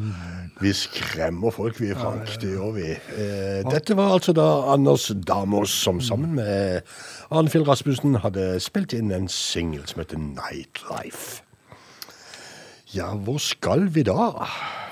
vi 0.60 0.72
skremmer 0.76 1.50
folk, 1.54 1.80
vi, 1.80 1.92
Frank. 1.98 2.30
Det 2.40 2.50
gjør 2.54 2.74
vi. 2.76 2.90
Eh, 3.18 3.62
dette 3.70 3.96
var 3.98 4.14
altså 4.16 4.34
da 4.36 4.46
Anders 4.74 5.08
Damås 5.26 5.74
som 5.84 6.00
sammen 6.04 6.34
med 6.38 6.82
Arnfjell 7.34 7.66
Rasmussen 7.68 8.18
hadde 8.22 8.54
spilt 8.62 8.94
inn 8.96 9.10
en 9.14 9.28
singel 9.30 9.84
som 9.90 10.02
heter 10.04 10.20
Nightlife. 10.22 11.40
Ja, 12.94 13.08
hvor 13.18 13.40
skal 13.42 13.88
vi 13.90 14.04
da? 14.06 14.28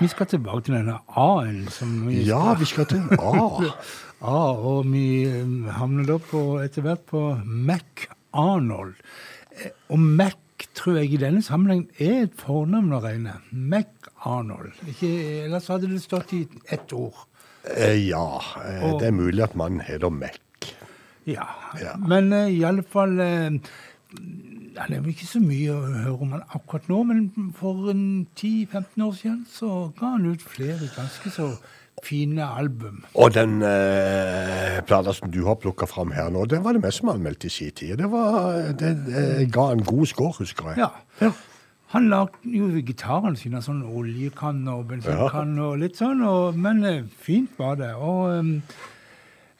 Vi 0.01 0.09
skal 0.11 0.27
tilbake 0.27 0.65
til 0.67 0.75
denne 0.81 0.97
A-en 1.15 1.69
som 1.71 2.01
vi 2.09 2.25
Ja, 2.27 2.55
vi 2.59 2.67
skal 2.67 2.89
til 2.91 3.05
A. 3.19 3.73
A, 4.23 4.41
og 4.55 4.85
vi 4.91 5.25
eh, 5.27 5.47
havner 5.79 6.07
da 6.07 6.17
på, 6.23 6.43
etter 6.63 6.85
hvert 6.87 7.03
på 7.11 7.23
Mac-Arnold. 7.43 8.95
Eh, 9.59 9.71
Og 9.91 9.99
Mac 9.99 10.37
tror 10.75 10.97
jeg 11.01 11.13
i 11.13 11.21
denne 11.21 11.43
sammenheng 11.43 11.87
er 11.99 12.25
et 12.27 12.35
fornavn 12.39 12.93
å 12.97 13.01
regne. 13.03 13.35
Mac-Arnold. 13.51 14.73
Ellers 15.03 15.69
hadde 15.73 15.91
det 15.91 16.03
stått 16.05 16.33
i 16.37 16.43
ett 16.73 16.93
ord. 16.97 17.17
Eh, 17.77 18.09
ja, 18.09 18.41
eh, 18.65 18.83
Og- 18.93 19.01
det 19.01 19.09
er 19.09 19.13
mulig 19.17 19.43
at 19.43 19.55
mannen 19.57 19.81
heter 19.81 20.11
Mac. 20.11 20.39
Ja. 21.27 21.47
Ja. 21.81 21.97
Men 21.97 22.33
uh, 22.33 22.49
i 22.51 22.63
alle 22.67 22.83
fall 22.83 23.21
eh, 23.21 23.51
Det 24.11 24.81
er 24.89 25.01
vel 25.01 25.13
ikke 25.13 25.27
så 25.29 25.39
mye 25.41 25.71
å 25.71 25.85
høre 25.87 26.21
om 26.21 26.33
han 26.33 26.43
akkurat 26.57 26.89
nå, 26.89 27.03
men 27.05 27.53
for 27.55 27.93
10-15 27.93 29.05
år 29.05 29.13
siden 29.15 29.47
så 29.53 29.93
ga 29.99 30.15
han 30.17 30.27
ut 30.27 30.43
flere 30.43 30.89
ganske 30.97 31.31
så 31.31 31.51
fine 32.03 32.45
album. 32.45 33.05
Og 33.15 33.35
den 33.35 33.63
eh, 33.63 34.81
plata 34.87 35.15
som 35.15 35.31
du 35.31 35.45
har 35.47 35.59
plukka 35.63 35.87
fram 35.87 36.13
her 36.17 36.31
nå, 36.33 36.45
det 36.51 36.63
var 36.65 36.77
det 36.77 36.83
mest 36.83 37.03
som 37.03 37.13
anmeldte 37.13 37.47
i 37.47 37.55
sin 37.55 37.71
tid. 37.71 37.97
Det, 38.01 38.11
var, 38.11 38.73
det 38.79 38.93
eh, 39.13 39.43
ga 39.53 39.71
en 39.73 39.85
god 39.87 40.07
score, 40.11 40.35
husker 40.39 40.73
jeg. 40.73 40.87
Ja. 41.23 41.33
Han 41.93 42.09
lagde 42.09 42.49
jo 42.49 42.71
gitaren 42.81 43.37
sine 43.37 43.61
av 43.61 43.67
sånn 43.67 43.83
oljekann 43.85 44.65
og 44.73 44.87
bensinkanner 44.89 45.75
og 45.75 45.83
litt 45.83 45.99
sånn, 46.01 46.23
og, 46.25 46.57
men 46.57 46.81
eh, 46.89 47.03
fint 47.21 47.53
var 47.61 47.77
det. 47.83 47.93
Og 48.01 48.33
um, 48.41 48.55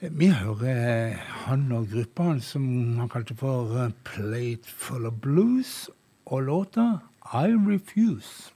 vi 0.01 0.31
hører 0.33 0.81
eh, 1.13 1.27
han 1.45 1.67
og 1.77 1.91
gruppa 1.93 2.31
hans 2.31 2.55
som 2.55 2.65
han 2.99 3.11
kalte 3.13 3.37
for 3.39 3.93
Plate 4.09 4.73
Full 4.87 5.07
of 5.11 5.21
Blues, 5.21 5.91
og 6.25 6.49
låta 6.49 6.87
I 7.37 7.53
Refuse. 7.53 8.51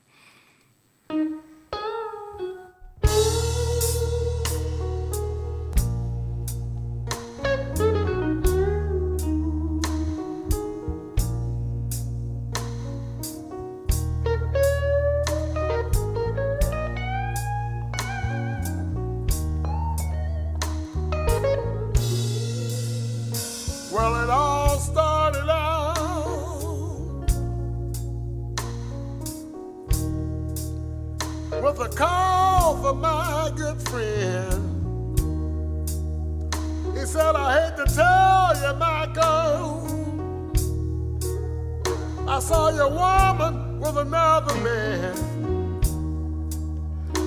Woman 42.89 43.79
with 43.79 43.97
another 43.97 44.55
man, 44.61 45.13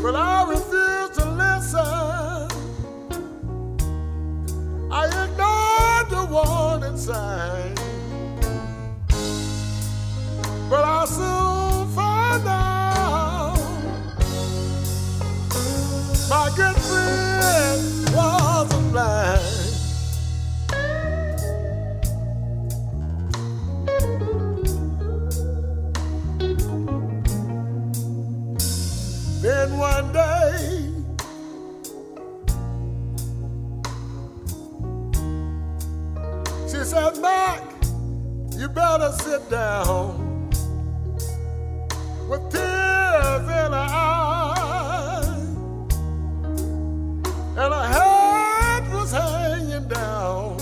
but 0.03 0.15
I 0.15 0.49
refused 0.49 1.15
to 1.21 1.31
listen. 1.31 2.49
I 4.91 5.07
ignored 5.07 6.09
the 6.11 6.27
warning 6.31 6.97
sign. 6.97 7.75
But 10.71 10.85
I 10.85 11.05
soon 11.05 11.40
sit 39.31 39.49
down. 39.49 40.51
With 42.29 42.51
tears 42.51 43.47
in 43.61 43.71
her 43.79 43.91
eyes, 44.09 45.29
and 47.61 47.73
her 47.79 47.87
head 47.97 48.93
was 48.93 49.13
hanging 49.13 49.87
down. 49.87 50.59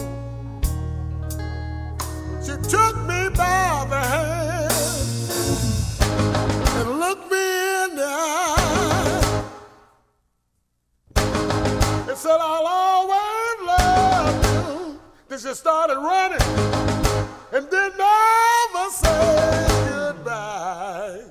She 2.44 2.54
took 2.74 2.94
me 3.10 3.20
by 3.42 3.86
the 3.92 4.02
hand 4.12 4.72
and 6.78 6.88
looked 7.00 7.26
me 7.32 7.46
in 7.84 7.90
the 7.96 8.06
eye 8.06 9.44
and 12.08 12.18
said, 12.18 12.38
I'll 12.38 12.68
always 12.84 13.58
love 13.72 14.36
you. 14.52 15.00
Then 15.28 15.38
she 15.38 15.54
started 15.54 15.98
running 16.10 16.97
and 17.52 17.70
then 17.70 17.92
never 17.96 18.90
say 18.90 19.66
goodbye. 19.90 21.27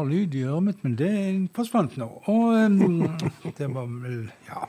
Rar 0.00 0.08
lyd 0.08 0.34
i 0.34 0.44
øret 0.48 0.64
mitt, 0.64 0.84
men 0.84 0.94
det 0.96 1.14
forsvant 1.56 1.96
nå. 2.00 2.08
Og 2.30 2.54
um, 2.56 3.08
det 3.58 3.68
var 3.74 3.88
vel 3.88 4.30
Ja. 4.48 4.64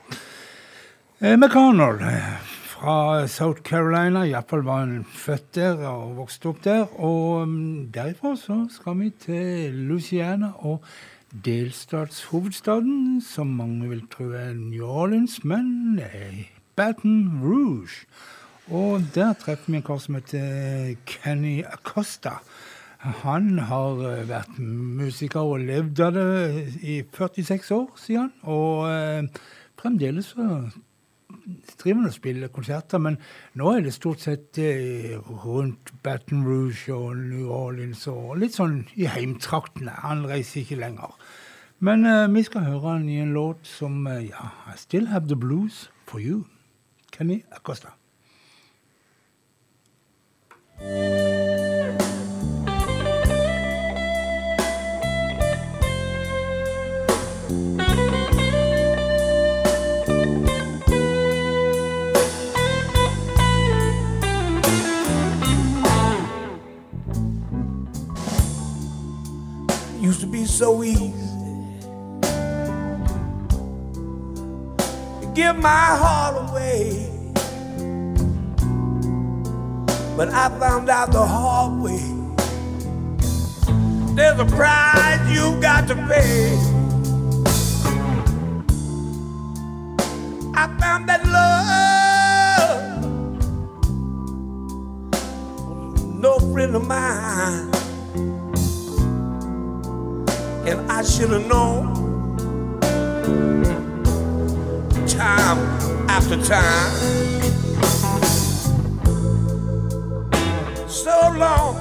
Eh, 1.22 1.38
McConnell 1.38 2.02
eh, 2.02 2.40
fra 2.66 3.28
South 3.28 3.62
Carolina, 3.62 4.26
iallfall 4.26 4.64
var 4.66 4.80
han 4.82 5.06
født 5.06 5.56
der 5.56 5.84
og 5.88 6.16
vokste 6.18 6.50
opp 6.50 6.64
der. 6.66 6.88
Og 7.00 7.48
derifra 7.94 8.34
så 8.36 8.66
skal 8.74 8.98
vi 9.00 9.12
til 9.22 9.78
Louisiana 9.88 10.52
og 10.66 10.82
delstatshovedstaden, 11.46 13.22
som 13.22 13.54
mange 13.56 13.88
vil 13.90 14.02
tro 14.12 14.32
er 14.36 14.56
New 14.58 14.84
Orleans, 14.84 15.44
men 15.46 15.96
nei, 16.02 16.50
Baton 16.76 17.40
Rouge. 17.44 18.08
Og 18.72 19.06
der 19.16 19.34
treffer 19.40 19.72
vi 19.72 19.78
en 19.80 19.86
kar 19.86 20.02
som 20.02 20.18
heter 20.18 20.96
Kenny 21.06 21.62
Acosta. 21.64 22.40
Han 23.02 23.58
har 23.66 24.04
eh, 24.06 24.28
vært 24.30 24.60
musiker 24.62 25.42
og 25.42 25.64
levd 25.66 26.04
av 26.06 26.14
det 26.14 26.26
i 26.86 27.02
46 27.10 27.72
år, 27.74 27.90
sier 27.98 28.28
han. 28.28 28.34
Og 28.46 28.86
eh, 28.92 29.44
fremdeles 29.82 30.34
så 30.36 30.48
driver 31.82 32.02
han 32.02 32.10
og 32.10 32.14
spiller 32.14 32.52
konserter, 32.54 33.02
men 33.02 33.18
nå 33.58 33.72
er 33.74 33.86
det 33.86 33.94
stort 33.96 34.22
sett 34.22 34.60
eh, 34.62 35.18
rundt 35.46 35.94
Baton 36.04 36.44
Rouge 36.46 36.94
og 36.94 37.18
New 37.18 37.50
Orleans 37.50 38.06
og 38.12 38.36
litt 38.42 38.58
sånn 38.58 38.84
i 38.96 39.10
heimtraktene. 39.10 39.96
Han 40.06 40.28
reiser 40.30 40.62
ikke 40.62 40.82
lenger. 40.82 41.16
Men 41.82 42.06
eh, 42.06 42.28
vi 42.30 42.46
skal 42.46 42.68
høre 42.68 42.98
han 42.98 43.10
i 43.10 43.22
en 43.24 43.34
låt 43.34 43.66
som 43.66 44.06
eh, 44.08 44.28
ja, 44.30 44.52
I 44.70 44.78
Still 44.78 45.10
Have 45.14 45.32
The 45.32 45.40
Blues 45.40 45.88
For 46.06 46.22
You. 46.22 46.44
Kenny 47.12 47.42
Acosta. 47.52 47.96
So 70.62 70.84
easy 70.84 71.10
to 75.20 75.32
give 75.34 75.56
my 75.58 75.88
heart 76.02 76.52
away. 76.52 77.10
But 80.16 80.30
I 80.30 80.50
found 80.60 80.88
out 80.88 81.12
the 81.12 81.26
hard 81.26 81.82
way. 81.82 81.98
There's 84.14 84.40
a 84.40 84.46
price 84.56 85.34
you've 85.34 85.64
got 85.64 85.88
to 85.88 85.96
pay. 85.96 86.71
Should 101.22 101.34
have 101.34 101.48
known 101.48 101.94
time 105.08 105.60
after 106.10 106.36
time. 106.42 106.92
So 110.90 111.16
long, 111.38 111.76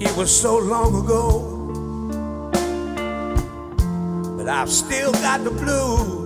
it 0.00 0.16
was 0.16 0.28
so 0.36 0.58
long 0.58 1.04
ago, 1.04 1.22
but 4.36 4.48
I've 4.48 4.72
still 4.72 5.12
got 5.12 5.44
the 5.44 5.52
blues 5.52 6.25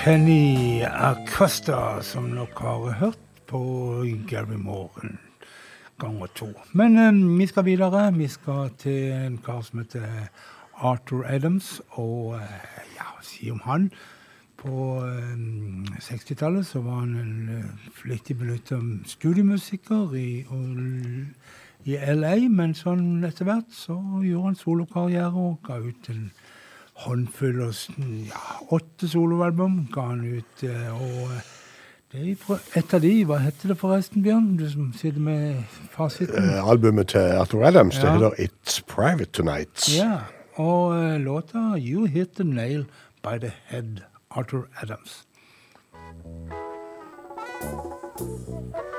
Kenny 0.00 0.80
Acosta, 0.82 2.02
som 2.02 2.30
nok 2.32 2.58
har 2.58 2.92
hørt 2.92 3.18
på 3.46 3.58
Gary 4.28 4.56
Moore 4.56 5.10
ganger 6.00 6.26
to. 6.26 6.46
Men 6.72 6.96
eh, 6.98 7.38
vi 7.38 7.46
skal 7.46 7.64
videre. 7.64 8.14
Vi 8.16 8.28
skal 8.28 8.70
til 8.78 9.12
en 9.12 9.36
kar 9.44 9.60
som 9.60 9.78
heter 9.78 10.06
Arthur 10.74 11.24
Adams. 11.28 11.82
Og 11.90 12.34
eh, 12.34 12.80
ja, 12.96 13.10
si 13.20 13.50
om 13.50 13.60
han 13.64 13.90
På 14.56 15.04
eh, 15.04 15.36
60-tallet 16.00 16.66
så 16.66 16.80
var 16.80 17.02
han 17.04 17.14
en 17.20 17.48
eh, 17.58 17.90
flittig 17.92 18.38
benytta 18.38 18.80
studiemusiker 19.04 20.14
i, 20.16 20.46
og, 20.48 20.80
i 21.84 22.00
LA, 22.14 22.48
men 22.48 22.72
sånn 22.74 23.20
etter 23.24 23.44
hvert 23.44 23.68
så 23.72 24.00
gjorde 24.24 24.46
han 24.46 24.56
solokarriere 24.64 25.36
og 25.36 25.60
ga 25.68 25.76
ut 25.76 26.08
en 26.08 26.30
håndfull 27.04 27.62
og 27.64 27.74
ja, 28.28 28.42
åtte 28.76 29.08
soloalbum 29.08 29.86
ga 29.94 30.10
han 30.12 30.24
ut. 30.36 30.64
eh, 30.66 30.90
Og 30.94 31.32
eh, 31.36 31.48
det 32.12 32.36
et 32.74 32.94
av 32.94 33.00
de, 33.04 33.12
hva 33.24 33.38
heter 33.38 33.70
det 33.70 33.78
forresten, 33.78 34.22
Bjørn? 34.24 34.56
Du 34.58 34.66
som 34.70 34.92
sitter 34.98 35.20
med 35.22 35.62
fasiten. 35.94 36.34
Uh, 36.42 36.68
albumet 36.68 37.12
til 37.14 37.38
Arthur 37.38 37.62
Adams 37.64 37.94
det 38.02 38.10
heter 38.10 38.34
It's 38.42 38.80
Private 38.86 39.30
Tonight. 39.30 39.86
Ja, 39.94 40.26
og 40.58 40.90
uh, 40.90 41.16
låta 41.22 41.78
You 41.78 42.06
Hit 42.10 42.34
The 42.34 42.44
Nail 42.44 42.86
By 43.22 43.38
The 43.38 43.52
Head, 43.70 44.02
Arthur 44.30 44.66
Adams. 44.82 45.24
I 48.20 48.89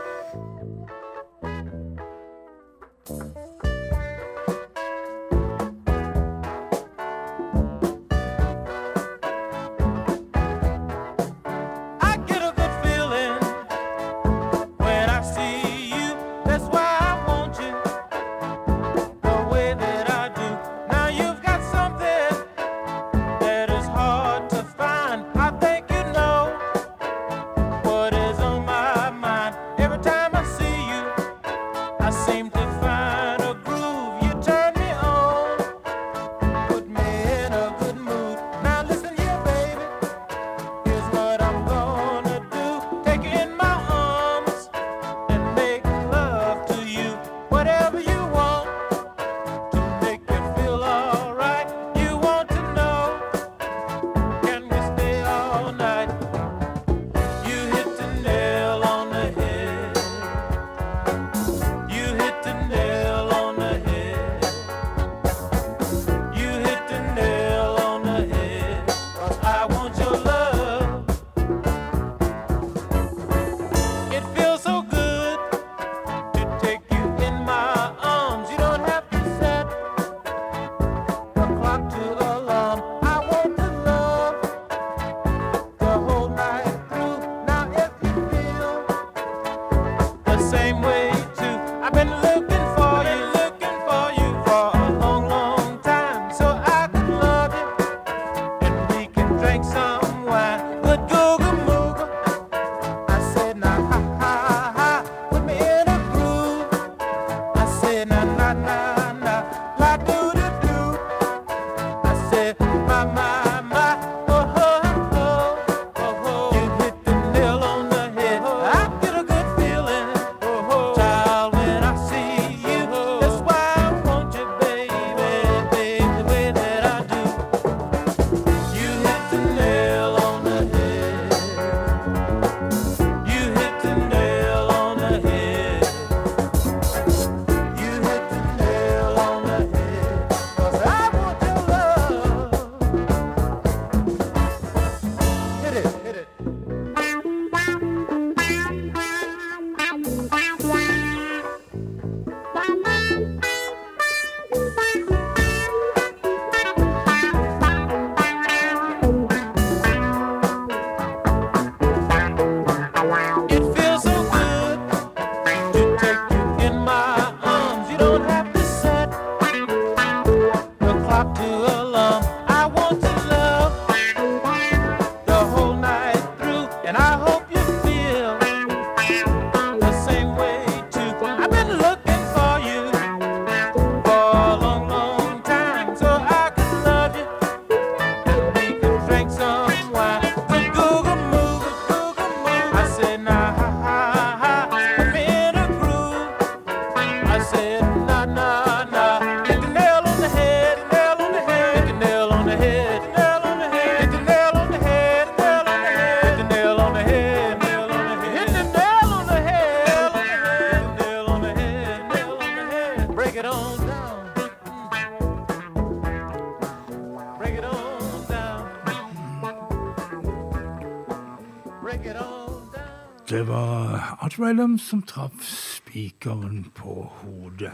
Det 223.32 223.48
var 223.48 224.18
Art 224.20 224.40
Rylum 224.40 224.80
som 224.80 225.02
traff 225.08 225.46
spikeren 225.48 226.66
på 226.76 227.06
hodet. 227.22 227.72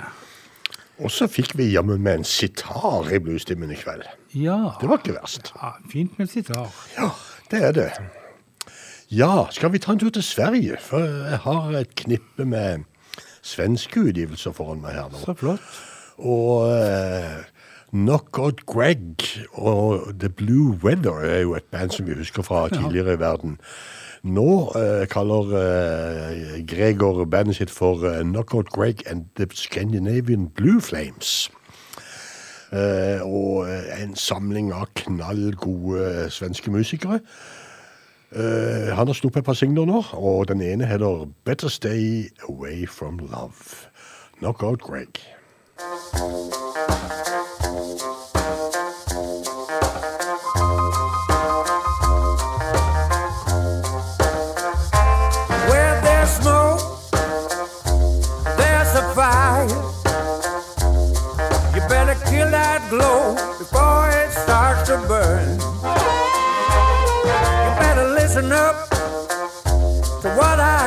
Og 1.02 1.10
så 1.10 1.26
fikk 1.26 1.56
vi 1.58 1.72
jammen 1.72 2.04
med 2.06 2.20
en 2.20 2.28
sitar 2.30 3.10
i 3.10 3.18
bluestimen 3.18 3.74
i 3.74 3.78
kveld. 3.80 4.06
Ja. 4.38 4.76
Det 4.78 4.90
var 4.90 5.02
ikke 5.02 5.16
verst. 5.16 5.50
ja 5.58 5.72
fint 5.90 6.20
med 6.20 6.30
sitar. 6.30 6.70
Ja, 6.94 7.10
det 7.50 7.64
er 7.64 7.74
det. 7.74 7.90
Ja, 9.10 9.48
skal 9.50 9.74
vi 9.74 9.82
ta 9.82 9.98
en 9.98 10.00
tur 10.00 10.14
til 10.14 10.24
Sverige? 10.24 10.78
For 10.78 11.02
jeg 11.02 11.42
har 11.48 11.74
et 11.82 11.96
knippe 12.06 12.46
med 12.46 12.86
svenske 13.42 14.06
utgivelser 14.12 14.54
foran 14.54 14.86
meg 14.86 14.94
her 14.94 15.10
nå. 15.10 15.26
Så 15.26 15.34
flott. 15.42 15.78
Og 16.22 16.70
uh, 16.70 17.42
Knockout 17.90 18.66
Greg 18.70 19.26
og 19.54 20.14
The 20.20 20.30
Blue 20.30 20.78
Weather 20.84 21.26
er 21.26 21.48
jo 21.48 21.58
et 21.58 21.66
band 21.72 21.98
som 21.98 22.06
vi 22.06 22.14
husker 22.14 22.46
fra 22.46 22.68
tidligere 22.70 23.18
i 23.18 23.26
verden. 23.26 23.58
Nå 24.28 24.72
eh, 24.76 25.06
kaller 25.08 25.54
eh, 25.56 26.66
Gregor 26.68 27.26
bandet 27.26 27.56
sitt 27.56 27.72
for 27.72 28.04
eh, 28.04 28.24
Knockout 28.24 28.70
Greg 28.76 29.04
and 29.08 29.26
The 29.38 29.48
Scandinavian 29.54 30.50
Blue 30.50 30.82
Flames. 30.82 31.52
Eh, 32.72 33.22
og 33.24 33.70
eh, 33.70 34.04
en 34.04 34.16
samling 34.16 34.74
av 34.76 34.90
knallgode 35.00 36.02
eh, 36.04 36.32
svenske 36.32 36.72
musikere. 36.72 37.22
Han 38.28 39.08
har 39.08 39.16
sluppet 39.16 39.40
et 39.40 39.46
par 39.48 39.56
singler 39.56 39.86
nå, 39.88 40.02
og 40.20 40.50
den 40.50 40.60
ene 40.62 40.86
heter 40.86 41.30
Better 41.48 41.72
Stay 41.72 42.28
Away 42.50 42.84
From 42.86 43.22
Love. 43.24 43.88
Knockout 44.42 44.84
Greg. 44.84 45.24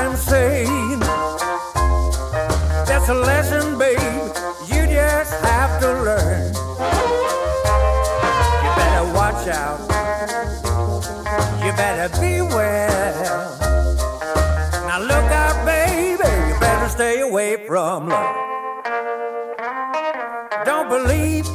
I'm 0.00 0.16
saying. 0.16 1.00
That's 2.88 3.08
a 3.10 3.14
lesson, 3.14 3.78
babe, 3.78 3.98
you 4.72 4.86
just 4.86 5.34
have 5.44 5.78
to 5.82 5.88
learn. 6.08 6.54
You 8.64 8.70
better 8.80 9.06
watch 9.12 9.46
out. 9.48 9.80
You 11.62 11.72
better 11.72 12.08
beware. 12.18 13.12
Now 14.88 15.00
look 15.00 15.30
out, 15.44 15.66
baby, 15.66 16.30
you 16.48 16.58
better 16.60 16.88
stay 16.88 17.20
away 17.20 17.66
from 17.66 18.08
love. 18.08 18.36
Don't 20.64 20.88
believe 20.88 21.46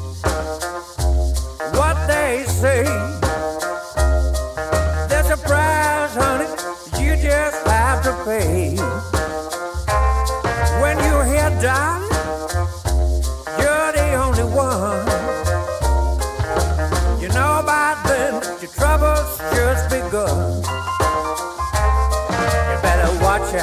You 23.56 23.62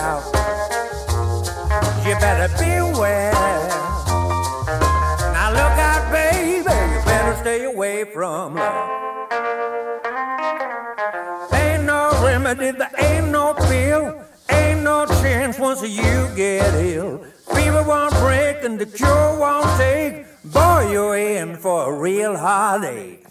better 2.19 2.49
beware. 2.57 3.31
Now 5.35 5.51
look 5.51 5.77
out, 5.79 6.11
baby. 6.11 6.57
You 6.57 6.65
better 6.65 7.37
stay 7.43 7.65
away 7.65 8.05
from 8.05 8.55
love. 8.55 8.89
Ain't 11.53 11.85
no 11.85 12.11
remedy, 12.25 12.71
there 12.71 12.91
ain't 12.97 13.29
no 13.29 13.53
pill. 13.53 14.19
Ain't 14.49 14.83
no 14.83 15.05
chance 15.21 15.59
once 15.59 15.83
you 15.83 16.29
get 16.37 16.73
ill. 16.75 17.19
Fever 17.53 17.83
won't 17.83 18.15
break 18.15 18.65
and 18.65 18.79
the 18.79 18.87
cure 18.87 19.39
won't 19.39 19.67
take. 19.77 20.25
Boy, 20.45 20.91
you're 20.91 21.19
in 21.19 21.57
for 21.57 21.93
a 21.93 22.01
real 22.01 22.35
heartache. 22.35 23.27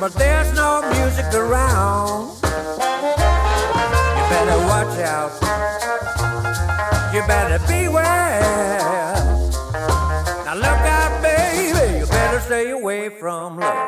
But 0.00 0.12
there's 0.14 0.52
no 0.52 0.82
music 0.90 1.26
around. 1.32 2.28
You 2.42 4.24
better 4.32 4.58
watch 4.66 4.98
out. 5.00 5.32
You 7.14 7.22
better 7.26 7.58
beware. 7.66 9.14
Now 10.44 10.54
look 10.54 10.64
out, 10.64 11.22
baby, 11.22 11.98
you 11.98 12.06
better 12.06 12.40
stay 12.40 12.70
away 12.70 13.08
from 13.08 13.58
love. 13.58 13.85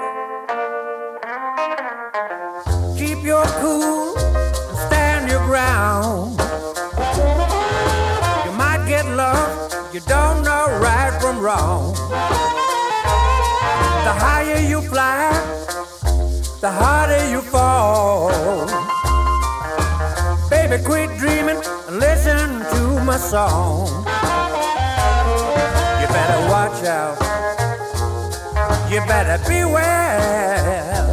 Song. 23.19 23.89
You 26.01 26.07
better 26.07 26.41
watch 26.49 26.85
out. 26.85 27.19
You 28.91 29.01
better 29.07 29.39
beware. 29.47 31.05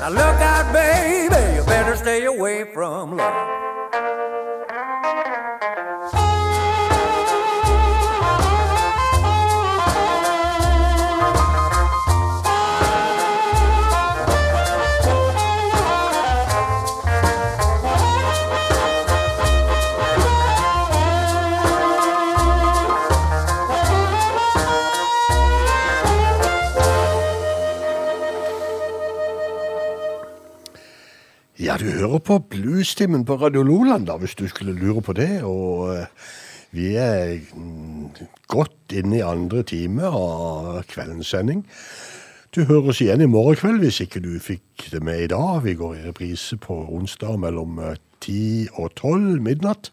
Now 0.00 0.08
look 0.08 0.40
out, 0.40 0.53
Ja, 31.74 31.78
du 31.78 31.90
hører 31.90 32.20
på 32.22 32.36
Bluestimen 32.38 33.24
på 33.26 33.34
Radio 33.34 33.64
Loland, 33.66 34.04
da, 34.06 34.14
hvis 34.16 34.36
du 34.38 34.44
skulle 34.46 34.76
lure 34.78 35.00
på 35.02 35.12
det. 35.12 35.40
Og 35.42 35.88
eh, 35.90 36.28
vi 36.70 36.92
er 36.94 37.40
mm, 37.50 38.12
godt 38.46 38.94
inne 38.94 39.16
i 39.16 39.24
andre 39.26 39.64
time 39.66 40.06
av 40.06 40.84
kveldens 40.86 41.32
sending. 41.34 41.64
Du 42.54 42.62
hører 42.68 42.92
oss 42.92 43.00
igjen 43.02 43.24
i 43.24 43.26
morgen 43.26 43.58
kveld 43.58 43.82
hvis 43.82 43.98
ikke 44.04 44.22
du 44.22 44.36
fikk 44.38 44.86
det 44.92 45.02
med 45.02 45.24
i 45.24 45.32
dag. 45.34 45.64
Vi 45.64 45.74
går 45.74 45.96
i 45.96 46.04
reprise 46.04 46.60
på 46.62 46.76
onsdag 46.94 47.42
mellom 47.42 47.82
eh, 47.82 47.98
10 48.22 48.78
og 48.78 48.94
12 48.94 49.42
midnatt. 49.42 49.90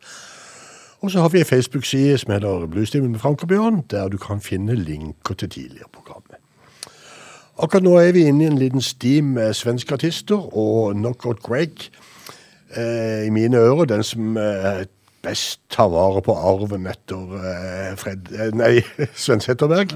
Og 1.01 1.09
så 1.09 1.25
har 1.25 1.33
vi 1.33 1.41
ei 1.41 1.49
Facebook-side 1.49 2.21
som 2.21 2.35
heter 2.35 2.69
Bluestimen 2.69 3.15
med 3.15 3.25
Frank 3.25 3.41
og 3.41 3.49
Bjørn, 3.49 3.81
der 3.89 4.13
du 4.13 4.21
kan 4.21 4.37
finne 4.37 4.77
linker 4.77 5.33
til 5.33 5.49
tidligere 5.49 5.89
program. 5.89 6.20
Akkurat 7.61 7.83
nå 7.85 7.91
er 8.01 8.15
vi 8.15 8.23
inne 8.25 8.47
i 8.47 8.49
en 8.49 8.57
liten 8.57 8.81
sti 8.81 9.19
med 9.21 9.53
svenske 9.53 9.93
artister 9.93 10.47
og 10.57 10.95
Knockout 10.95 11.43
Greg. 11.45 11.83
Eh, 12.73 13.27
I 13.27 13.29
mine 13.29 13.59
ører 13.61 13.85
den 13.91 14.01
som 14.03 14.33
eh, 14.39 14.87
best 15.21 15.59
tar 15.69 15.91
vare 15.93 16.23
på 16.25 16.33
arven 16.33 16.89
etter 16.89 17.35
eh, 17.37 17.91
Fred, 18.01 18.31
eh, 18.33 18.49
nei, 18.57 18.81
Sven 19.13 19.45
Setterberg. 19.45 19.93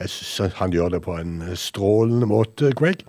Jeg 0.00 0.10
synes 0.16 0.58
han 0.58 0.74
gjør 0.74 0.96
det 0.96 1.02
på 1.06 1.14
en 1.20 1.38
strålende 1.54 2.26
måte, 2.26 2.72
Greg. 2.74 3.06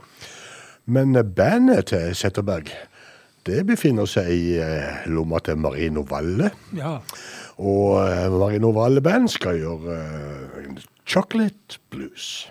Men 0.85 1.17
eh, 1.17 1.25
bandet 1.25 1.89
til 1.95 2.13
Setterberg 2.13 2.69
det 3.49 3.63
befinner 3.65 4.05
seg 4.05 4.29
i 4.29 4.55
eh, 4.61 5.09
lomma 5.09 5.41
til 5.41 5.57
Marino 5.57 6.05
Valle. 6.05 6.53
Ja. 6.77 6.99
Og 7.57 7.97
Marino 8.37 8.75
Valle 8.77 9.01
Band 9.01 9.33
skal 9.33 9.57
gjøre 9.57 10.01
Chocolate 11.09 11.81
Blues. 11.89 12.43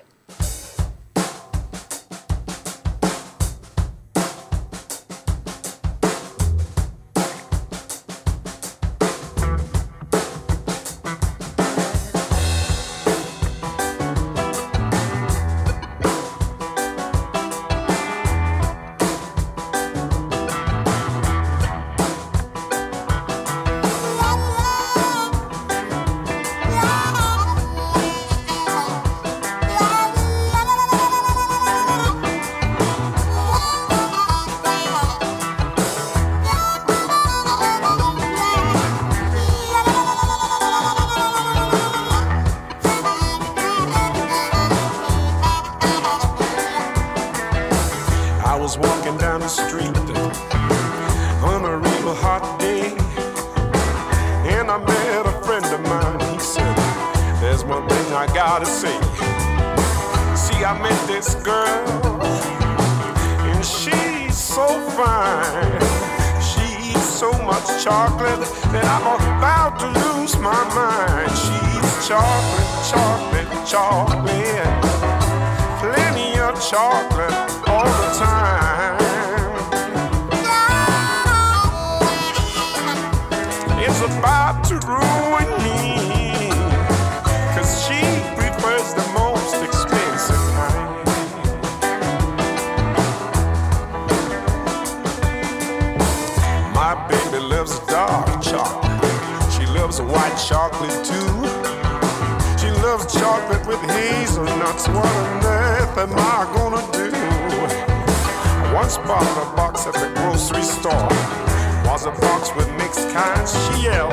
kind, 113.12 113.48
she 113.48 113.84
yelled. 113.84 114.12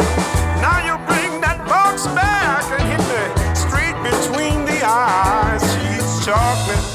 Now 0.61 0.79
you 0.87 0.95
bring 1.05 1.41
that 1.41 1.59
box 1.67 2.07
back 2.07 2.63
and 2.73 2.83
hit 2.89 3.03
me 3.11 3.23
straight 3.53 3.97
between 4.01 4.65
the 4.65 4.79
eyes. 4.83 5.61
She's 5.73 6.25
chocolate, 6.25 6.85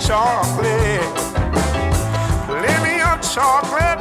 chocolate, 0.00 1.14
plenty 2.46 3.00
of 3.02 3.20
chocolate. 3.22 3.91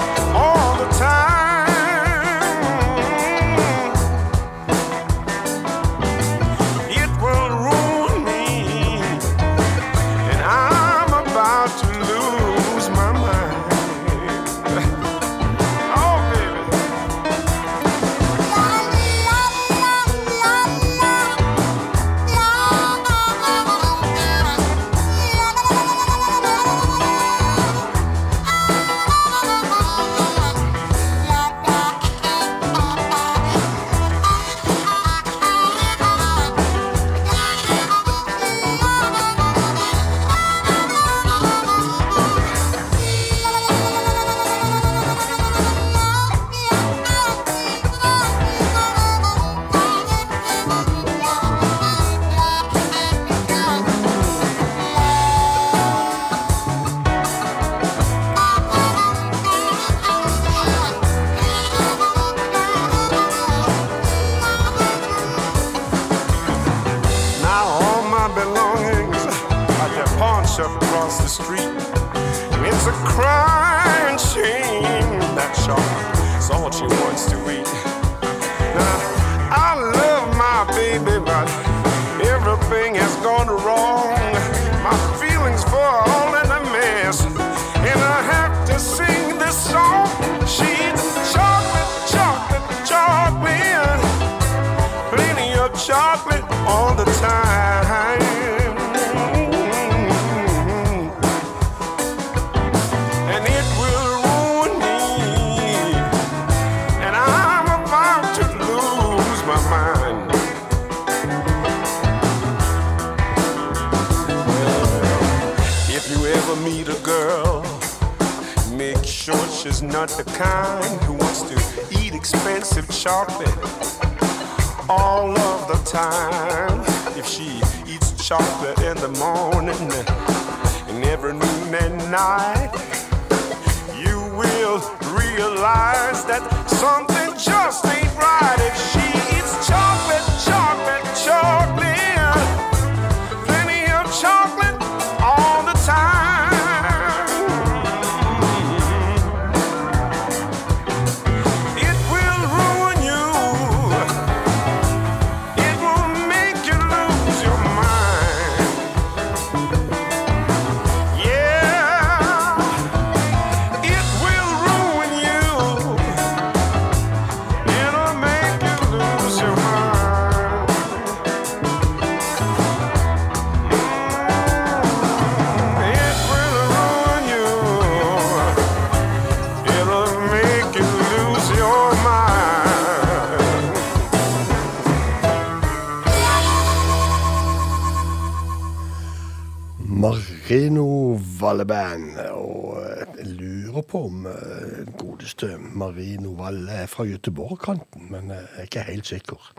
Er 196.81 196.89
fra 196.91 197.05
Göteborg-kanten, 197.07 198.09
men 198.11 198.33
jeg 198.33 198.47
er 198.57 198.69
ikke 198.69 198.87
helt 198.87 199.09
sikker. 199.09 199.51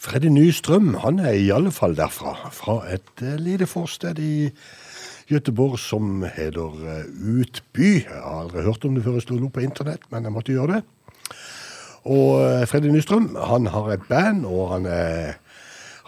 Freddy 0.00 0.30
Nystrøm 0.30 0.94
han 1.02 1.18
er 1.18 1.34
i 1.34 1.50
alle 1.50 1.72
fall 1.74 1.96
derfra, 1.98 2.36
fra 2.54 2.80
et 2.92 3.22
eh, 3.24 3.38
lite 3.40 3.66
forsted 3.66 4.20
i 4.22 4.50
Göteborg 5.30 5.78
som 5.82 6.22
heter 6.36 6.76
eh, 6.86 7.40
Utby. 7.40 7.90
Jeg 8.04 8.20
har 8.22 8.44
aldri 8.44 8.62
hørt 8.62 8.84
om 8.84 8.94
det 8.94 9.04
før 9.04 9.18
jeg 9.18 9.26
slo 9.26 9.40
det 9.40 9.48
opp 9.48 9.56
på 9.58 9.64
internett, 9.66 10.04
men 10.12 10.28
jeg 10.28 10.36
måtte 10.36 10.54
gjøre 10.54 10.76
det. 10.76 10.82
Og 12.06 12.42
eh, 12.44 12.66
Freddy 12.70 12.92
Nystrøm 12.94 13.32
han 13.48 13.66
har 13.74 13.90
et 13.96 14.04
band, 14.08 14.46
og 14.46 14.76
han 14.76 14.86
er, 14.86 15.40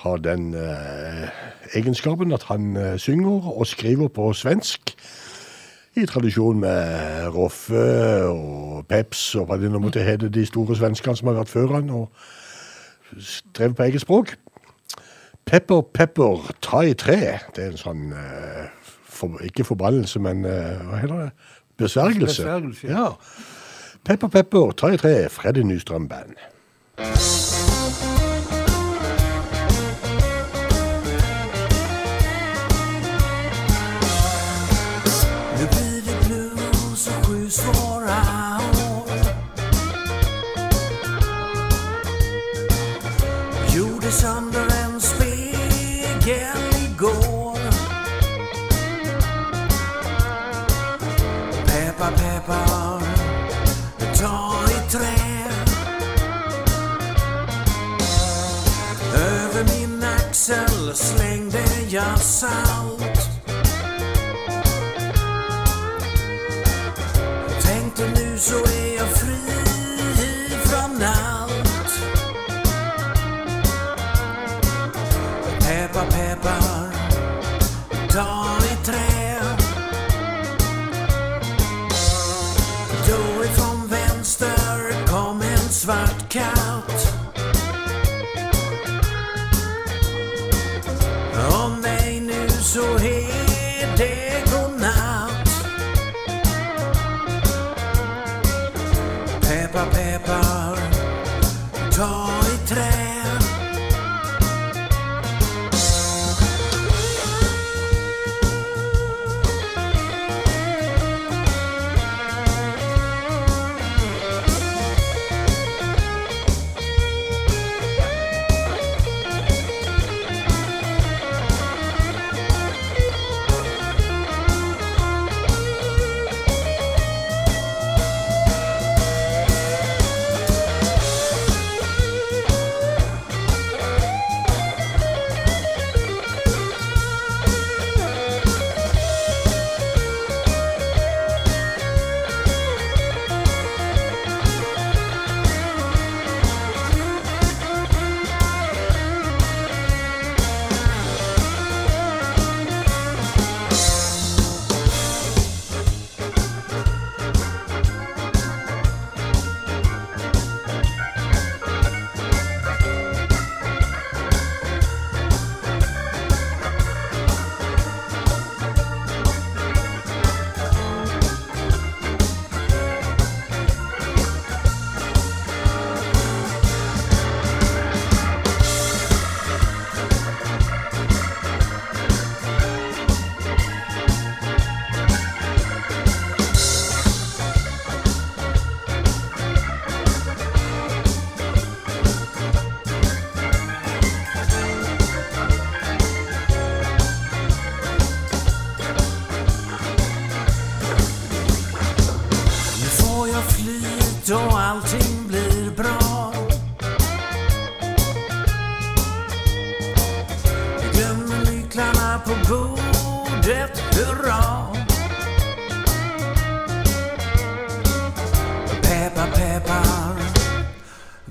har 0.05 0.21
den 0.23 0.53
eh, 0.55 1.27
egenskapen 1.75 2.33
at 2.37 2.47
han 2.53 2.77
eh, 2.77 2.95
synger 3.03 3.51
og 3.51 3.67
skriver 3.67 4.13
på 4.15 4.31
svensk. 4.33 4.95
I 5.99 6.07
tradisjon 6.07 6.61
med 6.63 7.29
Roffe 7.35 7.85
og 8.31 8.85
Peps 8.87 9.35
og 9.35 9.49
hva 9.49 9.57
det 9.59 9.71
nå 9.73 9.81
måtte 9.83 10.05
hete, 10.05 10.29
de 10.31 10.45
store 10.47 10.77
svenskene 10.79 11.19
som 11.19 11.31
har 11.31 11.41
vært 11.41 11.51
før 11.51 11.75
han, 11.75 11.91
og 11.91 12.13
drev 13.57 13.75
på 13.75 13.87
eget 13.89 14.05
språk. 14.05 14.37
Pepper 15.49 15.83
Pepper 15.95 16.53
ta 16.63 16.85
i 16.87 16.95
tre. 16.95 17.39
Det 17.57 17.65
er 17.65 17.73
en 17.73 17.81
sånn 17.81 18.05
eh, 18.13 18.69
for, 19.09 19.41
Ikke 19.43 19.67
forbannelse, 19.67 20.21
men 20.23 20.45
eh, 20.47 20.77
hva 20.87 21.01
heter 21.03 21.25
det? 21.25 21.31
Besvergelse. 21.83 22.45
Besvergelse, 22.45 22.93
ja. 22.93 23.09
Pepper 24.05 24.31
Pepper 24.39 24.77
ta 24.79 24.93
i 24.95 25.01
tre. 25.01 25.17
Freddy 25.33 25.67
Nystrøm 25.67 26.07
Band. 26.13 26.39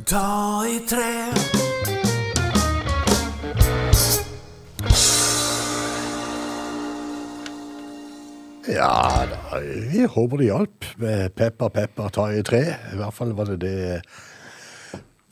Ta 0.08 0.64
i 0.68 0.80
tre. 0.88 1.14
Ja, 8.68 9.26
da, 9.28 9.60
vi 9.92 10.06
håper 10.06 10.38
det 10.38 10.48
hjalp 10.48 10.88
med 11.02 11.36
Peppa 11.36 11.70
Peppa 11.70 12.08
ta 12.14 12.30
i 12.32 12.44
tre. 12.44 12.64
I 12.94 13.00
hvert 13.00 13.16
fall 13.16 13.36
var 13.36 13.52
det 13.52 13.60
det 13.66 14.02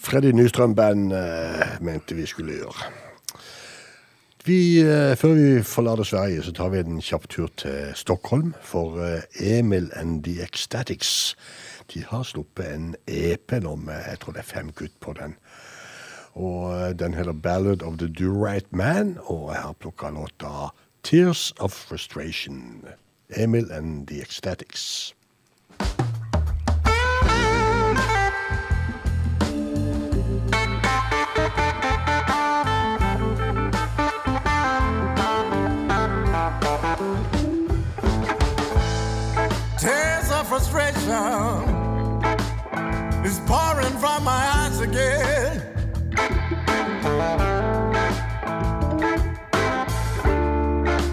Freddy 0.05 0.33
Nystrøm 0.35 0.75
Band 0.75 1.13
eh, 1.15 1.79
mente 1.81 2.15
vi 2.17 2.27
skulle 2.27 2.59
gjøre. 2.59 2.91
Vi, 4.45 4.59
eh, 4.83 5.15
før 5.17 5.37
vi 5.39 5.63
forlater 5.63 6.03
Sverige, 6.03 6.43
så 6.43 6.51
tar 6.53 6.69
vi 6.75 6.83
en 6.83 6.99
kjapp 7.01 7.29
tur 7.31 7.47
til 7.57 7.95
Stockholm. 7.95 8.53
For 8.61 8.99
eh, 9.01 9.57
Emil 9.57 9.87
and 9.95 10.23
the 10.23 10.43
Ecstatics 10.43 11.33
de 11.93 12.03
har 12.03 12.23
sluppet 12.23 12.65
en 12.73 12.95
EP 13.07 13.51
nå 13.61 13.75
med 13.75 14.01
jeg 14.07 14.19
tror 14.19 14.35
det 14.35 14.43
er 14.43 14.53
fem 14.53 14.71
kutt 14.71 14.95
på 14.99 15.13
den. 15.13 15.35
Og 16.35 16.73
eh, 16.73 16.93
Den 16.93 17.13
heter 17.13 17.33
'Ballad 17.33 17.83
of 17.83 17.97
the 17.97 18.07
Do-Right 18.07 18.67
Man', 18.71 19.17
og 19.23 19.53
jeg 19.53 19.61
har 19.61 19.73
plukka 19.73 20.09
låta 20.09 20.71
'Tears 21.03 21.53
of 21.59 21.71
Frustration'. 21.71 22.87
Emil 23.29 23.71
and 23.71 24.07
the 24.07 24.21
Ecstatics. 24.21 25.13
Frustration 40.45 41.74
is 43.35 43.41
pouring 43.47 43.97
from 43.97 44.23
my 44.23 44.43
eyes 44.59 44.79
again. 44.79 45.61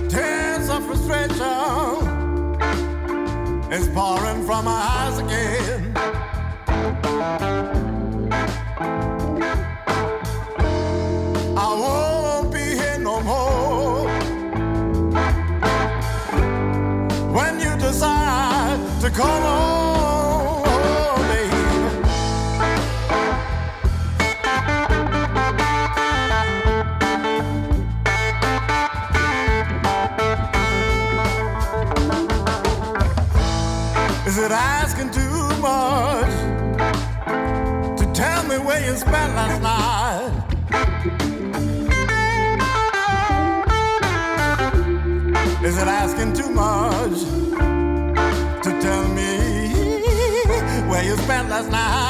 Tears 0.08 0.68
of 0.68 0.86
frustration 0.86 1.42
is 3.72 3.88
pouring 3.88 4.40
from 4.46 4.64
my 4.66 4.80
eyes 4.98 5.18
again. 5.18 5.92
I 11.66 11.68
won't 11.82 12.52
be 12.52 12.66
here 12.80 12.98
no 12.98 13.20
more. 13.20 14.08
when 17.36 17.54
you 17.60 17.72
decide 17.78 18.78
to 19.00 19.10
come 19.10 19.71
Is 45.72 45.78
it 45.78 45.88
asking 45.88 46.34
too 46.34 46.50
much 46.50 47.20
to 48.62 48.70
tell 48.82 49.08
me 49.08 49.72
where 50.86 51.02
you 51.02 51.16
spent 51.16 51.48
last 51.48 51.70
night? 51.70 52.01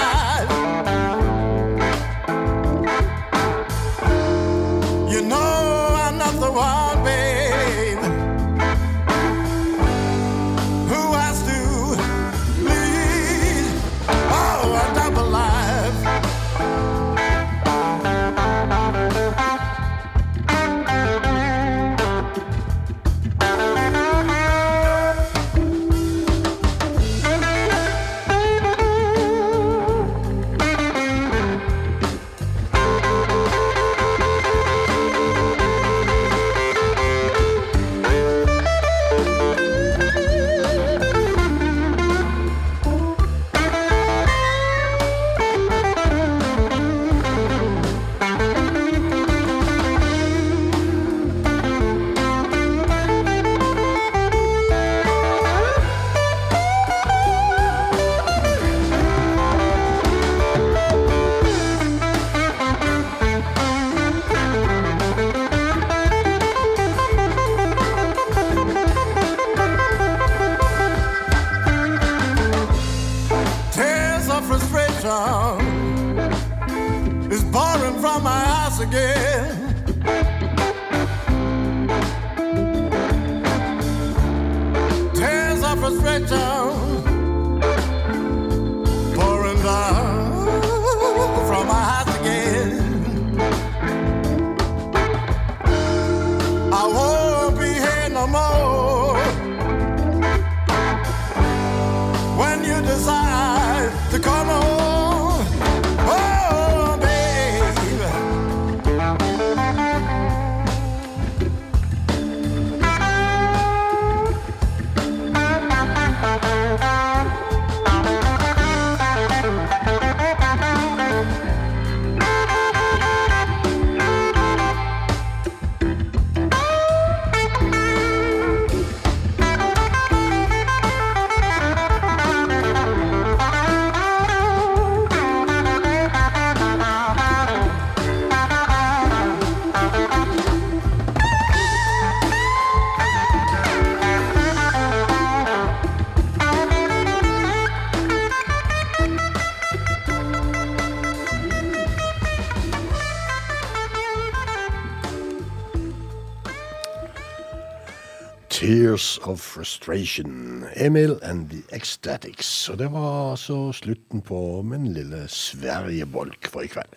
Of 159.26 159.40
Frustration. 159.40 160.66
Emil 160.74 161.18
and 161.22 161.50
the 161.50 161.62
Ecstatics. 161.74 162.68
Og 162.68 162.78
det 162.78 162.88
var 162.92 163.32
altså 163.32 163.72
slutten 163.72 164.22
på 164.22 164.62
min 164.62 164.92
lille 164.92 165.26
Sverigebolk 165.28 166.48
for 166.50 166.66
i 166.66 166.70
kveld. 166.72 166.96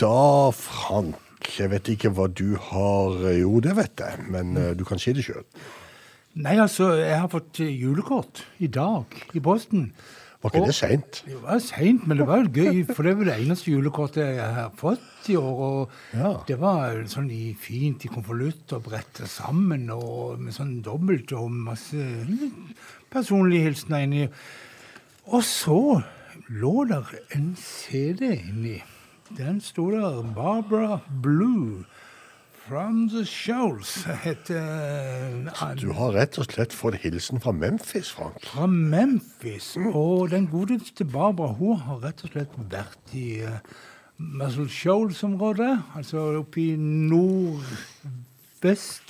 Da, 0.00 0.50
Frank, 0.50 1.48
jeg 1.58 1.70
vet 1.70 1.88
ikke 1.94 2.10
hva 2.16 2.26
du 2.26 2.56
har 2.70 3.20
Jo, 3.36 3.60
det 3.62 3.76
vet 3.78 4.00
jeg, 4.00 4.26
men 4.28 4.56
eh, 4.56 4.72
du 4.76 4.84
kan 4.84 4.98
si 4.98 5.14
det 5.14 5.24
sjøl. 5.26 5.44
Nei, 6.34 6.56
altså, 6.58 6.90
jeg 6.98 7.20
har 7.20 7.30
fått 7.30 7.60
eh, 7.62 7.70
julekort 7.70 8.42
i 8.58 8.66
dag 8.66 9.06
i 9.34 9.42
posten 9.42 9.92
Var 10.44 10.50
ikke 10.52 10.60
Og- 10.60 10.66
det 10.68 10.74
seint? 10.76 11.22
Det 11.24 11.38
var 11.42 11.58
seint, 11.64 12.02
men 12.06 12.18
det 12.20 12.26
var 12.28 12.44
gøy, 12.52 12.82
for 12.94 13.02
det 13.02 13.14
var 13.16 13.24
det 13.30 13.36
eneste 13.40 13.70
julekortet 13.72 14.34
jeg 14.36 14.54
har 14.54 14.70
fått 14.76 15.30
i 15.32 15.36
år. 15.40 15.88
Og 16.20 16.44
det 16.46 16.58
var 16.60 16.98
sånn 17.08 17.30
i, 17.32 17.54
fint 17.56 18.04
i 18.04 18.08
konvolutt 18.12 18.74
og 18.76 18.82
brettet 18.84 19.26
sammen, 19.32 19.88
og 19.90 20.38
med 20.38 20.52
sånn 20.52 20.82
dobbelt 20.84 21.32
og 21.32 21.48
masse 21.50 21.96
personlige 23.10 23.70
hilsener 23.70 24.04
inni. 24.04 24.28
Og 25.32 25.40
så 25.48 26.02
lå 26.52 26.74
der 26.88 27.08
en 27.34 27.54
CD 27.56 28.34
inni. 28.36 28.82
Den 29.38 29.60
sto 29.64 29.88
der 29.90 30.20
Barbara 30.36 31.00
Blue. 31.22 31.86
From 32.68 33.08
the 33.08 33.26
Shoals 33.26 34.04
heter 34.24 35.44
Du 35.76 35.90
har 35.92 36.14
rett 36.16 36.38
og 36.40 36.46
slett 36.48 36.72
fått 36.72 36.94
hilsen 37.02 37.36
fra 37.44 37.52
Memphis, 37.52 38.08
Frank. 38.16 38.40
fra 38.40 38.66
Memphis. 38.66 39.76
Og 39.76 40.30
den 40.32 40.46
godeste 40.48 41.04
Barbara 41.04 41.52
hun 41.58 41.76
har 41.76 42.00
rett 42.06 42.24
og 42.24 42.30
slett 42.32 42.48
vært 42.72 43.12
i 43.12 43.44
uh, 43.44 43.58
Muscle 44.16 44.68
Shoals-området. 44.72 45.82
Altså 45.92 46.18
oppe 46.38 46.60
i 46.62 46.76
nordvest 46.80 47.52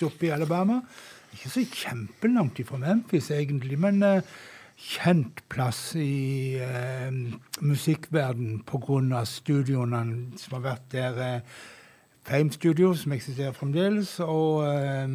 oppe 0.02 0.26
i 0.26 0.35
Alabama. 0.35 0.81
Ikke 1.36 1.51
så 1.55 1.62
kjempelangt 1.70 2.59
ifra 2.59 2.76
Memphis, 2.82 3.31
egentlig, 3.31 3.78
men 3.78 4.02
uh, 4.02 4.18
kjent 4.74 5.44
plass 5.47 5.94
i 5.94 6.59
uh, 6.59 7.10
musikkverden 7.62 8.66
pga. 8.66 9.24
studioene 9.24 10.02
som 10.43 10.59
har 10.59 10.62
vært 10.72 10.90
der. 10.98 11.12
Uh, 11.14 11.40
Fame 12.24 12.52
Studio, 12.52 12.94
som 12.94 13.12
eksisterer 13.12 13.52
fremdeles, 13.52 14.14
og 14.20 14.62
um, 14.64 15.10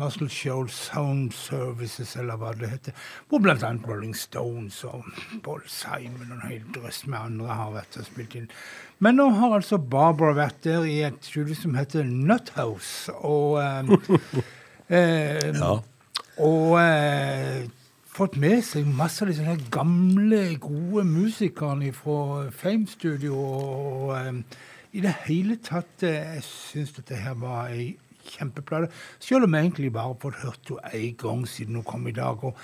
Muscle 0.00 0.30
Show 0.32 0.66
Sound 0.66 1.34
Services, 1.36 2.14
eller 2.16 2.38
hva 2.40 2.54
det 2.56 2.70
heter. 2.70 2.96
Hvor 3.28 3.44
annet 3.52 3.84
Rolling 3.88 4.16
Stones 4.16 4.78
og 4.88 5.04
Paul 5.44 5.60
Simon 5.68 6.30
og 6.30 6.38
en 6.38 6.46
hel 6.48 6.64
drøss 6.72 7.02
med 7.06 7.18
andre 7.18 7.58
har 7.58 7.74
vært 7.74 8.00
og 8.00 8.08
spilt 8.08 8.38
inn. 8.40 8.48
Men 8.98 9.20
nå 9.20 9.28
har 9.36 9.58
altså 9.58 9.76
Barbara 9.76 10.32
vært 10.40 10.64
der 10.64 10.88
i 10.88 11.02
et 11.04 11.20
studio 11.20 11.54
som 11.58 11.76
heter 11.76 12.08
Nuthouse, 12.08 13.12
og 13.12 13.60
um, 13.60 13.92
eh, 14.88 15.52
Og 16.40 16.78
eh, 16.80 17.66
fått 18.08 18.38
med 18.40 18.62
seg 18.64 18.88
masse 18.88 19.20
av 19.20 19.36
her 19.36 19.60
gamle, 19.70 20.46
gode 20.56 21.04
musikerne 21.04 21.92
fra 21.92 22.46
Fame 22.50 22.88
Studio. 22.88 23.36
og... 23.36 24.70
I 24.92 25.00
det 25.00 25.12
hele 25.24 25.56
tatt 25.64 26.02
eh, 26.04 26.34
Jeg 26.36 26.42
syns 26.44 26.92
dette 26.98 27.16
her 27.16 27.36
var 27.40 27.72
ei 27.72 27.94
kjempeplate. 28.22 28.90
Selv 29.18 29.46
om 29.46 29.54
jeg 29.54 29.64
egentlig 29.64 29.92
bare 29.92 30.12
har 30.12 30.18
fått 30.22 30.42
hørt 30.44 30.68
henne 30.68 30.92
én 30.94 31.16
gang 31.18 31.46
siden 31.48 31.78
hun 31.80 31.86
kom 31.88 32.06
i 32.06 32.12
dag. 32.14 32.44
Og 32.44 32.56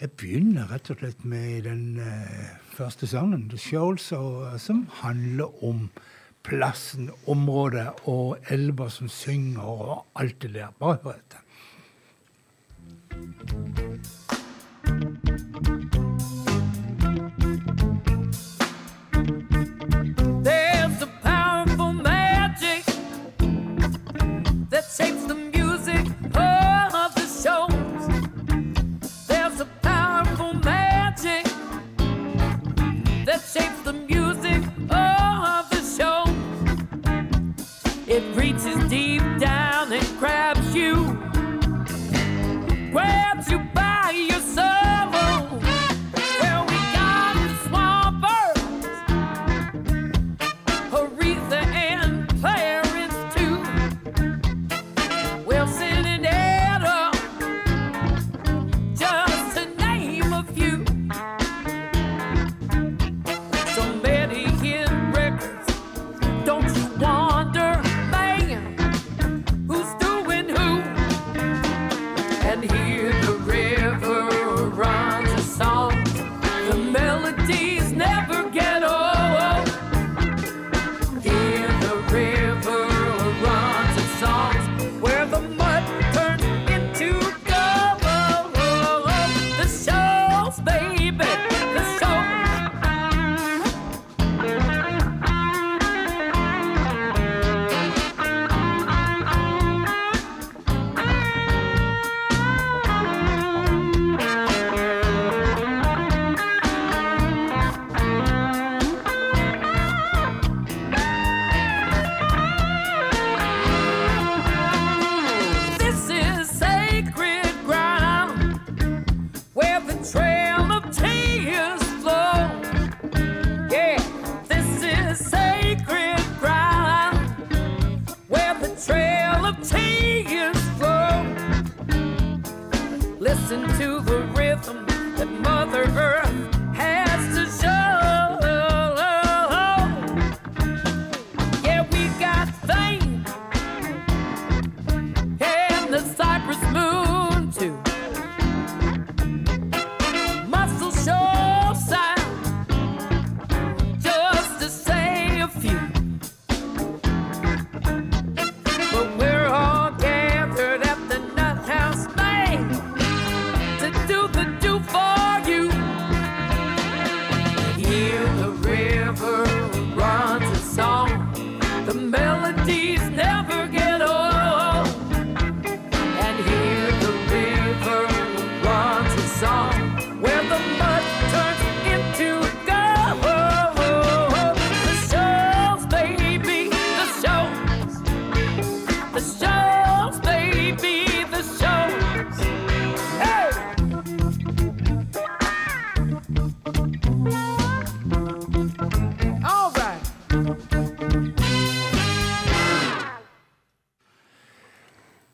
jeg 0.00 0.10
begynner 0.20 0.68
rett 0.70 0.90
og 0.92 0.98
slett 1.00 1.24
med 1.24 1.64
den 1.66 1.98
uh, 1.98 2.52
første 2.76 3.06
sangen, 3.06 3.48
The 3.50 3.58
Shoals, 3.58 4.12
og, 4.12 4.60
som 4.60 4.88
handler 5.02 5.64
om 5.64 5.88
plassen, 6.42 7.10
området 7.26 7.88
og 8.10 8.36
elva 8.50 8.88
som 8.90 9.08
synger 9.08 9.62
og 9.62 10.06
alt 10.14 10.42
det 10.42 10.54
der. 10.54 10.74
Bare 10.78 10.98
hør 11.02 11.18
etter. 11.18 11.38
Safe 24.92 25.21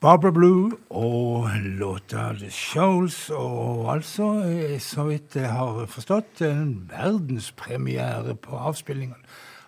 Barbara 0.09 0.33
Blue 0.33 0.71
og 0.89 1.51
låta 1.77 2.31
The 2.33 2.49
Shoals, 2.51 3.31
og 3.31 3.91
altså, 3.93 4.25
eh, 4.49 4.79
så 4.81 5.05
vidt 5.05 5.37
jeg 5.37 5.51
har 5.53 5.83
forstått, 5.85 6.41
en 6.49 6.71
verdenspremiere 6.89 8.33
på 8.41 8.57
avspillingen 8.57 9.19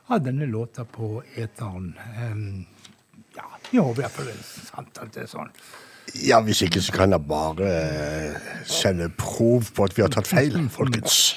av 0.08 0.22
denne 0.24 0.48
låta 0.48 0.86
på 0.88 1.20
eteren. 1.36 1.90
Ja, 3.36 3.50
vi 3.68 3.82
håper 3.84 4.06
iallfall 4.06 4.30
det 4.30 4.38
er 4.38 4.48
sant 4.70 5.02
at 5.04 5.12
det 5.12 5.26
er 5.26 5.30
sånn. 5.34 5.52
Ja, 6.24 6.40
hvis 6.46 6.64
ikke 6.64 6.80
så 6.88 6.96
kan 6.96 7.12
jeg 7.12 7.28
bare 7.28 7.76
eh, 7.76 8.50
sende 8.64 9.10
prov 9.12 9.68
på 9.76 9.90
at 9.90 9.98
vi 9.98 10.06
har 10.06 10.14
tatt 10.16 10.30
feil, 10.30 10.56
folkens. 10.72 11.34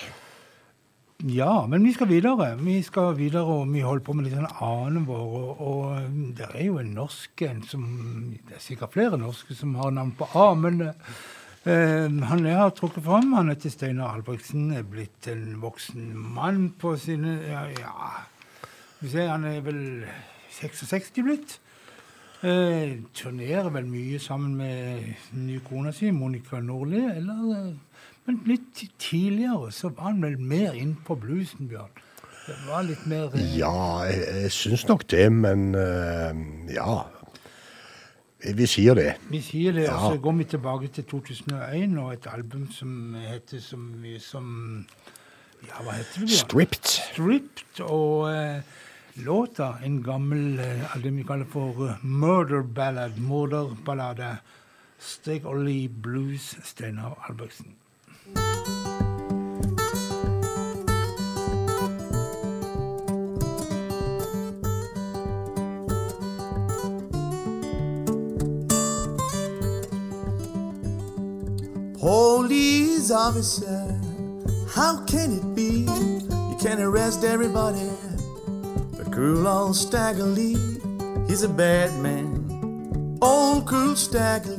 Ja, 1.24 1.66
men 1.68 1.86
vi 1.88 1.94
skal 1.96 2.10
videre. 2.10 2.50
Vi 2.60 2.82
skal 2.84 3.14
videre, 3.16 3.44
og 3.48 3.70
vi 3.72 3.80
holder 3.80 4.04
på 4.04 4.14
med 4.14 4.26
litt 4.28 4.34
sånn 4.36 4.58
annen 4.60 5.06
vår. 5.08 5.22
Og, 5.24 5.62
og 5.64 6.18
det 6.36 6.50
er 6.50 6.66
jo 6.66 6.82
en 6.82 6.90
norsk 6.98 7.44
en 7.48 7.62
som 7.64 7.86
Det 8.34 8.58
er 8.58 8.64
sikkert 8.66 8.92
flere 8.98 9.20
norske 9.22 9.56
som 9.56 9.78
har 9.80 9.94
navn 9.96 10.12
på 10.20 10.28
A, 10.36 10.50
men 10.60 10.82
eh, 10.90 12.12
han 12.28 12.44
jeg 12.44 12.60
har 12.60 12.76
trukket 12.76 13.06
fram, 13.06 13.32
han 13.38 13.54
heter 13.54 13.72
Steinar 13.72 14.18
Albrigtsen, 14.18 14.74
er 14.76 14.84
blitt 14.84 15.30
en 15.32 15.62
voksen 15.64 16.12
mann 16.36 16.74
på 16.76 16.98
sine 17.00 17.40
Ja, 17.48 17.70
ja 17.72 17.96
vi 19.00 19.14
ser, 19.16 19.32
han 19.32 19.48
er 19.48 19.64
vel 19.64 19.82
66 20.60 21.24
blitt. 21.24 21.58
Eh, 22.44 23.00
turnerer 23.16 23.72
vel 23.72 23.88
mye 23.88 24.20
sammen 24.20 24.58
med 24.60 25.08
nye 25.40 25.64
kona 25.64 25.96
si, 25.96 26.12
Monica 26.12 26.60
Nordli, 26.60 27.00
eller 27.16 27.50
eh, 27.62 27.93
Men 28.26 28.40
litt 28.48 28.84
tidligere 29.04 29.72
så 29.76 29.90
var 29.92 30.12
han 30.14 30.22
vel 30.24 30.38
mer 30.40 30.78
inn 30.80 30.94
på 31.06 31.16
bluesen, 31.20 31.68
Bjørn. 31.68 31.92
Det 32.44 32.56
var 32.68 32.84
litt 32.88 33.04
mer 33.08 33.32
eh, 33.36 33.58
Ja, 33.58 33.74
jeg, 34.08 34.24
jeg 34.44 34.52
syns 34.52 34.86
nok 34.88 35.06
det, 35.12 35.26
men 35.32 35.70
uh, 35.76 36.32
ja. 36.72 37.02
Vi 38.44 38.66
sier 38.68 38.98
det. 39.00 39.14
Vi 39.32 39.40
sier 39.44 39.72
det, 39.72 39.86
Ja. 39.88 39.96
og 39.96 40.16
så 40.16 40.22
går 40.24 40.34
vi 40.42 40.48
tilbake 40.52 40.88
til 40.92 41.06
2001 41.08 41.98
og 42.00 42.14
et 42.14 42.28
album 42.28 42.66
som 42.72 43.14
heter 43.16 43.62
som, 43.64 43.86
som 44.20 44.48
Ja, 45.64 45.80
hva 45.84 45.96
heter 45.96 46.20
det? 46.20 46.28
Bjørn? 46.28 46.40
Stripped. 46.42 46.90
Stripped, 47.14 47.84
og 47.88 48.28
eh, 48.34 48.62
låta, 49.24 49.70
en 49.86 50.02
gammel 50.04 50.60
eh, 50.60 50.98
det 51.04 51.14
vi 51.16 51.24
kaller 51.24 51.48
for 51.48 51.88
eh, 51.88 52.04
murder 52.04 52.64
ballad, 52.64 53.16
morderballade. 53.20 54.34
Steg 55.00 55.46
Ollie 55.48 55.88
Blues, 55.90 56.54
Steinar 56.64 57.16
Albrigtsen. 57.30 57.76
Police 72.00 73.12
officer, 73.12 74.00
how 74.70 75.04
can 75.06 75.38
it 75.38 75.56
be? 75.56 75.86
You 75.88 76.58
can 76.60 76.80
arrest 76.80 77.24
everybody, 77.24 77.90
but 78.98 79.12
cruel 79.12 79.48
old 79.48 79.76
Stagger 79.76 80.24
Lee, 80.24 80.58
he's 81.28 81.44
a 81.44 81.50
bad 81.50 81.98
man. 82.02 83.18
Old 83.22 83.66
cruel 83.66 83.96
Stagger 83.96 84.56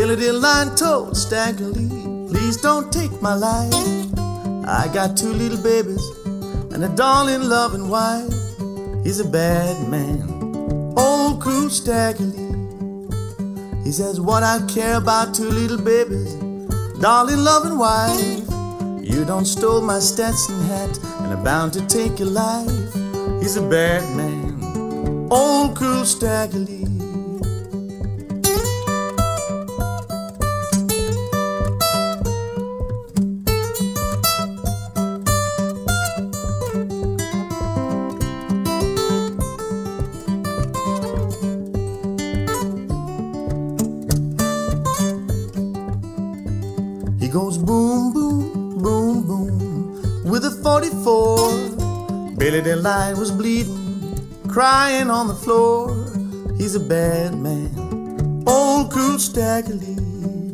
Billy 0.00 0.16
Dillon 0.16 0.74
told 0.76 1.14
Stagger 1.14 1.74
please 1.74 2.56
don't 2.56 2.90
take 2.90 3.20
my 3.20 3.34
life. 3.34 3.74
I 4.66 4.88
got 4.94 5.14
two 5.14 5.30
little 5.34 5.62
babies 5.62 6.02
and 6.72 6.82
a 6.82 6.88
darling 6.96 7.42
loving 7.42 7.90
wife. 7.90 8.32
He's 9.04 9.20
a 9.20 9.28
bad 9.28 9.76
man. 9.90 10.22
Old 10.96 11.42
cruel 11.42 11.68
Stagger 11.68 12.24
Lee. 12.24 13.84
He 13.84 13.92
says, 13.92 14.22
What 14.22 14.42
I 14.42 14.66
care 14.68 14.94
about 14.94 15.34
two 15.34 15.50
little 15.50 15.76
babies, 15.76 16.32
darling, 16.98 17.44
loving 17.44 17.76
wife. 17.76 18.48
You 19.06 19.26
don't 19.26 19.44
stole 19.44 19.82
my 19.82 19.98
Stetson 19.98 20.62
hat 20.62 20.98
and 21.20 21.34
are 21.34 21.44
bound 21.44 21.74
to 21.74 21.86
take 21.88 22.18
your 22.18 22.30
life. 22.30 22.94
He's 23.42 23.58
a 23.58 23.68
bad 23.68 24.16
man, 24.16 25.28
old 25.30 25.76
cruel 25.76 26.06
Stagger 26.06 26.79
crying 54.60 55.08
on 55.08 55.26
the 55.26 55.34
floor. 55.34 55.88
He's 56.58 56.74
a 56.74 56.80
bad 56.80 57.34
man, 57.34 58.44
old 58.46 58.92
cruel 58.92 59.18
Stagger 59.18 59.72
Lee. 59.72 60.52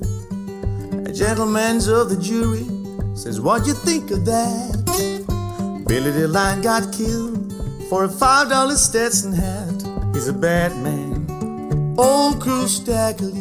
A 1.10 1.12
gentleman's 1.12 1.88
of 1.88 2.08
the 2.08 2.16
jury 2.16 2.68
says, 3.16 3.40
What 3.40 3.66
you 3.66 3.74
think 3.74 4.12
of 4.12 4.24
that? 4.24 5.84
Billy 5.88 6.12
Delight 6.12 6.62
got 6.62 6.92
killed 6.92 7.52
for 7.88 8.04
a 8.04 8.08
five 8.08 8.48
dollar 8.48 8.76
Stetson 8.76 9.32
hat. 9.32 9.82
He's 10.14 10.28
a 10.28 10.32
bad 10.32 10.70
man, 10.76 11.96
old 11.98 12.40
cruel 12.40 12.68
Stagger 12.68 13.32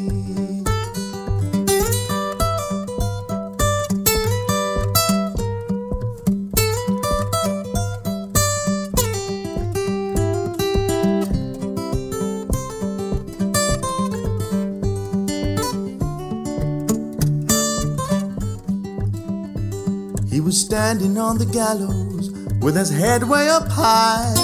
standing 20.86 21.18
on 21.18 21.40
the 21.40 21.48
gallows 21.48 22.30
with 22.62 22.76
his 22.76 22.92
head 22.92 23.24
way 23.24 23.50
up 23.50 23.68
high. 23.68 24.36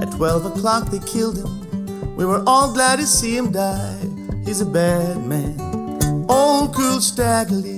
At 0.00 0.10
12 0.12 0.46
o'clock 0.46 0.90
they 0.90 1.00
killed 1.00 1.36
him. 1.36 2.16
We 2.16 2.24
were 2.24 2.42
all 2.46 2.72
glad 2.72 2.96
to 2.96 3.06
see 3.06 3.36
him 3.36 3.52
die. 3.52 3.98
He's 4.46 4.62
a 4.62 4.64
bad 4.64 5.22
man. 5.26 6.24
Old 6.30 6.74
cruel 6.74 7.02
Stagger 7.02 7.56
Lee. 7.56 7.76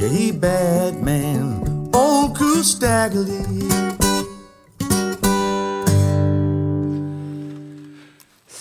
Yeah, 0.00 0.08
he 0.08 0.32
bad 0.32 1.02
man. 1.02 1.90
Old 1.92 2.34
cruel 2.34 2.62
Stagger 2.62 3.20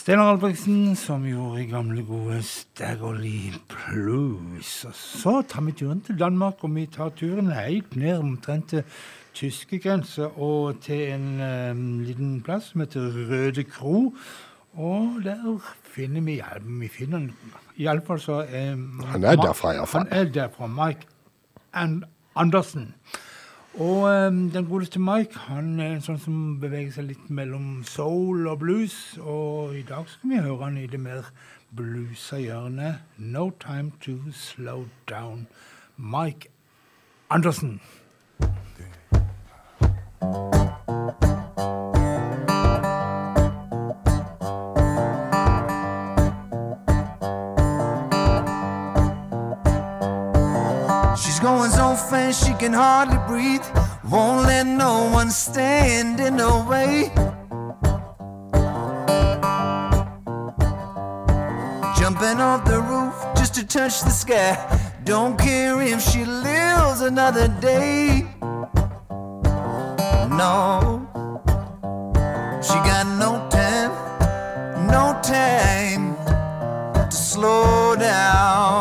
Steinar 0.04 0.34
Albrigtsen, 0.34 0.96
som 1.00 1.24
gjorde 1.24 1.62
gamle, 1.72 2.02
gode 2.04 2.42
Staggerly 2.44 3.54
Blues. 3.72 4.72
Og 4.84 4.96
så 5.00 5.32
tar 5.48 5.64
vi 5.64 5.72
turen 5.72 6.02
til 6.04 6.18
Danmark, 6.20 6.60
og 6.68 6.74
vi 6.76 6.84
tar 6.92 7.14
turen 7.16 7.48
helt 7.56 7.96
ned 7.96 8.18
omtrent 8.18 8.68
til 8.74 8.84
tyskegrensa 9.34 10.28
og 10.36 10.82
til 10.84 11.06
en 11.14 11.40
um, 11.40 11.86
liten 12.04 12.42
plass 12.44 12.74
som 12.74 12.84
heter 12.84 13.16
Røde 13.30 13.64
Kro. 13.64 14.12
Og 14.76 15.24
der 15.24 15.72
finner 15.96 16.22
vi 16.22 16.36
hjelpen, 16.42 16.82
Vi 16.82 16.88
finner 16.92 17.30
Iallfall 17.78 18.20
så 18.20 18.44
er 18.44 18.76
Han 19.08 19.24
er 19.24 19.40
derfra, 19.40 19.72
iallfall. 19.72 20.08
Han 20.12 20.28
er 20.28 20.32
derfra. 20.34 20.68
Mike 20.68 21.08
and 21.74 22.04
Andersen. 22.36 22.94
Og 23.80 24.28
um, 24.28 24.52
den 24.52 24.66
godeste 24.66 25.00
Mike 25.00 25.40
han 25.48 25.80
er 25.80 25.96
en 25.96 26.04
sånn 26.06 26.20
som 26.22 26.36
beveger 26.62 26.92
seg 26.94 27.08
litt 27.10 27.30
mellom 27.34 27.82
soul 27.90 28.46
og 28.52 28.60
blues. 28.62 28.98
Og 29.18 29.74
i 29.80 29.82
dag 29.88 30.06
skal 30.12 30.30
vi 30.30 30.42
høre 30.46 30.60
han 30.62 30.78
i 30.78 30.86
det 30.90 31.02
mer 31.02 31.32
bluesa 31.74 32.38
hjørnet. 32.38 33.02
No 33.18 33.50
time 33.64 33.92
to 34.06 34.20
slow 34.32 34.86
down. 35.10 35.48
Mike 35.98 36.52
Andersen. 37.30 37.80
She's 40.24 40.63
and 52.12 52.36
she 52.36 52.54
can 52.56 52.74
hardly 52.74 53.18
breathe. 53.28 53.66
Won't 54.10 54.46
let 54.48 54.66
no 54.66 55.10
one 55.12 55.30
stand 55.30 56.20
in 56.20 56.40
her 56.40 56.68
way. 56.68 57.12
Jumping 61.98 62.42
off 62.42 62.66
the 62.66 62.82
roof 62.82 63.16
just 63.38 63.54
to 63.56 63.66
touch 63.66 64.02
the 64.02 64.10
sky. 64.10 64.58
Don't 65.06 65.38
care 65.38 65.82
if 65.82 66.02
she 66.02 66.26
lives 66.26 67.02
another 67.02 67.48
day. 67.60 68.26
No, 70.30 71.08
she 72.62 72.78
got 72.90 73.06
no 73.24 73.48
time, 73.50 73.92
no 74.88 75.20
time 75.22 76.16
to 77.10 77.16
slow 77.16 77.96
down. 77.96 78.73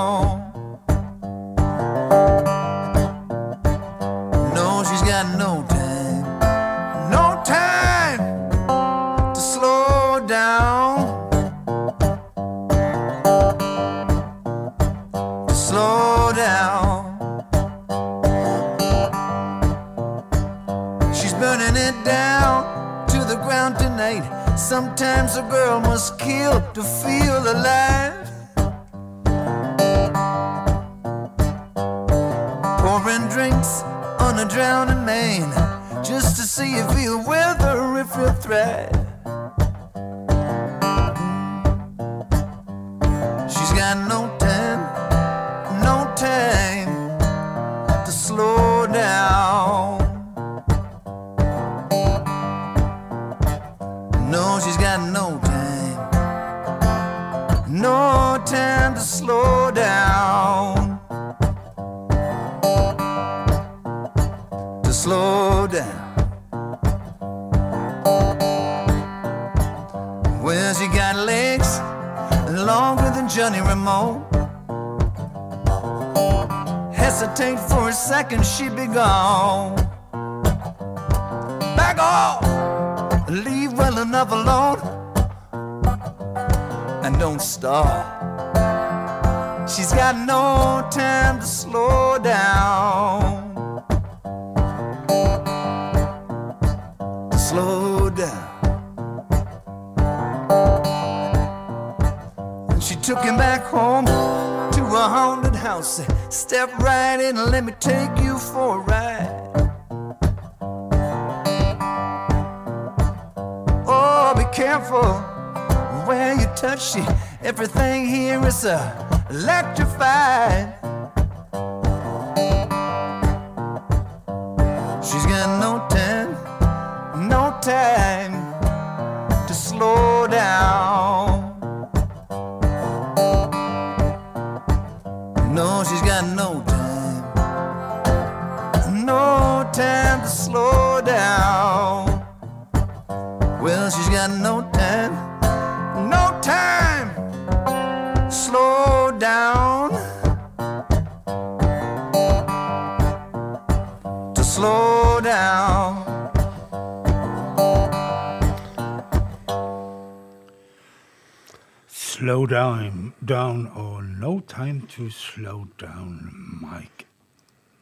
To 164.96 165.10
slow 165.10 165.66
down, 165.80 166.30
Mike 166.60 167.06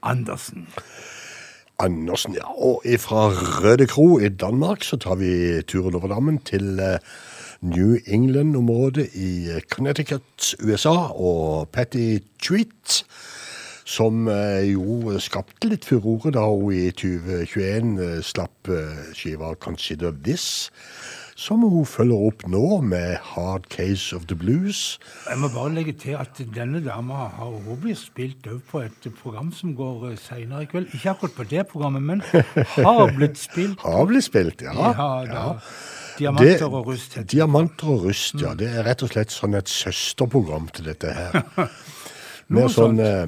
Andersen. 0.02 0.68
Andersen, 1.78 2.34
ja. 2.34 2.46
Og 2.46 2.82
fra 2.98 3.28
Røde 3.28 3.86
Kro 3.86 4.18
i 4.18 4.28
Danmark 4.28 4.82
så 4.82 4.96
tar 4.96 5.14
vi 5.14 5.62
turen 5.62 5.94
over 5.94 6.08
dammen 6.08 6.38
til 6.38 6.78
eh, 6.78 6.98
New 7.60 7.96
England-området 8.06 9.08
i 9.14 9.50
eh, 9.50 9.60
Connecticut, 9.60 10.54
USA, 10.62 11.10
og 11.10 11.68
Patty 11.68 12.18
Treat, 12.42 13.04
som 13.84 14.28
eh, 14.28 14.72
jo 14.72 15.18
skapte 15.18 15.68
litt 15.68 15.84
furore 15.84 16.32
da 16.32 16.46
hun 16.46 16.72
i 16.72 16.90
2021 16.94 17.98
eh, 18.06 18.20
slapp 18.22 18.70
skiva 19.12 19.54
Consider 19.60 20.14
This, 20.24 20.70
som 21.40 21.62
hun 21.64 21.86
følger 21.88 22.20
opp 22.28 22.42
nå 22.52 22.62
med 22.84 23.14
Hard 23.32 23.64
Case 23.72 24.12
of 24.16 24.26
the 24.28 24.36
Blues. 24.36 24.98
Jeg 25.24 25.38
må 25.40 25.48
bare 25.54 25.70
legge 25.72 25.94
til 25.96 26.18
at 26.20 26.36
denne 26.54 26.82
dama 26.84 27.30
har 27.38 27.54
også 27.54 27.76
blitt 27.80 28.00
spilt 28.02 28.48
òg 28.50 28.58
på 28.68 28.82
et 28.84 29.08
program 29.22 29.48
som 29.56 29.72
går 29.78 30.10
seinere 30.20 30.66
i 30.66 30.68
kveld. 30.68 30.90
Ikke 30.98 31.14
akkurat 31.14 31.38
på 31.38 31.46
det 31.54 31.64
programmet, 31.70 32.02
men 32.02 32.20
har 32.76 33.14
blitt 33.16 33.40
spilt. 33.40 33.80
Har 33.86 34.04
blitt 34.10 34.26
spilt, 34.28 34.62
ja. 34.66 34.74
Ja, 34.74 35.08
da. 35.30 35.46
Diamanter 36.18 36.58
Det- 36.58 36.68
og 36.68 36.86
rust. 36.90 37.14
heter 37.14 37.22
det. 37.24 37.30
Diamanter 37.32 37.88
og 37.94 38.04
rust, 38.04 38.36
ja. 38.42 38.52
Det 38.54 38.68
er 38.68 38.84
rett 38.84 39.02
og 39.02 39.08
slett 39.14 39.32
sånn 39.32 39.56
et 39.56 39.68
søsterprogram 39.72 40.68
til 40.76 40.90
dette 40.92 41.14
her. 41.16 41.40
Med 41.56 41.68
Mer 42.60 42.68
sånn 42.68 43.00
eh, 43.00 43.26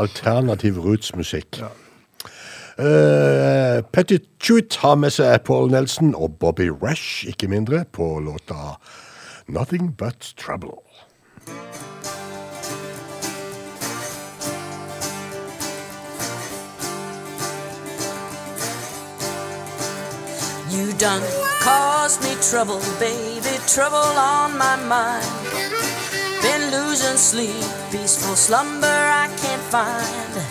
alternativ 0.00 0.78
rootsmusikk. 0.80 1.60
Uh, 2.78 3.82
Petty 3.92 4.18
Chute 4.40 4.78
har 4.82 4.96
med 4.98 5.12
seg 5.14 5.44
Paul 5.46 5.68
Nelson 5.70 6.10
og 6.18 6.40
Bobby 6.42 6.66
Rash, 6.82 7.22
ikke 7.26 7.46
mindre, 7.48 7.84
på 7.92 8.18
låta 8.18 8.80
'Nothing 9.46 9.94
But 9.96 10.34
Trouble'. 10.34 10.82
You 20.74 20.92
done 20.98 21.22
caused 21.60 22.22
me 22.22 22.34
trouble, 22.42 22.80
baby, 22.98 23.54
trouble 23.68 24.18
on 24.18 24.58
my 24.58 24.74
mind. 24.74 25.30
Been 26.42 26.72
losing 26.72 27.16
sleep, 27.16 27.64
peaceful 27.92 28.34
slumber 28.34 28.98
I 29.22 29.28
can't 29.38 29.62
find. 29.70 30.43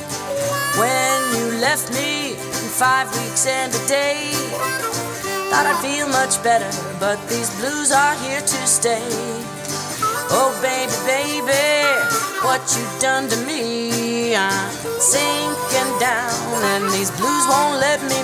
When 0.76 1.22
you 1.38 1.62
left 1.62 1.94
me 1.94 2.32
in 2.34 2.70
five 2.74 3.06
weeks 3.14 3.46
and 3.46 3.72
a 3.72 3.88
day, 3.88 4.32
thought 5.54 5.70
I'd 5.70 5.78
feel 5.86 6.08
much 6.08 6.42
better, 6.42 6.66
but 7.00 7.22
these 7.30 7.54
blues 7.62 7.92
are 7.92 8.16
here 8.26 8.42
to 8.42 8.60
stay. 8.66 9.06
Oh, 10.34 10.50
baby, 10.66 10.90
baby, 11.06 11.86
what 12.42 12.66
you 12.74 12.82
done 13.00 13.30
to 13.30 13.38
me? 13.46 14.36
I'm 14.36 14.74
sinking 14.98 15.94
down, 16.00 16.34
and 16.74 16.90
these 16.90 17.12
blues 17.22 17.46
won't 17.46 17.78
let 17.78 18.02
me 18.10 18.23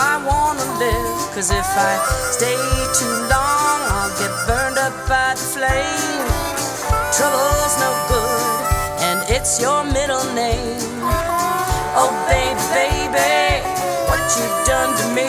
I 0.00 0.16
wanna 0.24 0.64
live. 0.80 1.20
Cause 1.34 1.50
if 1.50 1.70
I 1.76 1.92
stay 2.32 2.56
too 2.96 3.14
long, 3.28 3.78
I'll 3.92 4.14
get 4.16 4.32
burned 4.48 4.78
up 4.80 4.96
by 5.04 5.36
the 5.36 5.44
flame. 5.52 6.24
Trouble's 7.12 7.76
no 7.84 7.92
good, 8.08 8.64
and 9.04 9.18
it's 9.28 9.60
your 9.60 9.84
middle 9.84 10.24
name. 10.32 10.80
Oh, 12.00 12.08
baby, 12.32 12.56
baby, 12.72 13.60
what 14.08 14.24
you 14.40 14.46
done 14.64 14.96
to 15.00 15.06
me? 15.12 15.28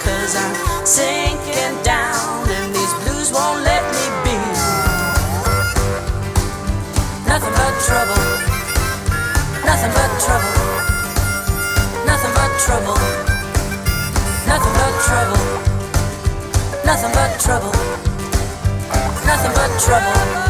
Cause 0.00 0.32
I'm 0.32 0.54
sinking 0.86 1.76
down, 1.84 2.48
and 2.48 2.72
these 2.72 2.94
blues 3.04 3.28
won't 3.36 3.60
let 3.68 3.84
me 3.92 4.04
be. 4.24 4.38
Nothing 7.28 7.52
but 7.52 7.74
trouble, 7.84 8.24
nothing 9.68 9.92
but 9.92 10.10
trouble, 10.24 10.56
nothing 12.08 12.32
but 12.32 12.52
trouble, 12.64 12.95
nothing 16.84 17.12
but 17.12 17.40
trouble, 17.40 17.72
nothing 19.26 19.52
but 19.54 19.80
trouble. 19.80 20.46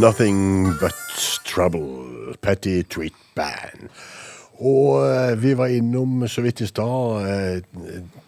Nothing 0.00 0.76
But 0.78 0.94
Trouble, 1.44 2.34
Petty 2.42 2.82
Tweet. 2.82 3.25
Og 4.58 5.04
eh, 5.04 5.42
vi 5.42 5.52
var 5.58 5.66
innom 5.66 6.28
så 6.28 6.40
vidt 6.40 6.60
i 6.60 6.66
stad 6.66 7.26
eh, 7.28 7.62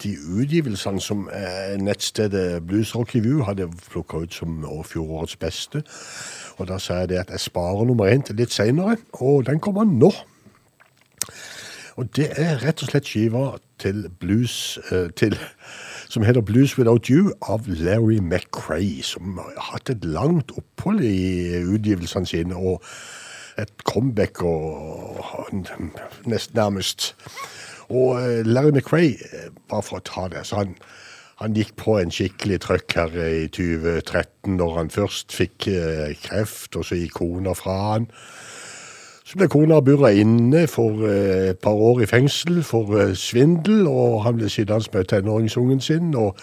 de 0.02 0.10
utgivelsene 0.40 1.00
som 1.00 1.28
eh, 1.32 1.76
nettstedet 1.80 2.66
Blues 2.66 2.94
Rock 2.96 3.14
Review 3.14 3.42
hadde 3.46 3.70
plukka 3.90 4.24
ut 4.26 4.34
som 4.34 4.64
fjorårets 4.84 5.36
beste. 5.36 5.82
Og 6.58 6.68
da 6.68 6.78
sa 6.78 7.00
jeg 7.00 7.08
det 7.14 7.22
at 7.22 7.30
jeg 7.32 7.40
sparer 7.40 7.88
nummer 7.88 8.10
én 8.12 8.22
til 8.22 8.36
litt 8.36 8.52
seinere, 8.52 8.98
og 9.12 9.46
den 9.46 9.60
kommer 9.60 9.88
nå. 9.88 10.12
Og 11.96 12.10
det 12.16 12.28
er 12.36 12.60
rett 12.62 12.82
og 12.82 12.90
slett 12.92 13.08
skiva 13.08 13.46
til 13.80 14.06
blues 14.20 14.78
til 15.16 15.34
som 16.08 16.24
heter 16.24 16.40
Blues 16.40 16.78
Without 16.78 17.10
You 17.10 17.32
av 17.42 17.66
Larry 17.68 18.18
McRae, 18.18 19.02
som 19.02 19.36
har 19.38 19.72
hatt 19.72 19.90
et 19.92 20.04
langt 20.04 20.54
opphold 20.56 21.02
i 21.04 21.60
utgivelsene 21.60 22.26
sine, 22.26 22.56
og 22.56 22.82
et 23.58 23.84
comeback 23.84 24.42
og, 24.42 25.48
nest, 26.26 26.54
nærmest. 26.54 27.14
Og 27.88 28.20
eh, 28.20 28.46
Larry 28.46 28.70
McRae, 28.70 29.16
eh, 29.32 29.50
bare 29.70 29.82
for 29.82 29.98
å 29.98 30.04
ta 30.04 30.26
det, 30.32 30.44
så 30.46 30.62
han, 30.62 30.74
han 31.40 31.56
gikk 31.56 31.74
på 31.80 31.96
en 32.00 32.12
skikkelig 32.12 32.60
trøkk 32.66 32.98
her 32.98 33.16
i 33.24 33.46
2013, 33.54 34.58
når 34.58 34.76
han 34.76 34.92
først 34.92 35.34
fikk 35.34 35.70
eh, 35.72 36.12
kreft, 36.22 36.76
og 36.76 36.84
så 36.84 36.98
gikk 36.98 37.18
kona 37.22 37.56
fra 37.56 37.78
han. 37.94 38.10
Så 39.28 39.36
ble 39.40 39.48
kona 39.52 39.80
burra 39.84 40.12
inne 40.16 40.62
for 40.72 41.02
et 41.04 41.58
par 41.60 41.76
år 41.76 42.00
i 42.00 42.06
fengsel 42.08 42.62
for 42.64 43.12
svindel, 43.12 43.84
og 43.84 44.22
han 44.24 44.38
ble 44.38 44.48
sittende 44.48 44.88
med 44.94 45.10
tenåringsungen 45.10 45.82
sin. 45.84 46.14
Og 46.16 46.38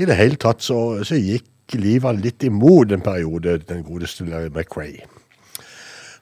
i 0.00 0.08
det 0.08 0.16
hele 0.16 0.40
tatt 0.40 0.64
så, 0.64 1.04
så 1.04 1.20
gikk 1.20 1.76
livet 1.76 2.24
litt 2.24 2.46
imot 2.48 2.96
en 2.96 3.04
periode, 3.04 3.58
den 3.68 3.84
godeste 3.84 4.24
Larry 4.24 4.48
McRae. 4.48 5.04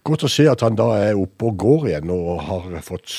Godt 0.03 0.25
å 0.27 0.31
se 0.31 0.49
at 0.51 0.65
han 0.67 0.75
da 0.75 0.89
er 0.99 1.19
oppe 1.19 1.47
og 1.47 1.61
går 1.63 1.85
igjen 1.93 2.11
og 2.11 2.41
har 2.49 2.73
fått 2.83 3.13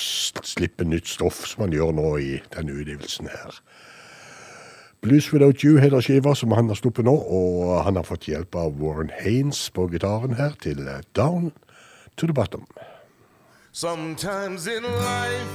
slippe 0.43 0.83
nytt 0.83 1.07
stoff, 1.07 1.45
som 1.47 1.63
han 1.63 1.75
gjør 1.75 1.93
nå 1.95 2.09
i 2.19 2.33
denne 2.51 2.75
utgivelsen 2.75 3.31
her. 3.31 3.61
Blues 5.03 5.29
Without 5.31 5.63
You 5.63 5.79
heter 5.79 6.03
skiva 6.03 6.35
som 6.35 6.51
han 6.55 6.67
har 6.67 6.79
sluppet 6.79 7.07
nå, 7.07 7.13
og 7.15 7.83
han 7.83 7.95
har 7.99 8.07
fått 8.07 8.27
hjelp 8.27 8.55
av 8.55 8.75
Warren 8.79 9.11
Haynes 9.19 9.69
på 9.75 9.87
gitaren 9.91 10.35
her 10.39 10.55
til 10.63 10.83
eh, 10.87 11.03
Down 11.15 11.51
to 12.15 12.27
the 12.27 12.33
Bottom. 12.33 12.67
Sometimes 13.71 14.67
in 14.67 14.83
life, 14.83 15.51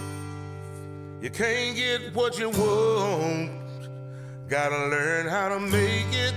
you 1.23 1.31
can't 1.31 1.77
get 1.77 2.15
what 2.15 2.39
you 2.39 2.49
want. 2.49 3.51
Gotta 4.49 4.89
learn 4.89 5.29
how 5.29 5.49
to 5.49 5.61
make 5.61 6.13
it, 6.13 6.35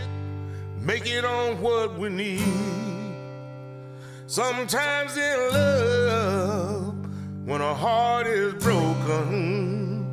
make 0.81 1.05
it 1.05 1.23
on 1.23 1.61
what 1.61 1.97
we 1.97 2.09
need. 2.09 2.90
Sometimes 4.31 5.17
in 5.17 5.39
love, 5.51 6.95
when 7.45 7.59
a 7.59 7.75
heart 7.75 8.27
is 8.27 8.53
broken, 8.63 10.07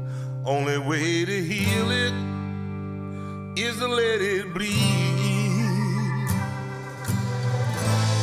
only 0.45 0.77
way 0.77 1.25
to 1.25 1.45
heal 1.45 1.89
it 1.93 2.13
is 3.57 3.79
to 3.79 3.87
let 3.87 4.21
it 4.21 4.53
bleed. 4.53 4.75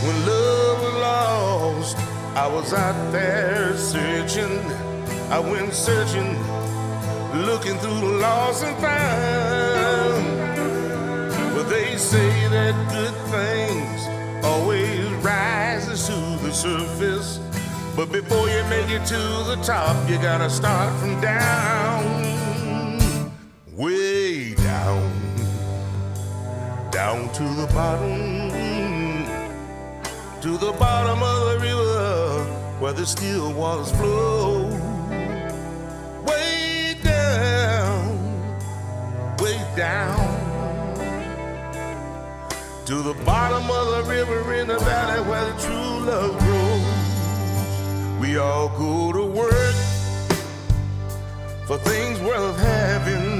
When 0.04 0.26
love 0.26 0.82
was 0.84 0.96
lost, 0.96 1.98
I 2.36 2.46
was 2.46 2.74
out 2.74 3.14
there 3.14 3.78
searching. 3.78 4.60
I 5.32 5.40
went 5.40 5.74
searching, 5.74 6.36
looking 7.46 7.78
through 7.78 8.02
the 8.02 8.18
lost 8.20 8.66
and 8.66 8.78
found. 8.84 10.26
But 11.56 11.70
they 11.70 11.96
say 11.96 12.50
that 12.50 12.76
good 12.92 13.16
things 13.32 13.95
surface. 16.56 17.40
But 17.96 18.12
before 18.12 18.50
you 18.50 18.64
make 18.66 18.90
it 18.90 19.06
to 19.06 19.18
the 19.50 19.60
top, 19.64 20.10
you 20.10 20.18
gotta 20.18 20.50
start 20.50 20.98
from 21.00 21.20
down, 21.22 22.04
way 23.74 24.54
down, 24.56 25.12
down 26.92 27.32
to 27.34 27.44
the 27.44 27.68
bottom 27.74 28.56
to 30.46 30.58
the 30.60 30.72
bottom 30.74 31.24
of 31.24 31.54
the 31.54 31.60
river 31.60 32.44
where 32.80 32.94
the 32.94 33.04
still 33.04 33.52
waters 33.54 33.90
flow. 33.94 34.70
Way 36.24 36.96
down, 37.02 38.16
way 39.40 39.60
down. 39.76 40.35
To 42.86 43.02
the 43.02 43.16
bottom 43.26 43.68
of 43.72 44.06
the 44.06 44.14
river 44.14 44.54
in 44.54 44.68
the 44.68 44.78
valley 44.78 45.28
where 45.28 45.44
the 45.52 45.60
true 45.60 46.06
love 46.06 46.38
grows. 46.38 48.20
We 48.20 48.38
all 48.38 48.70
go 48.78 49.12
to 49.12 49.26
work 49.26 49.76
for 51.66 51.80
things 51.80 52.22
worth 52.22 52.60
having. 52.60 53.40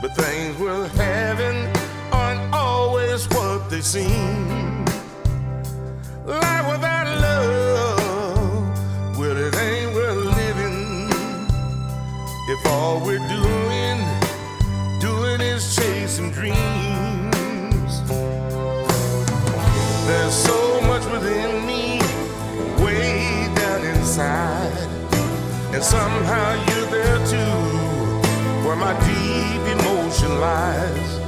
But 0.00 0.14
things 0.14 0.56
worth 0.56 0.96
having 0.96 1.66
aren't 2.12 2.54
always 2.54 3.28
what 3.30 3.68
they 3.70 3.80
seem. 3.80 4.84
Life 6.24 6.66
without 6.70 7.08
love, 7.20 9.18
well, 9.18 9.36
it 9.36 9.56
ain't 9.56 9.94
worth 9.96 10.26
living. 10.36 11.10
If 12.50 12.66
all 12.66 13.00
we're 13.04 13.18
doing, 13.26 13.98
doing 15.00 15.40
is 15.40 15.74
chasing 15.74 16.30
dreams. 16.30 17.15
So 20.30 20.80
much 20.82 21.04
within 21.12 21.64
me, 21.66 22.00
way 22.82 23.48
down 23.54 23.84
inside. 23.84 24.88
And 25.72 25.82
somehow 25.82 26.54
you're 26.68 26.90
there 26.90 27.18
too, 27.26 27.56
where 28.66 28.76
my 28.76 28.92
deep 29.06 29.62
emotion 29.78 30.40
lies. 30.40 31.20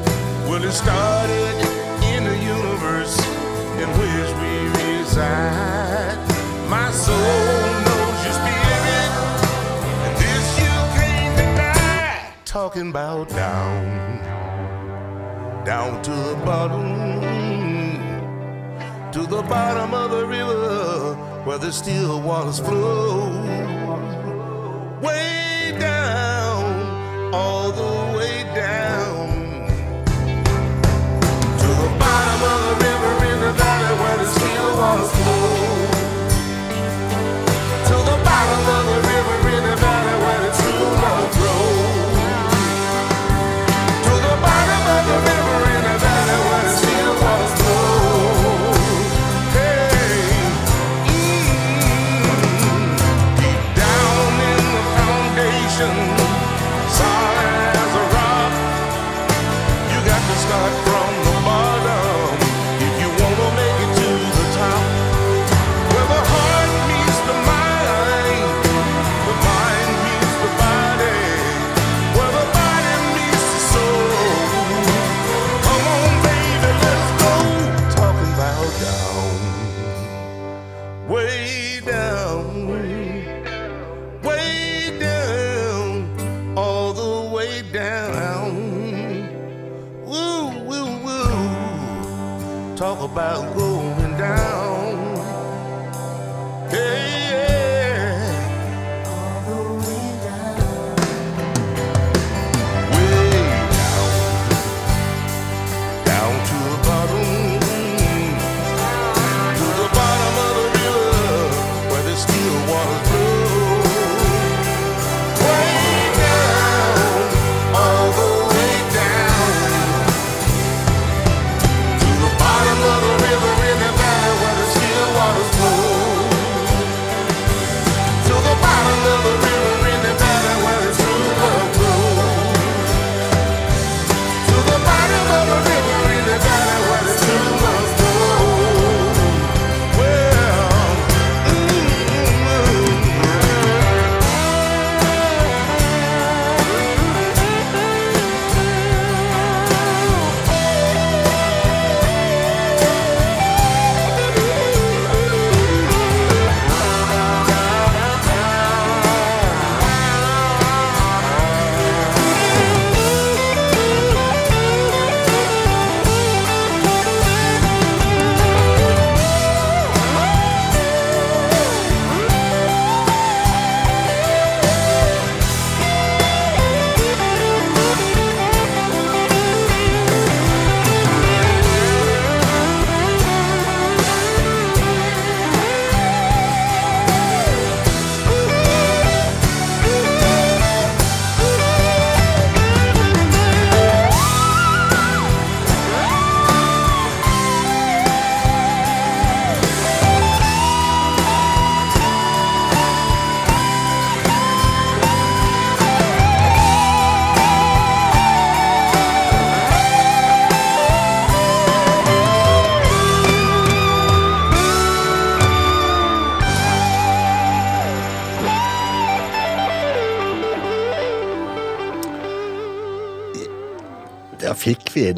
Well, 0.48 0.62
it 0.64 0.72
started 0.72 1.54
in 2.12 2.24
the 2.24 2.36
universe 2.38 3.18
in 3.78 3.88
which 3.98 4.30
we 4.42 4.52
reside. 4.82 6.18
My 6.68 6.90
soul 6.90 7.16
knows 7.86 8.24
your 8.24 8.34
spirit, 8.34 9.10
and 10.04 10.16
this 10.16 10.58
you 10.58 10.74
can't 10.98 11.36
deny. 11.36 12.32
Talking 12.44 12.88
about 12.90 13.28
down, 13.28 13.84
down 15.64 16.02
to 16.02 16.10
the 16.10 16.36
bottom, 16.44 17.47
to 19.18 19.26
the 19.26 19.42
bottom 19.42 19.94
of 19.94 20.12
the 20.12 20.24
river 20.24 21.14
where 21.44 21.58
the 21.58 21.72
still 21.72 22.20
waters 22.20 22.60
flow. 22.60 23.30
Way 25.02 25.74
down, 25.80 27.34
all 27.34 27.72
the 27.72 28.16
way 28.16 28.44
down. 28.54 29.66
To 31.62 31.68
the 31.82 31.90
bottom 31.98 32.40
of 32.52 32.60
the 32.68 32.74
river 32.86 33.12
in 33.32 33.40
the 33.40 33.52
valley 33.60 33.94
where 34.02 34.18
the 34.18 34.26
still 34.26 34.76
waters 34.76 35.10
flow. 35.10 35.57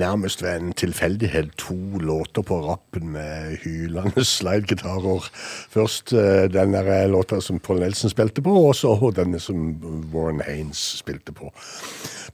Nærmest 0.01 0.43
ved 0.43 0.56
en 0.56 0.72
tilfeldighet 0.72 1.52
to 1.60 1.77
låter 2.01 2.43
på 2.43 2.60
rappen 2.64 3.12
med 3.14 3.56
hylende 3.62 4.24
slidegitarer. 4.24 5.28
Først 5.70 6.12
eh, 6.12 6.48
den 6.52 6.74
der 6.74 7.06
låta 7.12 7.40
som 7.40 7.59
Paul 7.59 7.81
Nelson 7.81 8.10
spilte 8.10 8.43
på, 8.43 8.55
og 8.68 8.74
så 8.74 8.94
denne 9.16 9.40
som 9.40 9.77
Warren 10.14 10.40
Haynes 10.47 10.82
spilte 11.01 11.32
på. 11.32 11.52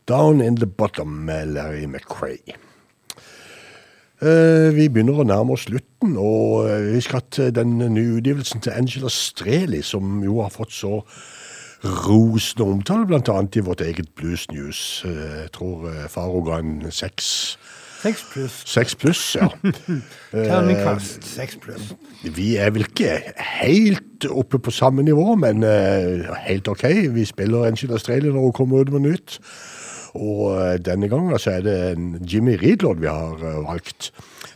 Down 0.09 0.41
in 0.41 0.57
the 0.57 0.67
Bottom 0.67 1.09
med 1.27 1.47
Larry 1.47 1.85
McRae. 1.85 2.57
Eh, 4.23 4.73
Vi 4.73 4.89
begynner 4.89 5.21
å 5.21 5.27
nærme 5.29 5.53
oss 5.53 5.67
slutten, 5.67 6.15
og 6.17 6.71
eh, 6.71 6.93
vi 6.95 7.01
skal 7.05 7.25
til 7.31 7.51
den 7.53 7.77
nye 7.79 8.17
utgivelsen 8.17 8.63
til 8.65 8.73
Angela 8.73 9.11
Streli, 9.13 9.83
som 9.83 10.23
jo 10.25 10.41
har 10.41 10.55
fått 10.55 10.73
så 10.73 11.01
rosende 12.07 12.65
omtale, 12.71 13.23
annet 13.33 13.57
i 13.57 13.65
vårt 13.65 13.81
eget 13.81 14.09
Blues 14.17 14.51
News. 14.51 15.05
Eh, 15.05 15.41
Jeg 15.43 15.53
tror 15.53 15.89
eh, 15.89 16.09
Faro 16.09 16.43
ga 16.47 16.59
en 16.59 16.91
seks 16.91 17.59
Seks 18.03 18.25
pluss. 18.33 18.63
Seks 18.69 18.95
pluss, 18.95 19.37
ja. 19.41 19.49
Terningkast 20.33 21.25
seks 21.25 21.57
pluss. 21.57 21.95
Vi 22.37 22.57
er 22.61 22.71
vel 22.71 22.85
ikke 22.85 23.17
helt 23.63 24.27
oppe 24.31 24.61
på 24.63 24.71
samme 24.71 25.03
nivå, 25.03 25.35
men 25.41 25.65
eh, 25.65 26.29
helt 26.47 26.69
ok. 26.69 26.85
Vi 27.17 27.25
spiller 27.25 27.65
Angela 27.67 27.97
Australia 27.97 28.31
når 28.31 28.41
hun 28.41 28.53
kommer 28.53 28.85
ut 28.85 28.93
med 28.93 29.01
nytt. 29.09 29.39
Og 30.15 30.53
eh, 30.61 30.77
denne 30.79 31.09
gangen 31.09 31.39
så 31.39 31.57
er 31.57 31.65
det 31.67 31.77
en 31.97 32.07
Jimmy 32.23 32.55
Reed-låt 32.61 33.01
vi 33.01 33.11
har 33.11 33.41
eh, 33.43 33.59
valgt. 33.65 34.13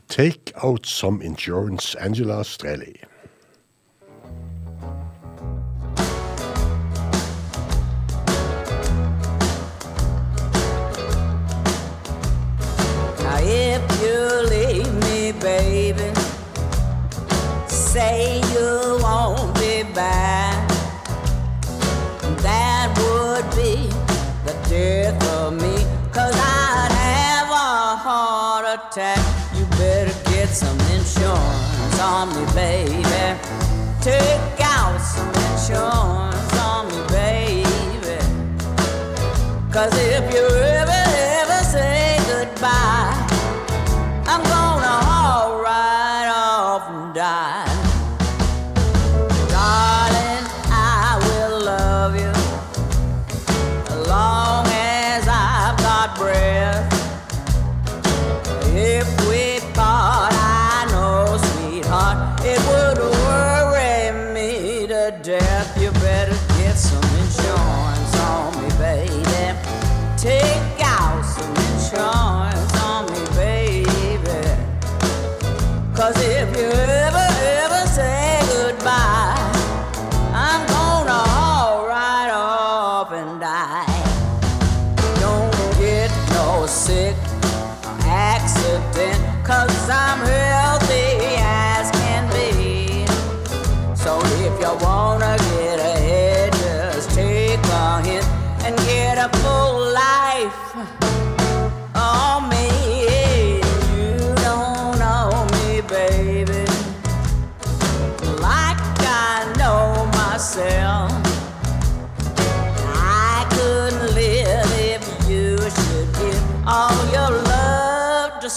Take 0.08 0.52
Out 0.62 0.86
Some 0.86 1.24
Insurance, 1.24 1.96
Angela 2.00 2.42
Streli. 2.44 2.94
You 14.00 14.48
leave 14.48 14.92
me, 15.04 15.32
baby, 15.32 16.10
say 17.66 18.40
you 18.52 18.98
won't 19.02 19.54
be 19.56 19.82
back. 19.94 20.68
That 22.42 22.88
would 22.96 23.44
be 23.54 23.88
the 24.46 24.54
death 24.68 25.22
of 25.36 25.52
me, 25.54 25.84
cause 26.12 26.34
I'd 26.34 26.92
have 26.92 27.50
a 27.50 27.96
heart 28.06 28.64
attack. 28.78 29.20
You 29.54 29.64
better 29.76 30.14
get 30.30 30.48
some 30.48 30.80
insurance 30.96 32.00
on 32.00 32.28
me, 32.34 32.44
baby. 32.54 33.38
Take 34.00 34.60
out 34.62 34.98
some 34.98 35.28
insurance 35.50 36.58
on 36.58 36.88
me, 36.88 37.00
baby. 37.08 38.18
Cause 39.70 39.92
if 39.94 40.34
you 40.34 40.46
ever 40.46 40.99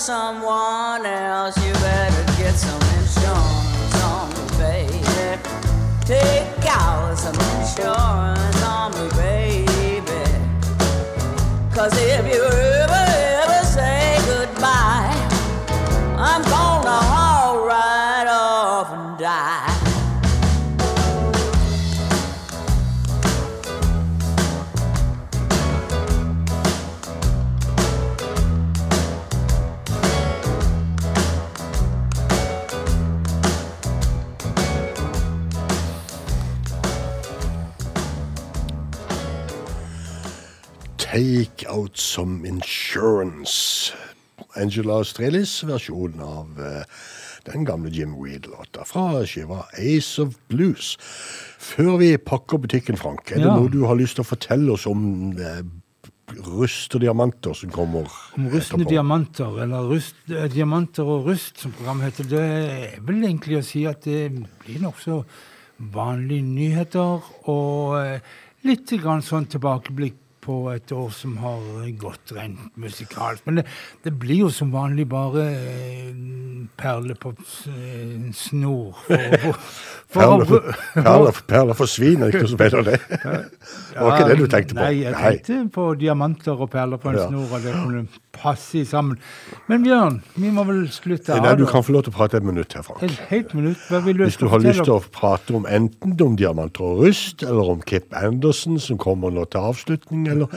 someone 0.04 0.93
Take 41.14 41.68
Out 41.70 41.96
Some 41.98 42.44
Insurance. 42.48 43.94
Angela 44.58 45.04
Strelis 45.06 45.60
versjon 45.62 46.16
av 46.26 46.58
eh, 46.58 46.88
den 47.46 47.68
gamle 47.68 47.92
Jim 47.94 48.16
Weed-låta 48.18 48.82
fra 48.90 49.22
skiva 49.30 49.60
Ace 49.78 50.24
of 50.24 50.40
Blues. 50.50 50.96
Før 51.62 52.00
vi 52.02 52.16
pakker 52.18 52.58
butikken, 52.64 52.98
Frank, 52.98 53.30
er 53.30 53.44
det 53.44 53.46
Ja. 53.46 53.54
noe 53.60 53.70
du 53.70 53.86
har 53.86 53.94
lyst 54.00 54.18
til 54.18 54.26
å 54.26 54.32
fortelle 54.32 54.74
oss 54.74 54.88
om 54.90 55.38
eh, 55.38 55.62
rust 56.48 56.96
og 56.98 57.06
diamanter 57.06 57.54
som 57.54 57.70
kommer 57.70 58.10
Om 58.34 58.50
rustne 58.50 58.90
diamanter, 58.90 59.62
eller 59.68 59.86
rust, 59.94 60.16
eh, 60.32 60.48
diamanter 60.50 61.06
og 61.06 61.28
rust, 61.30 61.62
som 61.62 61.78
programmet 61.78 62.10
heter, 62.10 62.30
det 62.34 62.42
er 62.42 63.00
vel 63.06 63.22
egentlig 63.22 63.62
å 63.62 63.64
si 63.70 63.86
at 63.86 64.02
det 64.02 64.32
blir 64.66 64.82
nokså 64.82 65.22
vanlige 65.94 66.42
nyheter 66.42 67.22
og 67.46 68.20
litt 68.64 68.98
grann 68.98 69.22
sånn 69.22 69.46
tilbakeblikk 69.46 70.23
på 70.44 70.58
et 70.74 70.92
år 70.96 71.10
som 71.16 71.38
har 71.42 71.64
gått 72.00 72.34
rent 72.36 72.76
musikalsk. 72.80 73.46
Men 73.48 73.62
det, 73.62 73.66
det 74.04 74.14
blir 74.20 74.44
jo 74.46 74.52
som 74.54 74.74
vanlig 74.74 75.08
bare 75.12 75.46
eh, 75.54 76.12
perler 76.80 77.18
på 77.20 77.34
eh, 77.72 78.30
snor. 78.36 79.00
For, 79.08 79.58
for, 80.14 80.20
Perler, 80.20 80.76
perler, 80.94 81.42
perler 81.50 81.80
forsvinner, 81.80 82.30
ikke 82.30 82.44
noe 82.44 82.54
som 82.54 82.64
heter 82.66 82.88
det. 82.92 83.00
Det 83.94 84.02
var 84.02 84.16
ikke 84.18 84.30
det 84.32 84.38
du 84.40 84.48
tenkte 84.50 84.76
på? 84.76 84.82
Nei, 84.82 84.94
jeg 85.04 85.14
tenkte 85.14 85.58
på 85.74 85.84
diamanter 86.02 86.58
og 86.66 86.70
perler 86.74 87.00
på 87.02 87.12
en 87.12 87.20
snor, 87.22 87.52
og 87.54 87.62
det 87.62 87.74
kunne 87.78 88.08
passe 88.34 88.84
sammen. 88.90 89.20
Men 89.70 89.86
Bjørn, 89.86 90.20
vi 90.36 90.50
må 90.54 90.66
vel 90.68 90.84
slutte 90.92 91.36
av? 91.36 91.44
Nei, 91.46 91.54
du 91.60 91.66
kan 91.70 91.86
få 91.86 91.96
lov 91.96 92.06
til 92.08 92.14
å 92.14 92.18
prate 92.18 92.40
et 92.40 92.48
minutt 92.48 92.74
her, 92.76 92.86
Frank. 92.86 93.04
Et 93.06 93.24
helt 93.30 93.54
minutt. 93.58 93.80
Hva 93.92 94.02
vil 94.06 94.20
du 94.20 94.26
Hvis 94.26 94.40
du 94.42 94.48
har 94.52 94.64
lyst 94.64 94.84
til 94.84 94.96
å 94.98 95.00
prate 95.14 95.56
om 95.56 95.68
enten 95.70 96.18
om 96.26 96.38
diamanter 96.40 96.86
og 96.88 97.06
rust, 97.06 97.46
eller 97.46 97.74
om 97.76 97.82
Kip 97.86 98.14
Andersen, 98.18 98.80
som 98.82 99.00
kommer 99.02 99.34
nå 99.34 99.46
til 99.46 99.72
avslutning, 99.72 100.28
eller 100.34 100.48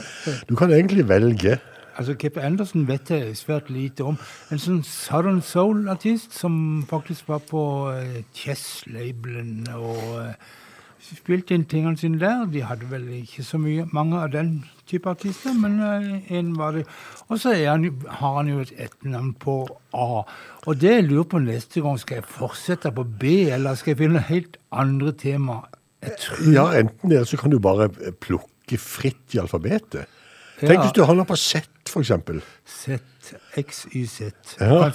Du 0.49 0.55
kan 0.55 0.73
egentlig 0.73 1.07
velge. 1.07 1.59
Altså, 1.97 2.13
Kip 2.13 2.37
Andersen 2.37 2.87
vet 2.87 3.09
jeg 3.09 3.37
svært 3.37 3.71
lite 3.73 4.05
om. 4.05 4.17
En 4.51 4.61
sånn 4.61 4.83
Southern 4.85 5.41
Soul-artist 5.41 6.35
som 6.37 6.85
faktisk 6.89 7.29
var 7.31 7.41
på 7.49 7.63
uh, 7.89 8.19
Chess-labelen 8.37 9.65
og 9.73 10.03
eh, 10.21 10.35
spilte 11.01 11.57
inn 11.57 11.65
tingene 11.65 11.97
sine 11.97 12.21
der. 12.21 12.45
De 12.53 12.61
hadde 12.61 12.89
vel 12.91 13.07
ikke 13.23 13.45
så 13.47 13.57
mye, 13.61 13.87
mange 13.89 14.19
av 14.21 14.29
den 14.35 14.59
type 14.87 15.09
artister, 15.09 15.53
men 15.53 15.77
en 16.33 16.51
var 16.57 16.77
det. 16.77 16.85
Og 17.27 17.41
så 17.41 17.53
han, 17.59 17.85
har 18.19 18.35
han 18.39 18.51
jo 18.51 18.61
et 18.63 18.73
etternavn 18.77 19.33
på 19.41 19.59
A. 19.93 20.23
Og 20.65 20.81
det 20.81 20.93
jeg 20.93 21.07
lurer 21.09 21.27
på 21.31 21.41
neste 21.43 21.83
gang, 21.85 21.99
skal 22.01 22.21
jeg 22.21 22.29
fortsette 22.31 22.91
på 22.95 23.05
B, 23.07 23.33
eller 23.53 23.77
skal 23.79 23.93
jeg 23.93 24.01
finne 24.05 24.23
helt 24.29 24.59
andre 24.71 25.13
tema? 25.17 25.61
Ja, 26.53 26.69
enten 26.77 27.09
det, 27.09 27.19
eller 27.19 27.29
så 27.29 27.39
kan 27.41 27.51
du 27.53 27.59
bare 27.59 27.89
plukke 28.21 28.79
fritt 28.81 29.35
i 29.35 29.41
alfabetet. 29.43 30.07
Tenk 30.57 30.87
hvis 30.87 30.95
du 30.97 31.03
holder 31.05 31.27
på 31.29 31.37
Z, 31.37 31.67
for 31.97 32.05
eksempel. 32.05 32.41
Z, 32.65 32.99
XYZ. 33.57 34.21
Ja. 34.61 34.91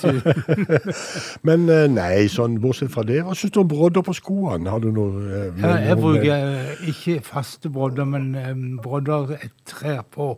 Men 1.49 1.67
eh, 1.73 1.89
nei, 1.91 2.29
sånn 2.31 2.61
bortsett 2.63 2.93
fra 2.95 3.03
det, 3.07 3.21
hva 3.27 3.35
syns 3.39 3.55
du 3.55 3.61
om 3.63 3.71
brodder 3.71 4.05
på 4.07 4.15
skoene? 4.17 4.71
Har 4.71 4.83
du 4.83 4.91
noe 4.95 5.25
eh, 5.27 5.59
Ja, 5.63 5.75
jeg 5.89 5.99
bruker 5.99 6.31
eh, 6.31 6.87
ikke 6.93 7.19
faste 7.27 7.73
brodder, 7.73 8.07
men 8.09 8.31
um, 8.39 8.63
brodder 8.83 9.35
jeg 9.35 9.51
trer 9.69 10.03
på. 10.15 10.33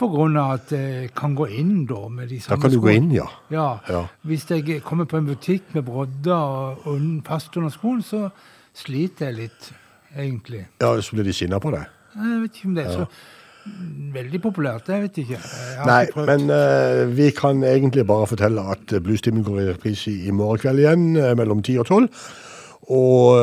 På 0.00 0.08
grunn 0.12 0.36
av 0.40 0.54
at 0.58 0.70
jeg 0.72 1.10
kan 1.16 1.34
gå 1.36 1.48
inn 1.60 1.84
da 1.88 2.06
med 2.12 2.30
de 2.32 2.38
Da 2.44 2.56
kan 2.60 2.72
du 2.72 2.78
gå 2.80 2.92
inn, 2.96 3.10
ja. 3.12 3.26
Ja. 3.52 3.66
Ja. 3.88 4.04
Hvis 4.28 4.46
jeg 4.48 4.80
kommer 4.84 5.08
på 5.08 5.18
en 5.20 5.28
butikk 5.28 5.74
med 5.76 5.84
brodder 5.88 6.78
og 6.88 7.02
fast 7.26 7.56
under 7.60 7.72
skoen, 7.72 8.00
så 8.04 8.28
sliter 8.76 9.28
jeg 9.28 9.38
litt, 9.42 9.72
egentlig. 10.16 10.66
Ja, 10.80 10.94
Så 11.00 11.16
blir 11.16 11.28
de 11.28 11.36
sinna 11.36 11.60
på 11.60 11.72
deg? 11.72 11.88
Jeg 12.16 12.40
vet 12.44 12.56
ikke 12.56 12.68
om 12.68 12.74
det 12.80 12.88
Ja. 12.88 12.96
så 13.00 13.06
veldig 14.14 14.40
populært, 14.42 14.90
jeg 14.90 15.04
vet 15.06 15.18
ikke. 15.22 15.38
Jeg 15.38 15.88
Nei, 15.88 16.02
ikke 16.08 16.26
men 16.28 16.52
uh, 16.52 17.02
vi 17.16 17.30
kan 17.36 17.64
egentlig 17.66 18.06
bare 18.08 18.28
fortelle 18.30 18.64
at 18.72 18.94
eh, 18.94 19.02
Bluestimen 19.02 19.44
går 19.46 19.60
i 19.60 19.66
reprise 19.70 20.12
i 20.12 20.34
morgen 20.34 20.62
kveld 20.62 20.82
igjen 20.82 21.04
eh, 21.16 21.34
mellom 21.38 21.62
10 21.62 21.82
og 21.82 21.86
12. 21.86 22.08
Og 22.90 23.36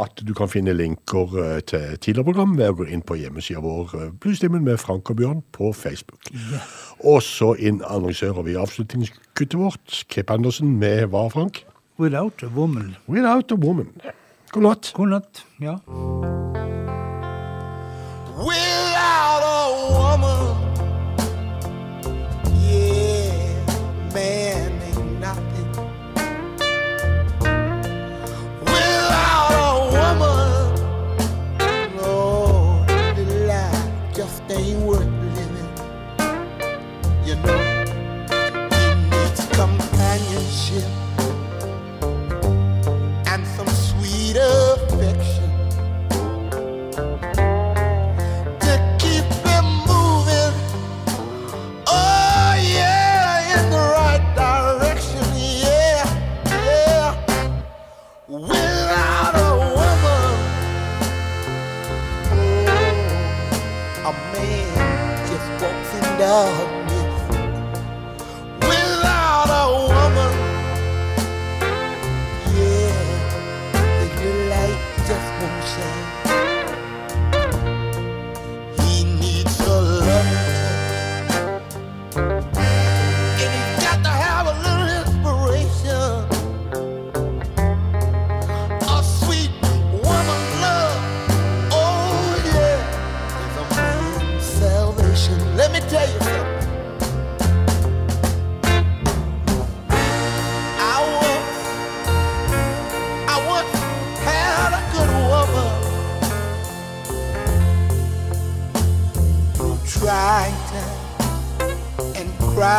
at 0.00 0.22
du 0.24 0.30
kan 0.32 0.48
finne 0.48 0.72
linker 0.72 1.34
til 1.68 1.98
tidligere 1.98 2.24
program 2.24 2.54
ved 2.56 2.70
å 2.72 2.76
gå 2.78 2.86
inn 2.88 3.02
på 3.04 3.18
hjemmesida 3.20 3.60
vår 3.60 3.92
Bluestimen 4.22 4.64
med 4.64 4.80
Frank 4.80 5.10
og 5.12 5.18
Bjørn 5.18 5.42
på 5.52 5.74
Facebook. 5.76 6.32
Og 7.04 7.20
så 7.26 7.52
inn 7.60 7.82
annonsører 7.84 8.48
vi 8.48 8.56
avslutningskuttet 8.56 9.60
vårt. 9.60 10.00
Kip 10.08 10.32
Andersen 10.32 10.78
med 10.80 11.10
hva, 11.12 11.26
Frank? 11.34 11.66
Without 12.00 12.40
a 12.42 12.48
woman. 12.48 12.96
Without 13.04 13.52
a 13.52 13.60
woman. 13.60 13.92
God 14.54 14.70
natt. 14.70 14.92
God 14.96 15.12
natt, 15.12 15.44
ja. 15.60 16.62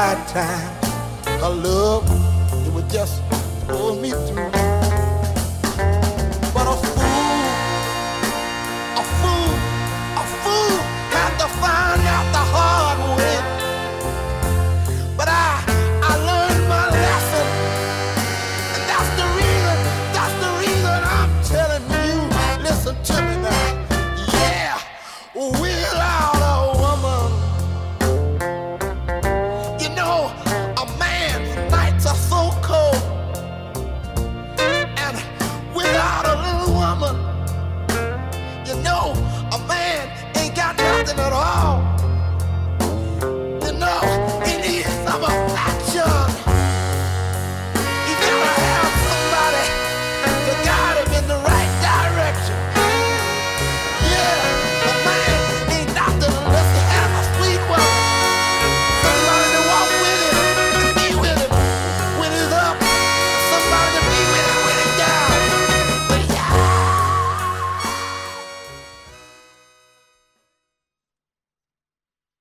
right 0.06 0.28
time. 0.28 0.76
Her 1.40 1.50
love, 1.50 2.04
it 2.68 2.74
would 2.74 2.90
just 2.90 3.22
pull 3.68 3.96
me 3.96 4.12
through. 4.12 4.75